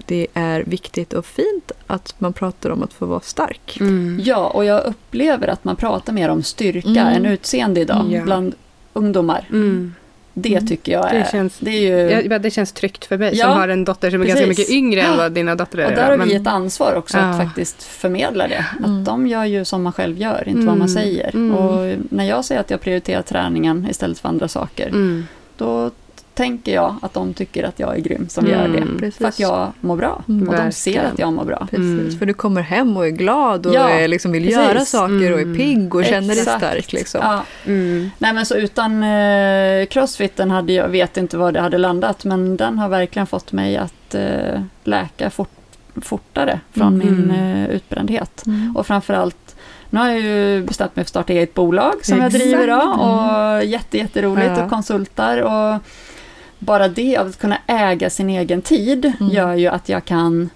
det 0.06 0.28
är 0.34 0.64
viktigt 0.64 1.14
och 1.14 1.26
fint 1.26 1.72
att 1.88 2.16
man 2.18 2.34
pratar 2.34 2.70
om 2.70 2.84
att 2.84 2.94
få 2.94 3.06
vara 3.06 3.20
stark. 3.20 3.78
Mm. 3.80 4.22
ja, 4.24 4.48
och 4.48 4.66
jag 4.66 4.84
upplever 4.86 5.48
att 5.48 5.64
man 5.64 5.76
pratar 5.76 6.14
mer 6.14 6.30
om 6.30 6.44
styrka 6.44 6.90
Mm. 6.90 7.08
än 7.08 7.26
utseende 7.26 7.82
idag, 7.82 8.06
Ja. 8.12 8.22
bland 8.24 8.56
ungdomar. 8.94 9.48
Mm. 9.50 9.94
Det 10.36 10.54
Mm. 10.56 10.68
tycker 10.68 10.92
jag 10.92 11.04
Det 11.12 11.18
är, 11.18 11.32
känns- 11.32 11.58
det 11.60 11.72
är 11.72 11.82
ju... 12.22 12.28
Ja, 12.32 12.40
det 12.40 12.52
känns 12.52 12.72
tryggt 12.72 13.06
för 13.06 13.18
mig 13.18 13.32
Ja, 13.36 13.46
som 13.46 13.54
har 13.58 13.68
en 13.68 13.86
dotter 13.86 14.12
som 14.12 14.22
är 14.22 14.26
ganska 14.26 14.46
precis. 14.46 14.60
mycket 14.60 14.74
yngre 14.76 15.02
än 15.02 15.18
vad 15.18 15.32
dina 15.40 15.56
döttrar 15.56 15.86
Och 15.86 15.92
är. 15.92 15.96
där 15.96 16.10
har 16.10 16.18
men- 16.18 16.28
vi 16.28 16.36
ett 16.36 16.48
ansvar 16.48 16.94
också 16.96 17.18
att 17.18 17.38
faktiskt 17.38 17.84
förmedla 17.84 18.48
det. 18.48 18.66
Mm. 18.80 19.00
Att 19.00 19.06
de 19.06 19.28
gör 19.28 19.46
ju 19.46 19.66
som 19.66 19.84
man 19.84 19.94
själv 19.94 20.18
gör, 20.18 20.44
inte 20.48 20.60
vad 20.60 20.66
man 20.66 20.76
Mm. 20.76 20.88
säger. 20.88 21.32
Mm. 21.36 21.56
Och 21.58 21.96
när 22.10 22.24
jag 22.26 22.46
säger 22.46 22.62
att 22.62 22.70
jag 22.70 22.82
prioriterar 22.82 23.22
träningen 23.22 23.88
istället 23.90 24.20
för 24.20 24.30
andra 24.30 24.48
saker, 24.48 24.88
Mm. 24.88 25.28
då 25.58 25.92
tänker 26.34 26.74
jag 26.74 26.96
att 27.02 27.14
de 27.14 27.34
tycker 27.34 27.64
att 27.64 27.80
jag 27.80 27.96
är 27.96 28.00
grym 28.02 28.30
som 28.30 28.48
gör 28.48 28.66
Mm. 28.66 28.72
det. 28.94 29.00
Precis. 29.00 29.18
För 29.18 29.26
att 29.26 29.40
jag 29.40 29.72
mår 29.82 29.96
bra. 29.96 30.24
Mm. 30.30 30.50
Och 30.50 30.56
de 30.56 30.72
ser 30.72 30.92
Verkligen. 30.92 31.14
att 31.14 31.20
jag 31.20 31.34
mår 31.34 31.46
bra. 31.46 31.58
Precis, 31.72 32.00
Mm. 32.00 32.20
för 32.20 32.26
du 32.26 32.34
kommer 32.34 32.62
hem 32.62 32.98
och 32.98 33.06
är 33.06 33.10
glad 33.10 33.66
och 33.66 33.74
Ja, 33.74 33.90
är, 33.90 34.08
liksom 34.08 34.32
vill 34.32 34.44
precis. 34.44 34.58
göra 34.58 34.86
saker 34.86 35.32
och 35.34 35.40
är 35.40 35.44
Mm. 35.44 35.58
pigg 35.58 35.96
och 35.96 36.06
känner 36.06 36.28
dig 36.28 36.40
Exakt. 36.40 36.58
stark. 36.58 36.94
Liksom. 36.94 37.22
Ja. 37.24 37.44
Mm. 37.66 38.10
Nej 38.18 38.34
men 38.34 38.46
så 38.46 38.56
utan 38.56 39.04
eh, 39.04 39.86
crossfiten 39.86 40.52
hade 40.52 40.74
jag, 40.74 40.88
vet 40.90 41.18
inte 41.18 41.38
var 41.38 41.52
det 41.52 41.60
hade 41.62 41.78
landat, 41.78 42.26
men 42.26 42.58
den 42.58 42.80
har 42.80 42.90
verkligen 42.90 43.28
fått 43.28 43.52
mig 43.52 43.78
att 43.78 44.16
eh, 44.16 44.62
läka 44.84 45.30
fort, 45.30 45.50
fortare 46.02 46.60
från 46.72 47.02
Mm. 47.02 47.16
min 47.16 47.32
eh, 47.32 47.70
utbrändhet. 47.70 48.44
Mm. 48.46 48.76
Och 48.78 48.88
framförallt, 48.88 49.56
nu 49.90 50.00
har 50.00 50.10
jag 50.10 50.20
ju 50.22 50.64
bestämt 50.64 50.96
mig 50.96 51.04
för 51.04 51.08
att 51.08 51.10
starta 51.10 51.34
eget 51.34 51.54
bolag 51.54 51.94
som 52.06 52.18
jag 52.18 52.28
Exakt. 52.28 52.44
driver 52.44 52.68
då, 52.68 52.82
och 53.04 53.64
jätte, 53.66 53.98
jätteroligt 53.98 54.52
Ja. 54.58 54.64
och 54.64 54.70
konsultar. 54.70 55.38
Och 55.42 55.80
bara 56.64 56.88
det 56.88 57.18
av 57.18 57.28
att 57.28 57.40
kunna 57.40 57.58
äga 57.68 58.10
sin 58.10 58.30
egen 58.30 58.62
tid 58.62 59.06
Mm. 59.20 59.34
gör 59.34 59.54
ju 59.54 59.68
att 59.68 59.90
jag 59.90 60.06
kan 60.06 60.50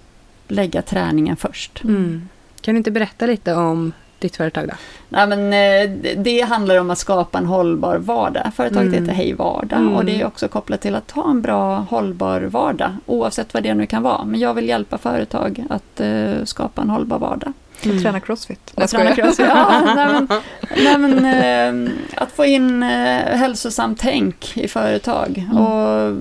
lägga 0.47 0.81
träningen 0.81 1.35
först. 1.35 1.83
Mm. 1.83 2.29
Kan 2.61 2.73
du 2.73 2.77
inte 2.77 2.91
berätta 2.91 3.25
lite 3.25 3.53
om 3.53 3.91
ditt 4.19 4.35
företag 4.35 4.67
då? 4.67 4.73
Nej, 5.09 5.27
men, 5.27 5.39
eh, 5.53 5.97
det- 6.17 6.41
handlar 6.41 6.79
om 6.79 6.89
att 6.89 6.97
skapa 6.97 7.37
en 7.37 7.45
hållbar 7.45 7.97
vardag. 7.97 8.51
Företaget 8.55 8.87
Mm. 8.87 9.03
heter 9.03 9.13
Hej 9.15 9.33
Vardag 9.33 9.79
Mm. 9.79 9.95
och 9.95 10.05
det 10.05 10.21
är 10.21 10.25
också 10.27 10.47
kopplat 10.47 10.81
till 10.81 10.95
att 10.95 11.11
ha 11.11 11.29
en 11.29 11.41
bra 11.41 11.75
hållbar 11.89 12.41
vardag 12.41 12.89
oavsett 13.05 13.53
vad 13.53 13.63
det 13.63 13.73
nu 13.73 13.85
kan 13.85 14.03
vara. 14.03 14.25
Men 14.25 14.39
jag 14.39 14.53
vill 14.53 14.67
hjälpa 14.67 14.97
företag 14.97 15.63
att 15.69 15.99
eh, 15.99 16.33
skapa 16.43 16.81
en 16.81 16.89
hållbar 16.89 17.19
vardag. 17.19 17.53
Och 17.79 18.01
träna 18.01 18.19
crossfit. 18.19 18.71
Och 18.75 18.89
träna 18.89 19.15
crossfit. 19.15 19.45
Ja, 19.49 19.81
nej, 19.95 20.07
men, 20.07 20.27
nej, 20.83 20.97
men, 20.97 21.85
eh, 21.85 21.91
att 22.15 22.31
få 22.31 22.45
in 22.45 22.83
eh, 22.83 22.89
hälsosamt 23.37 23.99
tänk 23.99 24.57
i 24.57 24.67
företag. 24.67 25.45
Mm. 25.51 25.57
Och 25.63 26.17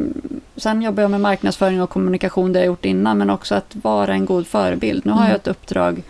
sen 0.57 0.83
jobbar 0.83 1.03
jag 1.03 1.11
med 1.11 1.21
marknadsföring 1.21 1.83
och 1.83 1.91
kommunikation, 1.91 2.53
det 2.53 2.59
har 2.59 2.65
jag 2.65 2.67
gjort 2.67 2.85
innan, 2.85 3.19
men 3.19 3.31
också 3.31 3.55
att 3.55 3.77
vara 3.83 4.13
en 4.13 4.25
god 4.27 4.47
förebild. 4.47 5.07
Nu 5.07 5.13
har 5.13 5.19
Mm. 5.19 5.31
jag 5.31 5.37
ett 5.37 5.47
uppdrag 5.49 6.03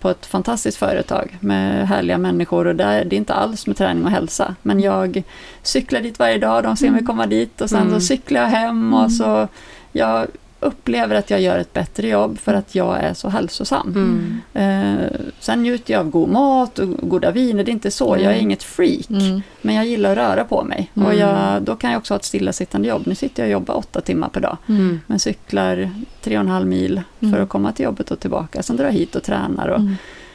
på 0.00 0.10
ett 0.10 0.26
fantastiskt 0.26 0.78
företag 0.78 1.36
med 1.40 1.88
härliga 1.88 2.18
människor 2.18 2.66
och 2.66 2.76
där, 2.76 3.04
det 3.04 3.16
är 3.16 3.18
inte 3.18 3.34
alls 3.34 3.66
med 3.66 3.76
träning 3.76 4.04
och 4.04 4.10
hälsa. 4.10 4.54
Men 4.62 4.80
jag 4.80 5.22
cyklar 5.62 6.00
dit 6.00 6.18
varje 6.18 6.38
dag, 6.38 6.62
de 6.62 6.76
ser 6.76 6.86
mig 6.90 6.98
Mm. 6.98 7.06
komma 7.06 7.26
dit 7.26 7.60
och 7.60 7.70
sen 7.70 7.80
Mm. 7.82 7.94
så 7.94 8.06
cyklar 8.06 8.40
jag 8.40 8.48
hem 8.48 8.68
Mm. 8.86 8.94
och 8.94 9.12
så 9.12 9.48
jag 9.92 10.26
upplever 10.62 11.14
att 11.14 11.30
jag 11.30 11.40
gör 11.40 11.58
ett 11.58 11.72
bättre 11.72 12.08
jobb 12.08 12.38
för 12.38 12.54
att 12.54 12.74
jag 12.74 12.98
är 13.00 13.14
så 13.14 13.28
hälsosam. 13.28 13.88
Mm. 13.94 14.40
Eh, 14.54 15.06
sen 15.38 15.62
njuter 15.62 15.92
jag 15.94 16.00
av 16.00 16.10
god 16.10 16.28
mat 16.28 16.78
och 16.78 16.88
goda 16.88 17.30
viner, 17.30 17.64
det 17.64 17.70
är 17.70 17.72
inte 17.72 17.90
så, 17.90 18.04
jag 18.16 18.20
är 18.22 18.30
Mm. 18.30 18.40
inget 18.42 18.62
freak. 18.62 19.10
Mm. 19.10 19.42
Men 19.62 19.74
jag 19.74 19.86
gillar 19.86 20.10
att 20.12 20.18
röra 20.18 20.44
på 20.44 20.64
mig 20.64 20.90
och 20.94 21.02
Mm. 21.02 21.18
jag, 21.18 21.62
då 21.62 21.76
kan 21.76 21.90
jag 21.92 21.98
också 21.98 22.14
ha 22.14 22.18
ett 22.18 22.24
stillasittande 22.24 22.88
jobb. 22.88 23.02
Nu 23.06 23.14
sitter 23.14 23.42
jag 23.42 23.48
och 23.48 23.52
jobbar 23.52 23.74
åtta 23.74 24.00
timmar 24.00 24.28
per 24.28 24.40
dag, 24.40 24.56
Mm. 24.68 25.00
men 25.06 25.18
cyklar 25.18 25.90
tre 26.22 26.36
och 26.36 26.40
en 26.44 26.48
halv 26.48 26.66
mil 26.66 27.00
för 27.18 27.26
Mm. 27.26 27.42
att 27.42 27.48
komma 27.48 27.72
till 27.72 27.84
jobbet 27.84 28.10
och 28.10 28.20
tillbaka. 28.20 28.62
Sen 28.62 28.76
drar 28.76 28.84
jag 28.84 28.92
hit 28.92 29.16
och 29.16 29.22
tränar. 29.22 29.68
Och. 29.68 29.80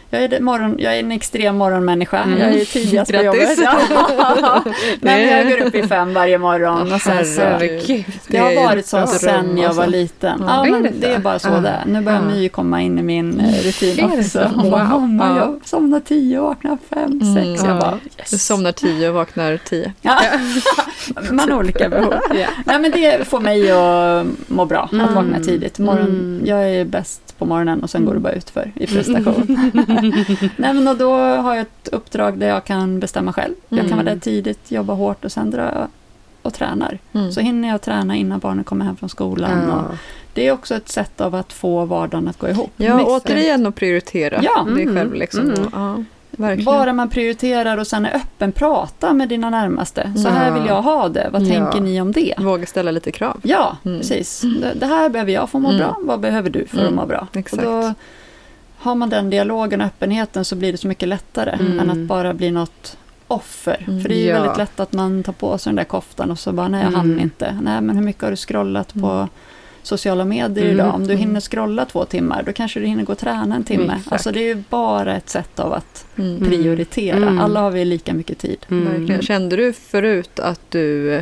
Jag, 0.10 0.24
är 0.24 0.39
morgon, 0.39 0.76
jag 0.80 0.96
är 0.96 1.00
en 1.00 1.12
extrem 1.12 1.56
morgonmänniska, 1.58 2.17
Mm. 2.24 2.39
jag 2.39 2.50
är 2.62 2.65
tidigast 2.65 3.12
på 3.12 3.17
jobbet. 3.24 3.60
Ja. 3.63 3.80
Nej, 5.02 5.26
men 5.26 5.38
jag 5.38 5.50
går 5.60 5.67
upp 5.67 5.76
i 5.76 5.84
fem 5.88 6.13
varje 6.13 6.38
morgon 6.38 6.93
och 6.93 7.02
sen 7.02 7.26
så 7.26 7.41
det 8.28 8.38
har 8.38 8.56
varit 8.65 8.86
så 8.86 9.08
sen 9.08 9.58
jag 9.58 9.74
var 9.74 9.88
liten. 9.88 10.43
Ja. 10.48 10.63
Men 10.63 10.88
det 11.00 11.08
är 11.13 11.20
bara 11.20 11.39
så 11.39 11.50
det 11.50 11.70
är. 11.70 11.84
Nu 11.86 12.02
börjar 12.02 12.20
Ja. 12.20 12.36
My 12.36 12.50
komma 12.50 12.82
in 12.82 13.00
i 13.00 13.04
min 13.04 13.39
eh, 13.39 13.63
rutin 13.63 14.06
också. 14.06 14.24
så? 14.30 14.43
Hon 14.56 14.72
bara, 14.72 14.84
mamma, 14.84 15.28
Ja. 15.28 15.38
jag 15.38 15.60
somnar 15.65 16.00
tio 16.00 16.39
och 16.39 16.46
vaknar 16.48 16.78
fem, 16.89 17.20
Mm. 17.22 17.36
sex. 17.36 17.63
Jag 17.67 17.76
Ja. 17.76 17.80
bara, 17.80 17.91
Du 18.04 18.10
yes. 18.20 18.46
somnar 18.46 18.72
tio 18.72 19.10
och 19.10 19.15
vaknar 19.15 19.58
tio. 19.70 19.93
Ja. 20.02 20.20
Man 21.32 21.52
har 21.52 21.58
olika 21.60 21.89
behov. 21.89 22.13
Nej, 22.65 22.80
men 22.80 22.91
det 22.91 23.28
får 23.28 23.39
mig 23.39 23.72
att 23.72 24.26
må 24.48 24.65
bra, 24.65 24.84
att 24.84 24.91
Mm. 24.93 25.13
vakna 25.13 25.39
tidigt. 25.39 25.80
Morgon, 25.80 26.08
Mm. 26.08 26.41
Jag 26.46 26.70
är 26.72 26.86
bäst 26.86 27.22
på 27.38 27.45
morgonen 27.45 27.84
och 27.84 27.89
sen 27.89 28.06
går 28.06 28.13
det 28.13 28.19
bara 28.19 28.34
ut 28.34 28.50
för 28.50 28.71
i 28.76 28.88
prestation. 28.88 29.71
Nej, 30.58 30.73
men 30.73 30.88
och 30.88 30.97
då 30.97 31.12
har 31.17 31.54
jag 31.56 31.62
ett 31.62 31.88
uppdrag 31.91 32.38
där 32.38 32.47
jag 32.47 32.65
kan 32.65 33.00
bestämma 33.00 33.34
själv. 33.34 33.54
Jag 33.69 33.80
kan 33.80 33.86
Mm. 33.88 34.06
vara 34.06 34.13
där 34.15 34.21
tidigt, 34.21 34.71
jobba 34.71 34.93
hårt 34.93 35.26
och 35.26 35.32
sen 35.32 35.52
drar 35.52 35.63
jag 35.63 35.88
och 36.41 36.54
tränar. 36.54 37.00
Mm. 37.13 37.32
Så 37.32 37.39
hinner 37.41 37.69
jag 37.69 37.82
träna 37.82 38.15
innan 38.15 38.39
barnen 38.39 38.63
kommer 38.63 38.86
hem 38.86 38.95
från 38.97 39.10
skolan. 39.10 39.69
Och 39.69 39.78
Ja. 39.91 39.97
det 40.34 40.47
är 40.47 40.52
också 40.52 40.76
ett 40.76 40.89
sätt 40.89 41.21
av 41.21 41.36
att 41.36 41.54
få 41.54 41.86
vardagen 41.86 42.28
att 42.28 42.38
gå 42.39 42.50
ihop. 42.50 42.71
Ja, 42.78 42.97
Mix- 42.97 43.08
återigen 43.10 43.65
att 43.67 43.76
prioritera 43.76 44.39
Ja. 44.43 44.63
dig 44.63 44.84
Mm. 44.84 44.95
själv. 44.95 45.13
Liksom. 45.13 45.41
Mm. 45.41 45.63
Och, 45.63 45.69
ja, 45.73 46.04
verkligen. 46.38 46.65
Bara 46.65 46.93
man 46.93 47.10
prioriterar 47.10 47.78
och 47.78 47.88
sen 47.88 48.06
är 48.06 48.15
öppen, 48.15 48.52
prata 48.52 49.13
med 49.13 49.30
dina 49.30 49.50
närmaste. 49.50 50.13
Så 50.23 50.30
här 50.30 50.47
Ja. 50.47 50.54
vill 50.54 50.65
jag 50.67 50.82
ha 50.82 51.10
det, 51.10 51.30
vad 51.32 51.41
Ja. 51.41 51.47
tänker 51.47 51.82
ni 51.82 52.02
om 52.02 52.12
det? 52.12 52.34
Våga 52.38 52.65
ställa 52.65 52.91
lite 52.91 53.12
krav. 53.12 53.39
Ja, 53.43 53.78
Mm. 53.86 54.00
precis. 54.00 54.41
Det, 54.41 54.73
det 54.80 54.86
här 54.86 55.10
behöver 55.10 55.32
jag 55.32 55.50
för 55.50 55.58
att 55.58 55.62
må 55.62 55.69
Mm. 55.69 55.80
bra. 55.82 55.97
Vad 56.02 56.19
behöver 56.19 56.50
du 56.50 56.65
för 56.67 56.78
att 56.78 56.84
Mm, 56.84 56.95
må 56.95 57.06
bra? 57.06 57.28
exakt. 57.34 57.63
Och 57.63 57.71
då 57.71 57.93
har 58.78 58.95
man 58.95 59.10
den 59.10 59.30
dialogen 59.30 59.82
och 59.82 59.88
öppenheten 59.88 60.45
så 60.45 60.56
blir 60.56 60.71
det 60.71 60.78
så 60.78 60.88
mycket 60.88 61.08
lättare 61.10 61.52
Mm. 61.52 61.80
än 61.80 61.89
att 61.89 61.97
bara 62.08 62.34
bli 62.34 62.52
något 62.52 62.97
offer. 63.28 63.84
Mm. 63.88 64.02
För 64.02 64.10
det 64.10 64.15
är 64.15 64.19
ju 64.23 64.28
Ja. 64.30 64.39
väldigt 64.41 64.58
lätt 64.58 64.80
att 64.80 64.93
man 64.93 65.23
tar 65.23 65.34
på 65.34 65.58
sig 65.58 65.69
den 65.69 65.76
där 65.76 65.84
koftan 65.84 66.32
och 66.32 66.39
så 66.39 66.52
bara, 66.52 66.67
nej 66.67 66.84
jag 66.84 66.91
hann 66.91 67.19
inte. 67.19 67.58
Nej 67.62 67.82
men 67.82 67.95
hur 67.97 68.04
mycket 68.04 68.23
har 68.23 68.30
du 68.32 68.36
scrollat 68.38 68.93
på. 68.93 69.28
Sociala 69.88 70.26
medier 70.26 70.65
Mm. 70.65 70.76
idag? 70.76 70.95
Om 70.95 71.08
du 71.08 71.13
Mm. 71.13 71.17
hinner 71.28 71.39
scrolla 71.39 71.86
två 71.86 72.06
timmar, 72.06 72.43
då 72.43 72.54
kanske 72.54 72.80
du 72.80 72.86
hinner 72.86 73.04
gå 73.04 73.12
och 73.12 73.17
träna 73.19 73.56
en 73.56 73.63
timme. 73.63 73.93
Exakt. 73.97 74.12
Alltså 74.12 74.32
det 74.32 74.39
är 74.39 74.56
ju 74.56 74.63
bara 74.69 75.15
ett 75.17 75.30
sätt 75.30 75.60
av 75.60 75.73
att 75.73 76.06
Mm. 76.17 76.36
Mm. 76.36 76.50
prioritera. 76.50 77.17
Mm. 77.17 77.39
Alla 77.39 77.60
har 77.60 77.71
vi 77.71 77.86
lika 77.86 78.13
mycket 78.13 78.38
tid. 78.38 78.65
Mm. 78.69 79.21
Kände 79.21 79.56
du 79.56 79.73
förut 79.73 80.39
att 80.39 80.62
du 80.69 81.13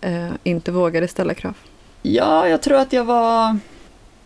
eh, 0.00 0.28
inte 0.44 0.72
vågade 0.72 1.08
ställa 1.08 1.34
krav? 1.34 1.54
Ja, 2.02 2.48
jag 2.48 2.62
tror 2.62 2.78
att 2.78 2.92
jag 2.92 3.04
var... 3.04 3.58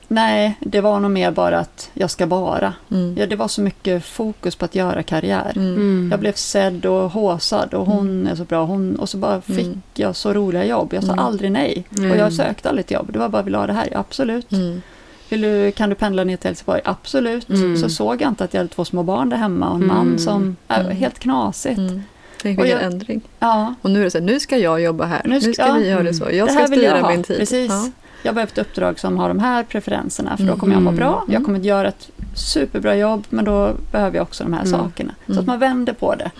Nej, 0.09 0.55
det 0.61 0.81
var 0.81 1.01
nog 1.01 1.11
mer 1.11 1.31
bara 1.31 1.59
att 1.59 1.90
jag 1.95 2.11
ska 2.11 2.27
vara. 2.27 2.75
Mm. 2.90 3.17
Ja, 3.19 3.27
det 3.27 3.37
var 3.37 3.49
så 3.49 3.61
mycket 3.61 4.05
fokus 4.05 4.57
på 4.57 4.64
att 4.64 4.75
göra 4.75 5.03
karriär. 5.03 5.53
Mm. 5.57 5.75
Mm. 5.75 6.09
Jag 6.11 6.21
blev 6.21 6.33
sedd 6.33 6.87
och 6.87 7.11
håsad 7.11 7.75
och 7.75 7.87
hon 7.87 8.27
är 8.27 8.35
så 8.35 8.45
bra. 8.45 8.64
Hon, 8.64 8.97
och 8.97 9.09
så 9.09 9.17
bara 9.17 9.40
fick 9.40 9.59
Mm. 9.67 9.83
jag 9.95 10.17
så 10.17 10.33
roliga 10.33 10.64
jobb. 10.64 10.93
Jag 10.95 11.05
sa 11.05 11.12
Mm. 11.12 11.25
aldrig 11.25 11.53
nej. 11.53 11.85
Och 11.90 11.99
Mm. 11.99 12.19
jag 12.19 12.33
sökte 12.33 12.69
aldrig 12.69 12.85
ett 12.85 12.90
jobb. 12.90 13.12
Det 13.12 13.19
var 13.19 13.29
bara, 13.29 13.43
vill 13.43 13.53
du 13.53 13.59
ha 13.59 13.67
det 13.67 13.73
här? 13.73 13.88
Ja, 13.93 13.99
absolut. 13.99 14.53
Mm. 14.53 14.83
Vill 15.29 15.40
du, 15.40 15.73
kan 15.73 15.88
du 15.88 15.95
pendla 15.95 16.25
ner 16.25 16.37
till 16.37 16.49
Helsingborg? 16.49 16.81
Absolut. 16.85 17.49
Mm. 17.49 17.77
Så 17.77 17.88
såg 17.88 18.23
jag 18.23 18.29
inte 18.29 18.45
att 18.45 18.55
jag 18.55 18.59
hade 18.61 18.71
två 18.75 18.85
små 18.85 19.03
barn 19.03 19.29
där 19.29 19.37
hemma 19.37 19.69
och 19.69 19.75
en 19.77 19.83
Mm. 19.83 19.97
man 19.97 20.19
som... 20.19 20.57
Äh, 20.69 20.79
Mm. 20.81 20.97
helt 20.97 21.19
knasigt. 21.19 21.79
Mm. 21.79 22.03
Tänk 22.43 22.62
vilken 22.62 22.79
ändring. 22.81 23.21
Ja, 23.39 23.74
Och 23.83 23.91
nu 23.91 24.01
är 24.01 24.05
det 24.05 24.11
så 24.11 24.18
här, 24.18 24.24
nu 24.24 24.41
ska 24.41 24.57
jag 24.59 24.81
jobba 24.81 25.05
här. 25.05 25.20
Nu 25.24 25.31
Nu 25.35 25.41
ska- 25.41 25.53
ska, 25.53 25.66
ja. 25.66 25.74
vi 25.74 25.89
göra 25.89 26.03
det 26.03 26.09
Mm. 26.09 26.14
så. 26.14 26.24
Jag 26.33 26.49
det 26.49 26.53
ska 26.53 26.66
styra 26.66 26.99
jag 26.99 27.11
min 27.11 27.22
tid. 27.22 27.37
Precis. 27.39 27.70
Ja. 27.72 27.91
Jag 28.25 28.35
behöver 28.35 28.53
ett 28.53 28.59
uppdrag 28.59 28.99
som 29.01 29.18
har 29.18 29.29
de 29.29 29.39
här 29.39 29.62
preferenserna 29.64 30.37
för 30.37 30.45
då 30.45 30.49
Mm. 30.51 30.61
kommer 30.61 30.72
jag 30.75 30.83
må 30.83 30.91
Mm. 30.91 30.99
bra. 30.99 31.22
Jag 31.27 31.35
Mm. 31.35 31.45
kommer 31.45 31.59
att 31.59 31.64
göra 31.64 31.89
ett 31.89 32.11
superbra 32.35 32.97
jobb 32.97 33.25
men 33.29 33.45
då 33.45 33.72
behöver 33.93 34.16
jag 34.16 34.22
också 34.22 34.45
de 34.45 34.53
här 34.53 34.64
Mm. 34.66 34.81
sakerna. 34.81 35.14
Så 35.29 35.41
att 35.41 35.47
man 35.47 35.59
vänder 35.59 35.93
på 35.93 36.14
det. 36.14 36.31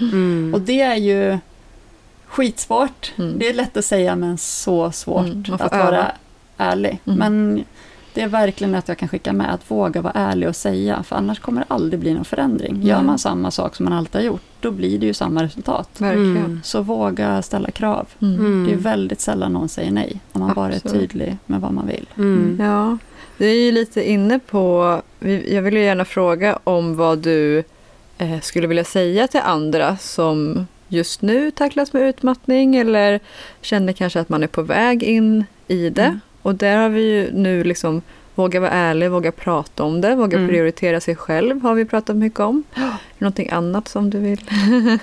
Och 0.55 0.61
det 0.61 0.80
är 0.80 0.97
ju 0.97 1.39
skitsvårt. 2.26 3.12
Det 3.16 3.49
är 3.49 3.55
lätt 3.55 3.76
att 3.76 3.85
säga 3.85 4.16
men 4.16 4.39
så 4.39 4.93
svårt 4.93 5.49
att 5.61 5.72
öva. 5.72 5.85
vara 5.85 6.07
ärlig. 6.57 6.99
Men 7.05 7.64
det 8.14 8.20
är 8.20 8.28
verkligen 8.28 8.74
att 8.74 8.88
jag 8.88 8.98
kan 8.98 9.08
skicka 9.08 9.32
med, 9.32 9.54
att 9.54 9.70
våga 9.70 10.00
vara 10.02 10.12
ärlig 10.12 10.48
och 10.48 10.56
säga, 10.56 11.02
för 11.02 11.16
annars 11.16 11.40
kommer 11.40 11.60
det 11.60 11.66
aldrig 11.74 12.00
bli 12.00 12.14
någon 12.14 12.24
förändring. 12.24 12.82
Gör 12.82 12.94
Mm. 12.94 13.06
man 13.06 13.18
samma 13.18 13.50
sak 13.50 13.76
som 13.76 13.84
man 13.84 13.92
alltid 13.92 14.20
har 14.20 14.26
gjort, 14.26 14.42
då 14.60 14.70
blir 14.70 14.98
det 14.98 15.06
ju 15.06 15.14
samma 15.14 15.42
resultat. 15.42 15.88
Verkligen. 15.98 16.36
Mm. 16.36 16.60
Så 16.64 16.82
våga 16.82 17.42
ställa 17.42 17.70
krav. 17.70 18.06
Mm. 18.22 18.34
Mm. 18.40 18.66
Det 18.66 18.72
är 18.72 18.76
väldigt 18.76 19.20
sällan 19.20 19.52
någon 19.52 19.68
säger 19.68 19.90
nej, 19.90 20.20
om 20.32 20.40
man 20.40 20.54
bara 20.54 20.72
är 20.72 20.76
Absolut. 20.76 21.10
tydlig 21.10 21.36
med 21.46 21.60
vad 21.60 21.72
man 21.72 21.86
vill. 21.86 22.06
Mm. 22.16 22.58
Ja, 22.60 22.98
du 23.38 23.46
är 23.50 23.54
ju 23.54 23.72
lite 23.72 24.10
inne 24.10 24.38
på, 24.38 25.00
jag 25.48 25.62
vill 25.62 25.74
ju 25.74 25.82
gärna 25.82 26.04
fråga 26.04 26.58
om 26.64 26.96
vad 26.96 27.18
du 27.18 27.64
eh, 28.18 28.40
skulle 28.40 28.66
vilja 28.66 28.84
säga 28.84 29.26
till 29.28 29.40
andra 29.44 29.96
som 29.96 30.66
just 30.88 31.22
nu 31.22 31.50
tacklas 31.50 31.92
med 31.92 32.02
utmattning 32.02 32.76
eller 32.76 33.20
känner 33.60 33.92
kanske 33.92 34.20
att 34.20 34.28
man 34.28 34.42
är 34.42 34.46
på 34.46 34.62
väg 34.62 35.02
in 35.02 35.44
i 35.68 35.90
det. 35.90 36.18
Och 36.45 36.55
där 36.55 36.76
har 36.76 36.88
vi 36.88 37.03
ju 37.12 37.30
nu 37.32 37.64
liksom 37.64 38.03
våga 38.34 38.61
vara 38.61 38.70
ärlig, 38.70 39.11
våga 39.11 39.32
prata 39.32 39.82
om 39.84 40.01
det, 40.01 40.14
våga 40.14 40.36
Mm. 40.38 40.49
prioritera 40.51 41.01
sig 41.01 41.16
själv 41.16 41.62
har 41.62 41.74
vi 41.74 41.84
pratat 41.84 42.16
mycket 42.16 42.40
om. 42.40 42.62
Är 42.74 42.80
det 42.82 42.95
Någonting 43.18 43.49
annat 43.51 43.88
som 43.88 44.11
du 44.11 44.18
vill 44.18 44.40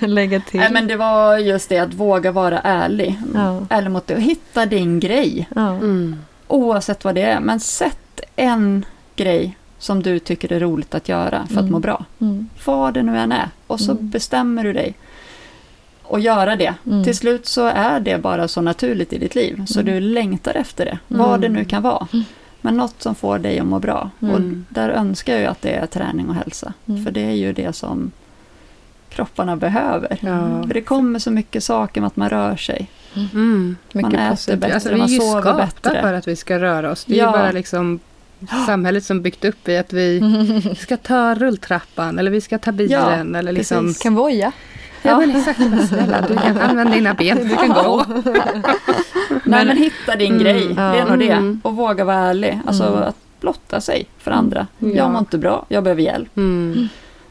lägga 0.00 0.40
till? 0.40 0.60
Nej, 0.60 0.72
men 0.72 0.86
det 0.86 0.96
var 0.96 1.38
just 1.38 1.68
det, 1.68 1.78
att 1.78 1.94
våga 1.94 2.32
vara 2.32 2.58
ärlig. 2.60 3.18
Ja. 3.34 3.66
Ärlig 3.70 3.90
mot 3.90 4.06
det 4.06 4.14
och 4.14 4.20
hitta 4.22 4.66
din 4.66 5.00
grej. 5.00 5.48
ja. 5.56 5.70
Mm. 5.74 6.16
Oavsett 6.48 7.04
vad 7.04 7.14
det 7.14 7.22
är, 7.22 7.40
men 7.40 7.60
sätt 7.60 8.20
en 8.36 8.84
grej 9.16 9.56
som 9.78 10.02
du 10.02 10.18
tycker 10.18 10.52
är 10.52 10.60
roligt 10.60 10.94
att 10.94 11.08
göra 11.08 11.46
för 11.46 11.54
att 11.54 11.60
Mm. 11.60 11.72
må 11.72 11.78
bra. 11.78 12.04
Mm. 12.20 12.48
Vad 12.64 12.94
det 12.94 13.02
nu 13.02 13.18
än 13.18 13.32
är. 13.32 13.48
Och 13.66 13.80
så 13.80 13.92
Mm. 13.92 14.08
bestämmer 14.10 14.64
du 14.64 14.72
dig 14.72 14.94
och 16.02 16.20
göra 16.20 16.56
det. 16.56 16.74
Mm. 16.86 17.04
Till 17.04 17.16
slut 17.16 17.46
så 17.46 17.66
är 17.66 18.00
det 18.00 18.18
bara 18.18 18.48
så 18.48 18.60
naturligt 18.60 19.12
i 19.12 19.18
ditt 19.18 19.34
liv, 19.34 19.64
så 19.66 19.80
Mm. 19.80 19.94
du 19.94 20.00
längtar 20.00 20.54
efter 20.54 20.84
det. 20.84 20.98
Mm. 21.10 21.22
Vad 21.28 21.40
det 21.40 21.48
nu 21.48 21.64
kan 21.64 21.82
vara. 21.82 22.06
Mm. 22.12 22.24
Men 22.60 22.76
något 22.76 23.02
som 23.02 23.14
får 23.14 23.38
dig 23.38 23.58
att 23.58 23.66
må 23.66 23.78
bra. 23.78 24.10
Mm. 24.22 24.34
Och 24.34 24.40
där 24.74 24.88
önskar 24.88 25.36
jag 25.36 25.44
att 25.50 25.62
det 25.62 25.70
är 25.70 25.86
träning 25.86 26.28
och 26.28 26.34
hälsa. 26.34 26.72
Mm. 26.88 27.04
För 27.04 27.10
det 27.10 27.20
är 27.24 27.34
ju 27.34 27.52
det 27.52 27.72
som 27.76 28.10
kropparna 29.08 29.56
behöver. 29.56 30.18
Ja. 30.20 30.62
För 30.66 30.74
det 30.74 30.80
kommer 30.80 31.18
så 31.18 31.30
mycket 31.30 31.64
saker 31.64 32.00
med 32.00 32.06
att 32.08 32.16
man 32.16 32.28
rör 32.28 32.56
sig. 32.56 32.90
Mm. 33.14 33.76
Mycket 33.92 34.12
äter 34.14 34.30
positivt. 34.30 34.58
bättre. 34.60 34.74
Alltså, 34.74 34.88
vi 34.88 34.94
är 34.94 34.98
man 34.98 35.08
ju 35.08 35.18
sover 35.20 35.40
skapta 35.40 35.56
bättre. 35.90 36.02
för 36.02 36.12
att 36.14 36.28
vi 36.28 36.36
ska 36.36 36.58
röra 36.60 36.90
oss. 36.90 37.04
Det 37.04 37.14
är 37.14 37.18
Ja. 37.18 37.26
ju 37.26 37.32
bara 37.32 37.52
liksom 37.52 38.00
samhället 38.66 39.04
som 39.04 39.22
byggt 39.22 39.44
upp 39.44 39.68
i 39.68 39.76
att 39.76 39.92
vi 39.92 40.20
ska 40.78 40.96
ta 40.96 41.34
rulltrappan 41.34 42.18
eller 42.18 42.30
vi 42.30 42.40
ska 42.40 42.58
ta 42.58 42.72
bilen. 42.72 43.34
eller 43.34 43.52
liksom, 43.52 43.86
precis. 43.86 44.02
Kan 44.02 44.14
voja. 44.14 44.52
Ja, 45.02 45.18
men 45.18 45.36
exakt. 45.36 45.58
Men 45.58 45.86
Snälla, 45.86 46.20
du 46.28 46.36
kan 46.36 46.58
använda 46.60 46.92
dina 46.94 47.14
ben. 47.14 47.48
Du 47.48 47.56
kan 47.56 47.68
gå. 47.68 48.04
Nej 49.44 49.64
men 49.66 49.76
hitta 49.76 50.16
din 50.16 50.32
Mm, 50.32 50.42
grej, 50.42 50.68
det 50.74 50.80
är 50.82 51.06
nog 51.08 51.18
det. 51.18 51.30
mm. 51.30 51.60
Och 51.64 51.76
våga 51.76 52.04
vara 52.04 52.16
ärlig. 52.16 52.60
Alltså 52.66 52.84
Mm. 52.84 53.02
att 53.02 53.16
blotta 53.40 53.80
sig 53.80 54.06
för 54.18 54.30
andra. 54.30 54.66
Mm. 54.80 54.96
Jag 54.96 55.04
Ja. 55.04 55.08
mår 55.08 55.18
inte 55.18 55.38
bra, 55.38 55.64
jag 55.68 55.84
behöver 55.84 56.02
hjälp. 56.02 56.36
Mm. 56.36 56.88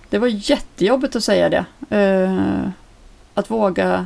Det 0.10 0.18
var 0.18 0.28
jättejobbigt 0.28 1.16
att 1.16 1.24
säga 1.24 1.50
det. 1.50 1.66
Eh, 1.98 2.70
att 3.34 3.52
våga 3.52 4.06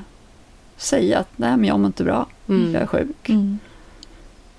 säga 0.77 1.19
att 1.19 1.29
nej 1.35 1.57
men 1.57 1.65
jag 1.65 1.79
mår 1.79 1.85
inte 1.87 2.03
bra, 2.03 2.25
jag 2.45 2.81
är 2.81 2.85
sjuk. 2.85 3.29
Mm. 3.29 3.59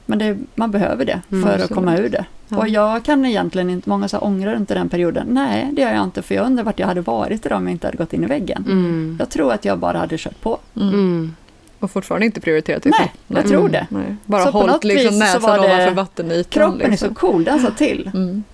Men 0.07 0.19
det, 0.19 0.37
man 0.55 0.71
behöver 0.71 1.05
det 1.05 1.21
Mm, 1.33 1.49
för 1.49 1.65
att 1.65 1.71
komma 1.75 1.97
ur 1.97 2.09
det. 2.09 2.25
Ja. 2.49 2.57
Och 2.59 2.69
jag 2.69 3.05
kan 3.05 3.25
egentligen 3.25 3.71
inte, 3.71 3.89
många 3.89 4.09
så 4.09 4.17
här, 4.17 4.25
ångrar 4.25 4.57
inte 4.57 4.75
den 4.75 4.89
perioden. 4.89 5.27
Nej, 5.31 5.69
det 5.73 5.83
gör 5.83 5.93
jag 5.95 6.05
inte 6.05 6.23
för 6.23 6.35
jag 6.35 6.47
undrar 6.47 6.65
vart 6.65 6.79
jag 6.79 6.87
hade 6.87 7.01
varit 7.01 7.47
idag 7.47 7.59
om 7.59 7.65
jag 7.67 7.73
inte 7.73 7.87
hade 7.87 7.97
gått 7.97 8.13
in 8.13 8.25
i 8.25 8.27
väggen. 8.27 8.65
Mm. 8.69 9.17
Jag 9.19 9.31
tror 9.31 9.53
att 9.53 9.65
jag 9.65 9.79
bara 9.79 9.99
hade 9.99 10.19
kört 10.19 10.41
på. 10.41 10.59
Mm. 10.77 10.89
Mm. 10.89 11.37
Och 11.81 11.91
fortfarande 11.91 12.27
inte 12.27 12.41
prioriterat 12.41 12.83
dig 12.83 12.93
Nej, 12.99 13.13
jag 13.27 13.47
tror 13.49 13.69
det. 13.69 13.87
Nej. 13.91 14.17
Bara 14.25 14.45
Så 14.45 14.51
hållit 14.51 14.85
liksom 14.85 15.19
näsan 15.19 15.43
det- 15.43 15.61
ovanför 15.61 15.91
vattenytan. 15.95 16.51
Kroppen 16.51 16.81
är 16.87 16.91
liksom. 16.91 17.09
så 17.09 17.15
cool, 17.15 17.45
den 17.45 17.61
sa 17.61 17.71
till. 17.71 18.11
Mm. 18.15 18.45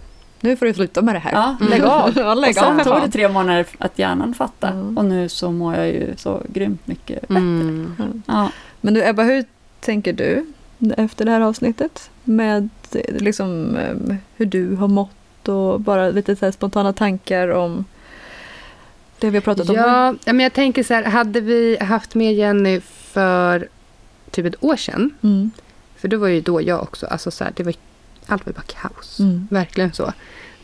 Nu 0.41 0.57
får 0.57 0.67
du 0.67 0.75
sluta 0.75 1.03
med 1.03 1.15
det 1.15 1.19
här. 1.19 1.33
Ja, 1.33 1.57
Mm. 1.61 1.71
lägg 1.71 1.83
av. 1.83 2.13
Ja, 2.17 2.31
Och 2.31 2.37
lägg 2.37 2.59
av 2.59 2.63
sen 2.63 2.79
för 2.79 2.85
tog 2.85 3.03
det 3.03 3.11
tre 3.11 3.29
månader 3.29 3.67
att 3.79 3.99
hjärnan 3.99 4.35
fattade. 4.35 4.73
Mm. 4.73 4.99
Och 4.99 5.05
nu 5.05 5.29
så 5.29 5.51
mår 5.51 5.75
jag 5.75 5.87
ju 5.89 6.15
så 6.17 6.43
grymt 6.49 6.87
mycket 6.87 7.21
bättre. 7.21 7.37
Mm. 7.37 8.23
Ja. 8.27 8.49
Men 8.81 8.95
du 8.95 9.09
Ebba, 9.09 9.23
hur 9.23 9.45
tänker 9.81 10.13
du 10.13 10.47
efter 10.97 11.25
det 11.25 11.31
här 11.31 11.41
avsnittet? 11.41 12.11
Med 12.25 12.69
eh, 12.95 13.15
liksom, 13.17 13.77
eh, 13.77 14.17
hur 14.37 14.47
du 14.47 14.75
har 14.77 14.89
mått 14.89 15.49
och 15.49 15.81
bara 15.81 16.09
lite 16.11 16.37
så 16.37 16.53
spontana 16.53 16.93
tankar 16.93 17.49
om 17.49 17.85
det 19.19 19.31
vi 19.31 19.37
har 19.37 19.43
pratat 19.43 19.69
om. 19.69 19.77
Ja, 19.77 20.15
men 20.25 20.41
jag 20.41 20.53
tänker 20.53 20.83
så 20.83 20.95
här, 20.95 21.05
hade 21.05 21.41
vi 21.41 21.77
haft 21.81 22.15
med 22.15 22.35
Jenny 22.35 22.81
för 22.81 23.69
typ 24.31 24.47
ett 24.47 24.65
år 24.65 24.77
sedan, 24.77 25.11
Mm. 25.23 25.51
för 25.97 26.09
då 26.09 26.17
var 26.19 26.29
ju 26.29 26.41
då 26.41 26.63
jag 26.63 26.83
också, 26.83 27.07
alltså 27.07 27.31
så 27.31 27.45
här, 27.45 27.53
det 27.57 27.63
var, 27.63 27.75
allt 28.27 28.47
var 28.47 28.53
bara 28.53 28.63
kaos. 28.67 29.21
Mm. 29.21 29.49
Verkligen 29.51 29.93
så. 29.93 30.13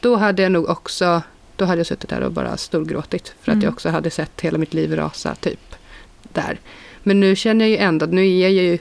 Då 0.00 0.16
hade 0.16 0.42
jag 0.42 0.52
nog 0.52 0.68
också, 0.68 1.22
då 1.56 1.64
hade 1.64 1.78
jag 1.78 1.86
suttit 1.86 2.10
där 2.10 2.20
och 2.20 2.32
bara 2.32 2.56
storgråtit 2.56 3.34
för 3.40 3.52
att 3.52 3.54
Mm. 3.56 3.64
jag 3.64 3.72
också 3.72 3.88
hade 3.88 4.10
sett 4.10 4.40
hela 4.40 4.58
mitt 4.58 4.74
liv 4.74 4.96
rasa 4.96 5.34
typ 5.34 5.74
där. 6.22 6.58
Men 7.02 7.20
nu 7.20 7.36
känner 7.36 7.64
jag 7.64 7.70
ju 7.70 7.76
ändå 7.76 8.04
att 8.04 8.12
nu 8.12 8.26
är 8.28 8.40
jag 8.40 8.50
ju, 8.50 8.78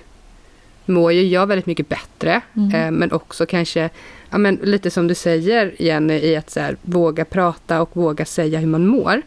mår 0.88 1.12
ju 1.14 1.22
jag 1.24 1.48
väldigt 1.48 1.66
mycket 1.66 1.90
bättre. 1.90 2.42
Mm. 2.56 2.76
Eh, 2.76 2.92
men 2.92 3.12
också 3.12 3.46
kanske, 3.46 3.90
ja, 4.30 4.38
men 4.38 4.56
lite 4.64 4.90
som 4.92 5.08
du 5.08 5.16
säger 5.16 5.76
Jenny, 5.80 6.14
i 6.14 6.36
att 6.36 6.50
så 6.50 6.60
här, 6.60 6.78
våga 6.82 7.26
prata 7.26 7.82
och 7.82 7.90
våga 7.94 8.26
säga 8.26 8.60
hur 8.60 8.68
man 8.68 8.88
mår. 8.88 9.22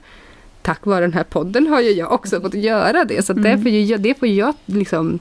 Tack 0.62 0.86
vare 0.86 1.00
den 1.00 1.12
här 1.12 1.24
podden 1.24 1.66
har 1.66 1.80
ju 1.80 1.90
jag 1.90 2.12
också 2.12 2.40
fått 2.40 2.54
göra 2.54 3.04
det. 3.04 3.26
Så 3.26 3.32
Mm. 3.32 3.42
därför, 3.44 3.70
jag- 3.70 4.00
det 4.00 4.18
får 4.18 4.28
jag 4.28 4.54
liksom 4.66 5.18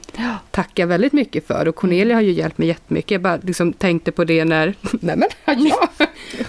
tacka 0.50 0.86
väldigt 0.86 1.12
mycket 1.12 1.46
för. 1.46 1.68
Och 1.68 1.74
Cornelia 1.74 2.14
har 2.16 2.22
ju 2.22 2.32
hjälpt 2.32 2.58
mig 2.58 2.68
jättemycket. 2.68 3.10
Jag 3.10 3.20
bara 3.20 3.38
liksom 3.42 3.72
tänkte 3.72 4.12
på 4.12 4.24
det 4.24 4.44
när... 4.44 4.74
Nej 5.00 5.16
men, 5.16 5.28
ja. 5.66 5.88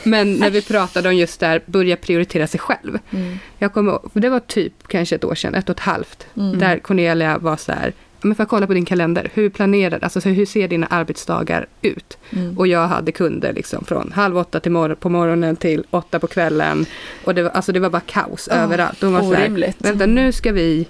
Men 0.04 0.34
när 0.34 0.50
vi 0.50 0.62
pratade 0.62 1.10
om 1.10 1.16
just 1.16 1.40
där, 1.40 1.62
börja 1.66 1.96
prioritera 1.98 2.48
sig 2.48 2.60
själv. 2.60 2.98
Mm. 3.12 3.40
Jag 3.58 3.74
kommer, 3.74 4.00
det 4.14 4.30
var 4.30 4.40
typ 4.40 4.88
kanske 4.88 5.16
ett 5.16 5.24
år 5.24 5.36
sedan, 5.36 5.56
ett 5.56 5.70
och 5.70 5.76
ett 5.76 5.80
halvt. 5.80 6.28
Mm. 6.38 6.60
Där 6.60 6.80
Cornelia 6.80 7.38
var 7.38 7.58
så 7.58 7.72
här, 7.72 7.86
"Ja, 7.88 7.94
men 8.24 8.36
får 8.36 8.44
jag 8.44 8.50
kolla 8.50 8.68
på 8.68 8.74
din 8.74 8.86
kalender? 8.86 9.30
Hur 9.34 9.50
planerar, 9.50 10.00
alltså 10.02 10.22
så 10.22 10.30
hur 10.30 10.46
ser 10.46 10.68
dina 10.68 10.88
arbetsdagar 10.88 11.66
ut? 11.82 12.18
Mm. 12.30 12.58
Och 12.58 12.68
jag 12.68 12.88
hade 12.88 13.12
kunder 13.12 13.54
liksom 13.54 13.86
från 13.86 14.12
halv 14.16 14.38
åtta 14.38 14.60
till 14.60 14.72
mor- 14.72 14.96
på 14.96 15.10
morgonen 15.10 15.56
till 15.56 15.84
åtta 15.90 16.20
på 16.20 16.28
kvällen. 16.28 16.86
Och 17.26 17.36
det 17.36 17.44
var, 17.44 17.50
alltså 17.50 17.72
det 17.72 17.80
var 17.80 17.90
bara 17.90 18.02
kaos 18.06 18.48
Ah, 18.52 18.56
överallt. 18.56 19.02
Hon 19.02 19.14
var 19.14 19.22
Orimligt. 19.22 19.76
vänta 19.80 20.06
nu 20.06 20.32
ska 20.32 20.52
vi, 20.52 20.88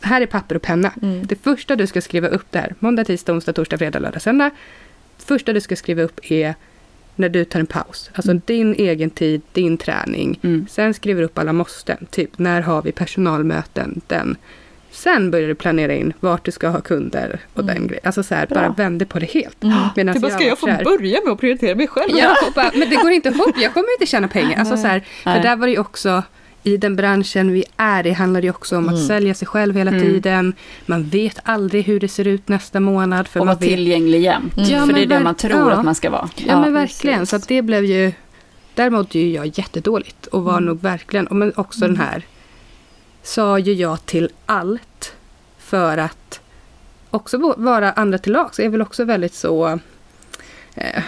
här 0.00 0.20
är 0.20 0.26
papper 0.26 0.54
och 0.54 0.62
penna. 0.62 0.92
Mm. 1.02 1.26
Det 1.26 1.36
första 1.42 1.76
du 1.76 1.86
ska 1.86 2.00
skriva 2.00 2.28
upp 2.28 2.46
där, 2.50 2.74
måndag, 2.78 3.04
tisdag, 3.04 3.32
onsdag, 3.32 3.52
torsdag, 3.52 3.78
fredag, 3.78 3.98
lördag, 3.98 4.22
söndag. 4.22 4.50
Det 5.18 5.24
första 5.24 5.52
du 5.52 5.60
ska 5.60 5.76
skriva 5.76 6.02
upp 6.02 6.20
är 6.22 6.54
när 7.16 7.28
du 7.28 7.44
tar 7.44 7.60
en 7.60 7.66
paus. 7.66 8.10
Alltså 8.14 8.30
Mm. 8.30 8.42
din 8.46 8.74
egen 8.74 9.10
tid, 9.10 9.42
din 9.52 9.76
träning. 9.78 10.38
Mm. 10.42 10.66
Sen 10.70 10.94
skriver 10.94 11.20
du 11.20 11.26
upp 11.26 11.38
alla 11.38 11.52
måsten. 11.52 12.06
Typ, 12.10 12.38
när 12.38 12.60
har 12.60 12.82
vi 12.82 12.92
personalmöten? 12.92 14.00
Den. 14.06 14.36
Sen 14.92 15.30
börjar 15.30 15.48
du 15.48 15.54
planera 15.54 15.94
in 15.94 16.12
vart 16.20 16.44
du 16.44 16.50
ska 16.50 16.68
ha 16.68 16.80
kunder 16.80 17.40
och 17.54 17.62
Mm. 17.62 17.74
den 17.74 17.86
grejen. 17.86 18.02
Alltså 18.06 18.22
så 18.22 18.34
här, 18.34 18.46
bara 18.46 18.68
vände 18.68 19.04
på 19.06 19.18
det 19.18 19.30
helt. 19.30 19.62
Mm. 19.64 19.76
Medan 19.96 20.20
bara, 20.20 20.28
jag 20.30 20.32
ska 20.40 20.48
jag 20.48 20.58
få 20.58 20.66
här- 20.66 20.84
börja 20.84 21.18
med 21.24 21.32
att 21.32 21.40
prioritera 21.40 21.74
mig 21.74 21.86
själv? 21.88 22.10
Ja, 22.14 22.34
bara, 22.54 22.70
men 22.74 22.90
det 22.90 22.96
går 22.96 23.10
inte 23.10 23.28
ihop. 23.28 23.54
Jag 23.56 23.74
kommer 23.74 23.92
inte 24.00 24.06
tjäna 24.06 24.28
pengar. 24.28 24.58
Alltså 24.58 24.76
så 24.76 24.86
här, 24.86 25.04
för 25.24 25.42
där 25.42 25.56
var 25.56 25.66
det 25.66 25.72
ju 25.72 25.78
också, 25.78 26.22
i 26.62 26.76
den 26.76 26.96
branschen 26.96 27.52
vi 27.52 27.64
är 27.76 28.06
i, 28.06 28.10
handlar 28.12 28.40
det 28.40 28.44
ju 28.44 28.50
också 28.50 28.76
om 28.76 28.88
att 28.88 28.94
Mm. 28.94 29.06
sälja 29.06 29.34
sig 29.34 29.48
själv 29.48 29.76
hela 29.76 29.90
Mm. 29.90 30.02
tiden. 30.02 30.52
Man 30.86 31.02
vet 31.08 31.38
aldrig 31.42 31.84
hur 31.84 32.00
det 32.00 32.08
ser 32.08 32.26
ut 32.26 32.48
nästa 32.48 32.80
månad. 32.80 33.28
För 33.28 33.40
och 33.40 33.46
vara 33.46 33.56
tillgänglig 33.56 34.20
jämt. 34.22 34.56
Mm. 34.56 34.68
Ja, 34.70 34.86
för 34.86 34.92
det 34.92 35.02
är 35.02 35.06
det 35.06 35.20
man 35.20 35.34
tror 35.34 35.70
ja. 35.70 35.72
att 35.72 35.84
man 35.84 35.94
ska 35.94 36.10
vara. 36.10 36.28
Ja, 36.36 36.60
men 36.60 36.74
verkligen. 36.74 37.26
Så 37.26 37.36
att 37.36 37.48
det 37.48 37.62
blev 37.62 37.84
ju... 37.84 38.12
Där 38.74 38.90
mådde 38.90 39.18
ju 39.18 39.32
jag 39.32 39.46
jättedåligt 39.58 40.26
och 40.26 40.42
var 40.44 40.52
Mm. 40.52 40.64
nog 40.64 40.82
verkligen... 40.82 41.28
Men 41.30 41.52
också 41.56 41.84
Mm. 41.84 41.96
den 41.96 42.06
här... 42.06 42.22
Sa 43.22 43.58
ju 43.58 43.72
jag 43.72 44.06
till 44.06 44.30
allt 44.46 45.12
för 45.58 45.98
att 45.98 46.40
också 47.10 47.54
vara 47.56 47.92
andra 47.92 48.18
till 48.18 48.32
lag. 48.32 48.54
Så 48.54 48.62
jag 48.62 48.66
är 48.66 48.70
väl 48.70 48.82
också 48.82 49.04
väldigt 49.04 49.34
så... 49.34 49.78
Eh, 50.74 51.02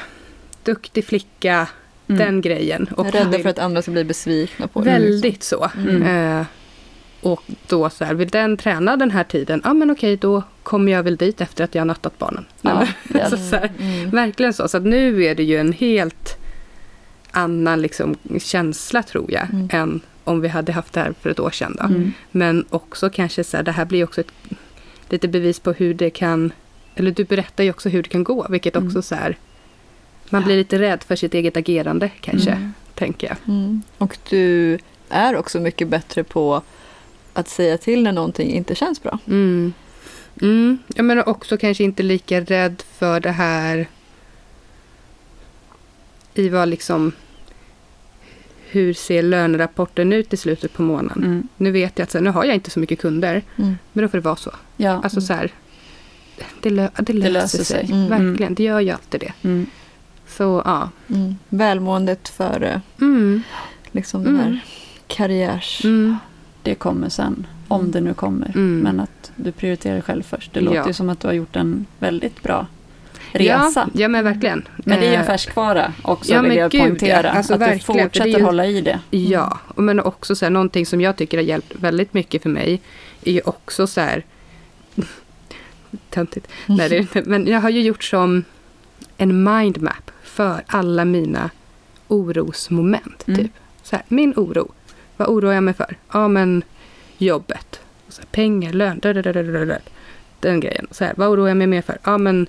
duktig 0.64 1.04
flicka, 1.04 1.66
Mm. 2.08 2.18
den 2.26 2.40
grejen. 2.40 2.88
Och 2.96 3.12
Rädda 3.12 3.28
vill- 3.30 3.42
för 3.42 3.50
att 3.50 3.58
andra 3.58 3.82
ska 3.82 3.90
bli 3.90 4.04
besvikna 4.04 4.66
på 4.68 4.80
dig. 4.80 4.92
Väldigt 4.92 5.42
så. 5.42 5.70
Mm. 5.76 6.02
Eh, 6.38 6.46
och 7.20 7.42
då 7.66 7.90
så 7.90 8.04
här, 8.04 8.14
vill 8.14 8.28
den 8.28 8.56
träna 8.56 8.96
den 8.96 9.10
här 9.10 9.24
tiden? 9.24 9.60
Ja 9.64 9.74
men 9.74 9.90
okej, 9.90 10.16
då 10.16 10.42
kommer 10.62 10.92
jag 10.92 11.02
väl 11.02 11.16
dit 11.16 11.40
efter 11.40 11.64
att 11.64 11.74
jag 11.74 11.80
har 11.80 11.86
nattat 11.86 12.18
barnen. 12.18 12.44
Ja. 12.60 12.86
så, 13.30 13.36
så 13.36 13.56
här, 13.56 13.72
Mm. 13.80 14.10
Verkligen 14.10 14.52
så. 14.52 14.68
Så 14.68 14.76
att 14.76 14.82
nu 14.82 15.24
är 15.24 15.34
det 15.34 15.42
ju 15.42 15.56
en 15.56 15.72
helt 15.72 16.36
annan 17.30 17.80
liksom, 17.82 18.16
känsla 18.40 19.02
tror 19.02 19.32
jag. 19.32 19.50
Mm. 19.52 19.68
Än 19.72 20.00
om 20.24 20.40
vi 20.40 20.48
hade 20.48 20.72
haft 20.72 20.92
det 20.92 21.00
här 21.00 21.14
för 21.20 21.30
ett 21.30 21.40
år 21.40 21.50
sedan. 21.50 21.76
Då. 21.80 21.84
Mm. 21.84 22.12
Men 22.30 22.64
också 22.70 23.10
kanske 23.10 23.44
så 23.44 23.56
här, 23.56 23.64
det 23.64 23.72
här 23.72 23.84
blir 23.84 24.04
också 24.04 24.20
ett 24.20 24.32
lite 25.08 25.28
bevis 25.28 25.60
på 25.60 25.72
hur 25.72 25.94
det 25.94 26.10
kan, 26.10 26.52
eller 26.94 27.10
du 27.10 27.24
berättar 27.24 27.64
ju 27.64 27.70
också 27.70 27.88
hur 27.88 28.02
det 28.02 28.08
kan 28.08 28.24
gå. 28.24 28.46
Vilket 28.50 28.76
Mm. 28.76 28.88
också 28.88 29.02
så 29.02 29.14
här, 29.14 29.36
man 30.30 30.44
blir 30.44 30.56
lite 30.56 30.78
rädd 30.78 31.02
för 31.02 31.16
sitt 31.16 31.34
eget 31.34 31.56
agerande 31.56 32.10
kanske, 32.20 32.50
Mm. 32.50 32.72
tänker 32.94 33.26
jag. 33.26 33.36
Mm. 33.54 33.82
Och 33.98 34.18
du 34.30 34.78
är 35.08 35.36
också 35.36 35.60
mycket 35.60 35.88
bättre 35.88 36.24
på 36.24 36.62
att 37.32 37.48
säga 37.48 37.78
till 37.78 38.02
när 38.02 38.12
någonting 38.12 38.50
inte 38.52 38.74
känns 38.74 39.02
bra. 39.02 39.18
Mm. 39.26 39.72
Mm. 40.42 40.78
Jag 40.94 41.04
menar 41.04 41.28
också 41.28 41.56
kanske 41.56 41.84
inte 41.84 42.02
lika 42.02 42.40
rädd 42.40 42.82
för 42.98 43.20
det 43.20 43.30
här 43.30 43.88
i 46.34 46.48
vad 46.48 46.68
liksom 46.68 47.12
hur 48.72 48.94
ser 48.94 49.22
lönerapporten 49.22 50.12
ut 50.12 50.32
i 50.32 50.36
slutet 50.36 50.72
på 50.72 50.82
månaden? 50.82 51.24
Mm. 51.24 51.48
Nu 51.56 51.70
vet 51.70 51.98
jag 51.98 52.04
att 52.04 52.10
så 52.10 52.18
här, 52.18 52.22
nu 52.24 52.30
har 52.30 52.44
jag 52.44 52.54
inte 52.54 52.70
så 52.70 52.80
mycket 52.80 53.00
kunder, 53.00 53.42
Mm. 53.58 53.78
men 53.92 54.02
då 54.02 54.08
får 54.08 54.18
det 54.18 54.24
vara 54.24 54.36
så. 54.36 54.50
Ja. 54.76 55.00
Alltså 55.04 55.20
så 55.20 55.32
här, 55.32 55.50
det, 56.60 56.70
lö, 56.70 56.88
det 56.98 57.12
löser, 57.12 57.30
löser 57.30 57.64
sig. 57.64 57.86
sig. 57.86 57.92
Mm. 57.96 58.08
Verkligen, 58.28 58.54
det 58.54 58.62
gör 58.62 58.80
ju 58.80 58.90
alltid 58.90 59.20
det. 59.20 59.32
Mm. 59.48 59.66
Så 60.28 60.62
ja. 60.64 60.90
Mm. 61.08 61.34
Välmåendet 61.48 62.28
före 62.28 62.80
Mm. 63.00 63.42
liksom 63.92 64.24
den 64.24 64.34
Mm. 64.34 64.44
här 64.46 64.60
karriärs... 65.06 65.84
Mm. 65.84 66.16
Det 66.64 66.74
kommer 66.74 67.08
sen, 67.08 67.46
om 67.68 67.90
det 67.90 68.00
nu 68.00 68.14
kommer. 68.14 68.46
Mm. 68.54 68.78
Men 68.78 69.00
att 69.00 69.32
du 69.36 69.52
prioriterar 69.52 70.00
själv 70.00 70.22
först. 70.22 70.52
Det 70.54 70.60
låter 70.60 70.76
Ja. 70.78 70.86
ju 70.86 70.92
som 70.92 71.08
att 71.08 71.20
du 71.20 71.26
har 71.28 71.34
gjort 71.34 71.56
en 71.56 71.86
väldigt 71.98 72.42
bra 72.42 72.66
resa. 73.32 73.88
Ja, 73.94 74.00
ja, 74.02 74.08
men 74.08 74.24
verkligen. 74.24 74.68
Men 74.76 75.00
det 75.00 75.06
är 75.06 75.10
ju 75.10 75.14
en 75.14 75.20
Eh, 75.20 75.26
färskvara 75.26 75.92
också, 76.02 76.32
Ja, 76.32 76.42
vill 76.42 76.56
jag 76.56 76.70
gud, 76.70 76.80
poängtera. 76.80 77.30
Alltså, 77.30 77.54
att 77.54 77.60
du 77.60 77.66
verkligen, 77.66 78.00
är 78.00 78.04
fortsätter 78.04 78.38
ju- 78.38 78.42
hålla 78.44 78.66
i 78.66 78.80
det. 78.80 78.98
Ja, 79.10 79.58
och 79.68 79.82
men 79.82 80.00
också 80.00 80.36
så 80.36 80.44
här, 80.44 80.50
någonting 80.50 80.86
som 80.86 81.00
jag 81.00 81.16
tycker 81.16 81.36
har 81.38 81.44
hjälpt 81.44 81.74
väldigt 81.74 82.14
mycket 82.14 82.42
för 82.42 82.48
mig 82.50 82.80
är 83.24 83.32
ju 83.32 83.40
också 83.44 83.86
så 83.86 84.00
här 84.00 84.24
töntigt. 86.10 86.48
Nej, 86.66 87.06
det. 87.12 87.26
Men 87.26 87.46
jag 87.46 87.60
har 87.60 87.70
ju 87.70 87.82
gjort 87.82 88.04
som 88.04 88.44
en 89.16 89.44
mindmap 89.44 90.10
för 90.22 90.62
alla 90.66 91.04
mina 91.04 91.50
orosmoment. 92.08 93.24
Mm. 93.28 93.38
Typ. 93.40 93.52
Så 93.82 93.96
här, 93.96 94.04
min 94.08 94.32
oro, 94.36 94.72
vad 95.16 95.28
oroar 95.28 95.52
jag 95.52 95.62
mig 95.64 95.74
för? 95.74 95.96
Ja, 96.12 96.28
men 96.28 96.62
jobbet, 97.18 97.80
så 98.08 98.20
här, 98.20 98.26
pengar, 98.32 98.72
lön, 98.72 98.98
dadadadadadad. 99.02 99.80
den 100.40 100.60
grejen. 100.60 100.86
Så 100.90 101.04
här, 101.04 101.12
vad 101.16 101.28
oroar 101.28 101.48
jag 101.48 101.56
mig 101.56 101.66
mer 101.66 101.82
för? 101.82 101.98
Ja, 102.04 102.18
men 102.18 102.46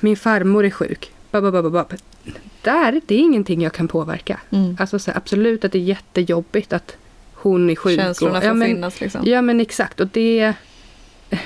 min 0.00 0.16
farmor 0.16 0.64
är 0.64 0.70
sjuk. 0.70 1.10
Bababababab. 1.30 1.92
Där, 2.62 3.00
det 3.06 3.14
är 3.14 3.18
ingenting 3.18 3.62
jag 3.62 3.72
kan 3.72 3.88
påverka. 3.88 4.40
Mm. 4.50 4.76
Alltså 4.80 4.98
så 4.98 5.10
här, 5.10 5.18
absolut 5.18 5.64
att 5.64 5.72
det 5.72 5.78
är 5.78 5.82
jättejobbigt 5.82 6.72
att 6.72 6.96
hon 7.34 7.70
är 7.70 7.76
sjuk. 7.76 8.00
Känslorna 8.00 8.36
och, 8.38 8.42
får 8.42 8.48
ja, 8.48 8.54
men, 8.54 8.68
finnas 8.68 9.00
liksom. 9.00 9.20
Ja 9.24 9.42
men 9.42 9.60
exakt 9.60 10.00
och 10.00 10.06
det 10.08 10.52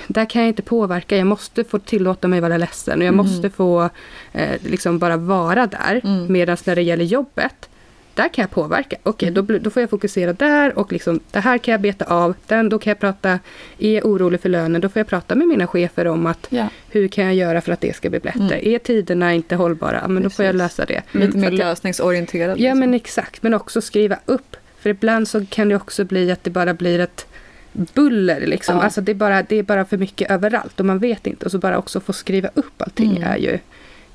där 0.06 0.24
kan 0.30 0.42
jag 0.42 0.48
inte 0.48 0.62
påverka. 0.62 1.16
Jag 1.16 1.26
måste 1.26 1.64
få 1.64 1.78
tillåta 1.78 2.28
mig 2.28 2.40
vara 2.40 2.56
ledsen 2.56 2.98
och 2.98 3.04
jag 3.04 3.14
Mm. 3.14 3.26
måste 3.26 3.50
få 3.50 3.90
eh, 4.32 4.60
liksom 4.64 4.98
bara 4.98 5.16
vara 5.16 5.66
där. 5.66 6.00
Mm. 6.04 6.32
Medan 6.32 6.56
när 6.64 6.74
det 6.76 6.82
gäller 6.82 7.04
jobbet, 7.04 7.68
där 8.16 8.28
kan 8.28 8.42
jag 8.42 8.50
påverka. 8.50 8.96
Okej, 9.02 9.28
Mm. 9.28 9.46
då, 9.46 9.58
då 9.58 9.70
får 9.70 9.80
jag 9.82 9.90
fokusera 9.90 10.32
där 10.32 10.78
och 10.78 10.92
liksom 10.92 11.20
det 11.30 11.40
här 11.40 11.58
kan 11.58 11.72
jag 11.72 11.80
beta 11.80 12.04
av. 12.04 12.34
Den, 12.46 12.68
då 12.68 12.78
kan 12.78 12.90
jag 12.90 12.98
prata, 13.00 13.38
är 13.78 13.94
jag 13.94 14.04
orolig 14.06 14.40
för 14.40 14.48
lönen, 14.48 14.80
då 14.80 14.88
får 14.88 15.00
jag 15.00 15.06
prata 15.06 15.34
med 15.34 15.48
mina 15.48 15.66
chefer 15.66 16.06
om 16.06 16.26
att 16.26 16.46
Ja. 16.50 16.68
hur 16.90 17.08
kan 17.08 17.24
jag 17.24 17.34
göra 17.34 17.60
för 17.60 17.72
att 17.72 17.80
det 17.80 17.96
ska 17.96 18.10
bli 18.10 18.18
bättre. 18.20 18.40
Mm. 18.56 18.74
Är 18.74 18.78
tiderna 18.78 19.34
inte 19.34 19.56
hållbara, 19.56 20.08
men 20.08 20.22
då 20.22 20.30
får 20.30 20.44
jag 20.44 20.52
Precis. 20.58 20.78
lösa 20.78 20.84
det. 20.86 21.02
Lite 21.18 21.32
För 21.32 21.38
mer 21.38 21.50
lösningsorienterad. 21.50 22.50
Ja 22.58 22.62
liksom. 22.62 22.78
men 22.78 22.94
exakt, 22.94 23.42
men 23.42 23.54
också 23.54 23.80
skriva 23.80 24.18
upp. 24.26 24.56
För 24.80 24.90
ibland 24.90 25.28
så 25.28 25.46
kan 25.46 25.68
det 25.68 25.76
också 25.76 26.04
bli 26.04 26.30
att 26.30 26.44
det 26.44 26.50
bara 26.50 26.74
blir 26.74 26.98
ett 27.00 27.26
buller 27.72 28.46
liksom. 28.46 28.76
Ja. 28.76 28.82
Alltså 28.82 29.00
det 29.00 29.12
är, 29.12 29.14
bara, 29.16 29.42
det 29.42 29.56
är 29.56 29.62
bara 29.62 29.84
för 29.84 29.96
mycket 29.96 30.30
överallt 30.30 30.80
och 30.80 30.86
man 30.86 30.98
vet 30.98 31.26
inte. 31.26 31.44
Och 31.44 31.50
så 31.50 31.58
bara 31.58 31.78
också 31.78 32.00
få 32.00 32.12
skriva 32.12 32.48
upp 32.54 32.82
allting 32.82 33.10
Mm. 33.16 33.22
är 33.22 33.36
ju 33.36 33.58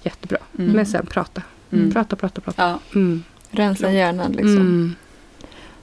jättebra. 0.03 0.37
Mm. 0.59 0.71
Men 0.71 0.85
sen 0.85 1.05
prata. 1.05 1.41
Mm. 1.71 1.91
Prata, 1.91 2.15
prata, 2.15 2.41
prata. 2.41 2.61
Ja. 2.63 2.79
Mm. 2.99 3.23
Rensa 3.51 3.91
hjärnan 3.91 4.31
liksom. 4.31 4.57
Mm. 4.57 4.95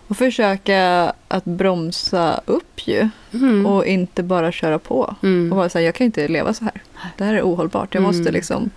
Och 0.08 0.16
försöka 0.16 1.12
att 1.28 1.44
bromsa 1.44 2.40
upp 2.46 2.88
ju. 2.88 3.08
Mm. 3.32 3.66
Och 3.66 3.86
inte 3.86 4.22
bara 4.22 4.52
köra 4.52 4.78
på. 4.78 5.14
Mm. 5.22 5.52
Och 5.52 5.58
vara 5.58 5.68
så 5.68 5.78
här, 5.78 5.84
jag 5.86 5.94
kan 5.94 6.04
inte 6.04 6.28
leva 6.28 6.54
så 6.54 6.64
här. 6.64 6.82
Det 7.16 7.24
här 7.24 7.34
är 7.34 7.42
ohållbart. 7.42 7.94
Jag 7.94 8.02
måste 8.02 8.20
Mm. 8.20 8.34
liksom 8.34 8.70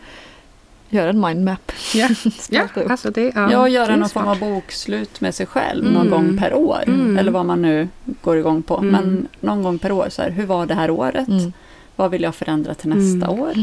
göra 0.90 1.10
en 1.10 1.20
mindmap. 1.20 1.72
Ja, 1.94 2.10
ja, 2.50 2.68
alltså 2.90 3.12
det, 3.12 3.32
ja, 3.36 3.52
Ja, 3.52 3.58
och 3.60 3.66
det 3.66 3.72
göra 3.72 3.94
är 3.94 3.98
någon 3.98 4.10
form 4.10 4.28
av 4.28 4.40
bokslut 4.40 5.22
med 5.22 5.36
sig 5.36 5.46
själv 5.46 5.82
Mm. 5.88 5.94
någon 5.94 6.10
gång 6.10 6.38
per 6.38 6.54
år. 6.54 6.84
Mm. 6.88 7.18
Eller 7.18 7.32
vad 7.32 7.46
man 7.46 7.62
nu 7.62 7.88
går 8.22 8.38
igång 8.38 8.62
på. 8.62 8.78
Mm. 8.78 8.92
Men 8.92 9.28
någon 9.40 9.64
gång 9.64 9.80
per 9.80 9.92
år, 9.92 10.08
så 10.10 10.22
här, 10.22 10.30
hur 10.30 10.46
var 10.46 10.66
det 10.66 10.76
här 10.76 10.90
året? 10.92 11.28
Mm. 11.28 11.54
Vad 11.96 12.12
vill 12.12 12.22
jag 12.24 12.36
förändra 12.36 12.74
till 12.74 12.90
nästa 12.90 13.28
Mm. 13.32 13.40
år? 13.40 13.54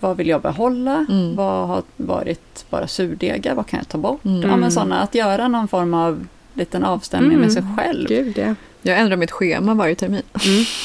Vad 0.00 0.16
vill 0.16 0.28
jag 0.28 0.40
behålla? 0.42 1.06
Mm. 1.08 1.36
Vad 1.36 1.68
har 1.68 1.82
varit 1.96 2.64
bara 2.70 2.86
surdegar? 2.86 3.54
Vad 3.54 3.66
kan 3.66 3.78
jag 3.78 3.88
ta 3.88 3.98
bort? 3.98 4.24
Mm. 4.24 4.50
Ja, 4.50 4.56
men 4.56 4.72
sådana, 4.72 5.00
att 5.02 5.14
göra 5.14 5.48
någon 5.48 5.68
form 5.68 5.94
av 5.94 6.26
liten 6.54 6.84
avstämning 6.84 7.30
Mm. 7.32 7.40
med 7.40 7.52
sig 7.52 7.62
själv. 7.76 8.08
Gud, 8.08 8.38
ja. 8.38 8.54
Jag 8.82 8.98
ändrar 8.98 9.16
mitt 9.16 9.30
schema 9.30 9.74
varje 9.74 9.94
termin. 9.94 10.22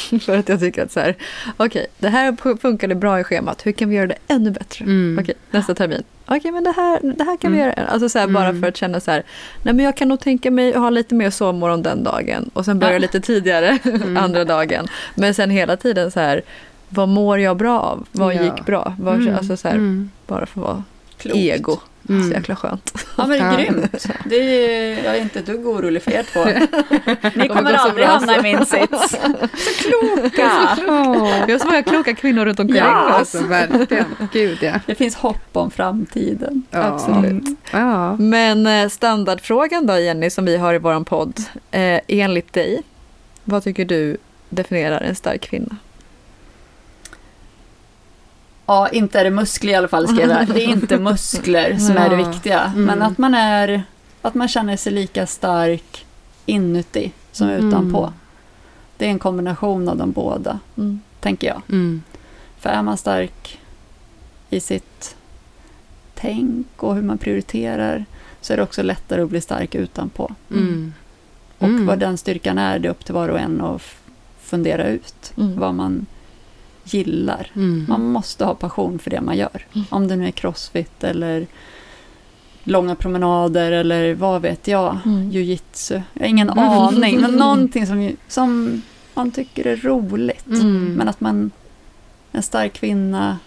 Mm. 0.09 0.19
För 0.19 0.37
att 0.37 0.49
jag 0.49 0.59
tycker 0.59 0.83
att 0.83 0.91
så 0.91 0.99
här, 0.99 1.15
okej, 1.57 1.87
det 1.99 2.09
här 2.09 2.57
funkade 2.57 2.95
bra 2.95 3.19
i 3.19 3.23
schemat. 3.23 3.65
Hur 3.65 3.71
kan 3.71 3.89
vi 3.89 3.95
göra 3.95 4.07
det 4.07 4.15
ännu 4.27 4.51
bättre? 4.51 4.85
Mm. 4.85 5.17
Okej, 5.21 5.35
nästa 5.51 5.75
termin. 5.75 6.03
Okej, 6.25 6.51
men 6.51 6.63
det 6.63 6.71
här, 6.71 6.99
det 7.17 7.23
här 7.23 7.37
kan 7.37 7.51
vi 7.51 7.57
Mm. 7.61 7.69
göra. 7.77 7.87
Alltså 7.87 8.09
så 8.09 8.19
här, 8.19 8.27
bara 8.27 8.47
Mm. 8.47 8.61
för 8.61 8.67
att 8.67 8.77
känna 8.77 8.99
så 8.99 9.11
här, 9.11 9.23
nej 9.63 9.73
men 9.73 9.85
jag 9.85 9.97
kan 9.97 10.07
nog 10.07 10.19
tänka 10.19 10.51
mig 10.51 10.73
att 10.73 10.79
ha 10.81 10.89
lite 10.89 11.15
mer 11.15 11.29
sovmorgon 11.29 11.81
den 11.81 12.03
dagen. 12.03 12.49
Och 12.53 12.65
sen 12.65 12.79
börja 12.79 12.93
Ja. 12.93 12.99
lite 12.99 13.19
tidigare 13.19 13.77
Mm. 13.83 14.17
andra 14.17 14.45
dagen. 14.45 14.87
Men 15.15 15.33
sen 15.33 15.49
hela 15.49 15.77
tiden 15.77 16.11
så 16.11 16.19
här, 16.19 16.41
vad 16.91 17.09
mår 17.09 17.39
jag 17.39 17.57
bra 17.57 17.79
av? 17.79 18.05
Vad 18.11 18.33
Ja. 18.35 18.41
gick 18.43 18.65
bra? 18.65 18.93
Vad, 18.99 19.15
Mm. 19.15 19.35
Alltså 19.35 19.57
så 19.57 19.67
här, 19.67 19.75
Mm. 19.75 20.09
bara 20.27 20.45
för 20.45 20.61
att 20.61 20.67
vara 20.67 20.83
Klokt. 21.17 21.37
ego. 21.37 21.77
Mm. 22.09 22.29
Så 22.29 22.33
jäkla 22.33 22.55
skönt. 22.55 23.05
Ja, 23.17 23.27
men 23.27 23.37
Ja. 23.37 23.55
grymt. 23.57 24.05
Det 24.25 24.35
är, 24.35 25.03
jag 25.05 25.17
är 25.17 25.21
inte 25.21 25.39
ett 25.39 25.45
dugg 25.45 25.67
orolig 25.67 26.01
för 26.03 26.11
er 26.11 26.23
två. 26.23 26.43
Ni 27.39 27.47
kommer 27.47 27.73
aldrig 27.73 27.95
bra 27.95 28.05
hamna 28.05 28.37
i 28.37 28.41
min 28.41 28.65
sits. 28.65 29.11
Så 29.57 29.83
kloka! 29.83 30.51
Vi 31.45 31.51
har 31.51 31.59
så 31.59 31.65
många 31.65 31.83
kloka 31.83 32.13
kvinnor 32.15 32.45
runt 32.45 32.59
omkring 32.59 32.77
Ja, 32.77 33.07
oss. 33.09 33.15
alltså 33.15 33.43
verkligen. 33.47 34.05
Gud, 34.33 34.57
ja. 34.61 34.73
Det 34.85 34.95
finns 34.95 35.15
hopp 35.15 35.47
om 35.53 35.71
framtiden. 35.71 36.63
ja. 36.71 36.79
Absolut. 36.83 37.43
Ja. 37.71 38.15
Men 38.15 38.67
eh, 38.67 38.89
standardfrågan 38.89 39.85
då 39.87 39.97
Jenny 39.99 40.29
som 40.29 40.45
vi 40.45 40.57
har 40.57 40.73
i 40.73 40.77
vår 40.77 41.03
podd. 41.03 41.39
Eh, 41.71 41.99
enligt 42.07 42.53
dig, 42.53 42.81
vad 43.43 43.63
tycker 43.63 43.85
du 43.85 44.17
definierar 44.49 45.01
en 45.01 45.15
stark 45.15 45.41
kvinna? 45.41 45.75
Ja, 48.71 48.89
inte 48.89 49.19
är 49.19 49.23
det 49.23 49.29
muskler 49.29 49.71
i 49.71 49.75
alla 49.75 49.87
fall, 49.87 50.07
skrev 50.07 50.29
jag. 50.29 50.47
Det 50.47 50.63
är 50.63 50.67
inte 50.67 50.97
muskler 50.99 51.77
som 51.77 51.97
är 51.97 52.09
det 52.09 52.15
viktiga. 52.15 52.61
Mm. 52.61 52.83
Men 52.83 53.01
att 53.01 53.17
man, 53.17 53.33
är, 53.33 53.83
att 54.21 54.33
man 54.35 54.47
känner 54.47 54.77
sig 54.77 54.93
lika 54.93 55.27
stark 55.27 56.05
inuti 56.45 57.11
som 57.31 57.49
utanpå. 57.49 58.01
Mm. 58.03 58.13
Det 58.97 59.05
är 59.05 59.09
en 59.09 59.19
kombination 59.19 59.89
av 59.89 59.97
de 59.97 60.11
båda, 60.11 60.59
Mm. 60.77 61.01
tänker 61.19 61.47
jag. 61.47 61.61
Mm. 61.69 62.03
För 62.59 62.69
är 62.69 62.81
man 62.81 62.97
stark 62.97 63.59
i 64.49 64.59
sitt 64.59 65.15
tänk 66.15 66.67
och 66.77 66.95
hur 66.95 67.01
man 67.01 67.17
prioriterar 67.17 68.05
så 68.41 68.53
är 68.53 68.57
det 68.57 68.63
också 68.63 68.83
lättare 68.83 69.21
att 69.21 69.29
bli 69.29 69.41
stark 69.41 69.75
utanpå. 69.75 70.35
Mm. 70.51 70.93
Och 71.57 71.67
Mm. 71.67 71.85
vad 71.85 71.99
den 71.99 72.17
styrkan 72.17 72.57
är, 72.57 72.79
det 72.79 72.87
är 72.87 72.91
upp 72.91 73.05
till 73.05 73.13
var 73.13 73.29
och 73.29 73.39
en 73.39 73.61
att 73.61 73.81
fundera 74.41 74.87
ut. 74.87 75.33
Mm. 75.37 75.59
Vad 75.59 75.73
man 75.75 76.05
gillar. 76.83 77.51
Mm. 77.55 77.85
Man 77.89 78.03
måste 78.11 78.45
ha 78.45 78.55
passion 78.55 78.99
för 78.99 79.09
det 79.09 79.21
man 79.21 79.37
gör. 79.37 79.65
Mm. 79.75 79.85
Om 79.89 80.07
det 80.07 80.15
nu 80.15 80.27
är 80.27 80.31
crossfit 80.31 81.03
eller 81.03 81.47
långa 82.63 82.95
promenader 82.95 83.71
eller 83.71 84.13
vad 84.13 84.41
vet 84.41 84.67
jag, 84.67 84.97
Mm. 85.05 85.29
jujitsu. 85.31 86.01
Jag 86.13 86.21
har 86.21 86.27
ingen 86.27 86.49
aning, 86.49 87.21
men 87.21 87.31
någonting 87.37 87.87
som, 87.87 88.11
som 88.27 88.81
man 89.13 89.31
tycker 89.31 89.67
är 89.67 89.75
roligt. 89.75 90.47
Mm. 90.47 90.93
Men 90.93 91.07
att 91.07 91.21
man, 91.21 91.51
en 92.31 92.43
stark 92.43 92.73
kvinna, 92.73 93.37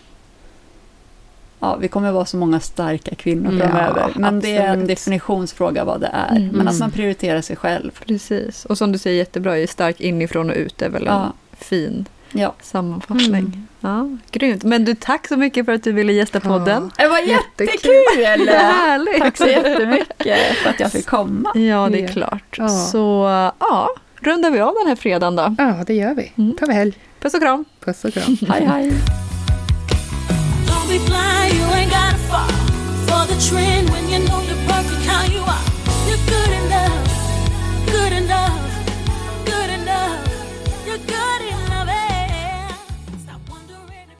ja 1.60 1.76
vi 1.76 1.88
kommer 1.88 2.12
vara 2.12 2.24
så 2.24 2.36
många 2.36 2.60
starka 2.60 3.14
kvinnor 3.14 3.52
Ja, 3.52 3.58
framöver. 3.68 4.12
Men 4.16 4.40
det 4.40 4.56
är 4.56 4.64
en 4.64 4.70
absolut. 4.70 4.88
definitionsfråga 4.88 5.84
vad 5.84 6.00
det 6.00 6.10
är. 6.12 6.36
Mm. 6.36 6.48
Men 6.48 6.68
att 6.68 6.78
man 6.78 6.90
prioriterar 6.90 7.40
sig 7.40 7.56
själv. 7.56 7.90
Precis. 8.06 8.64
Och 8.64 8.78
som 8.78 8.92
du 8.92 8.98
säger 8.98 9.18
jättebra, 9.18 9.58
är 9.58 9.66
stark 9.66 10.00
inifrån 10.00 10.50
och 10.50 10.56
ut 10.56 10.82
är 10.82 10.88
väl 10.88 11.06
en 11.06 11.12
Ja. 11.14 11.32
fin 11.52 12.06
Ja. 12.36 12.54
sammanfattning. 12.62 13.34
Mm. 13.34 13.68
Ja, 13.80 14.08
grymt. 14.30 14.62
Men 14.64 14.84
du, 14.84 14.94
tack 14.94 15.28
så 15.28 15.36
mycket 15.36 15.64
för 15.66 15.72
att 15.72 15.82
du 15.84 15.92
ville 15.92 16.12
gästa 16.12 16.40
podden. 16.40 16.90
Det 16.96 17.08
var 17.08 17.18
jättekul! 17.18 17.90
Härligt! 18.48 19.18
Tack 19.22 19.36
så 19.36 19.46
jättemycket 19.46 20.56
för 20.62 20.70
att 20.70 20.80
jag 20.80 20.92
fick 20.92 21.06
komma. 21.06 21.52
Ja, 21.54 21.88
det 21.92 21.98
är 21.98 22.02
Ja. 22.02 22.08
klart. 22.08 22.54
Ja. 22.58 22.68
Så 22.68 23.24
ja, 23.58 23.88
rundar 24.20 24.50
vi 24.50 24.60
av 24.60 24.74
den 24.80 24.88
här 24.88 24.96
fredagen 24.96 25.36
då. 25.36 25.54
Ja, 25.58 25.74
det 25.86 25.94
gör 25.94 26.14
vi. 26.14 26.32
Mm. 26.38 26.56
tar 26.56 26.66
vi 26.66 26.72
helg. 26.72 26.94
Puss 27.20 27.34
och 27.34 27.40
kram! 27.40 27.64
Puss 27.84 28.04
och 28.04 28.12
kram. 28.12 28.36
Hej 28.48 28.64
hej! 28.64 28.90
Don't 30.66 30.88
be 30.88 30.98
blind, 30.98 31.54
you 31.60 31.66
ain't 31.74 31.90
gotta 31.90 32.16
fall 32.30 32.50
for 33.06 33.34
the 33.34 33.40
trend 33.50 33.90
when 33.90 34.04
you 34.10 34.28
know 34.28 34.44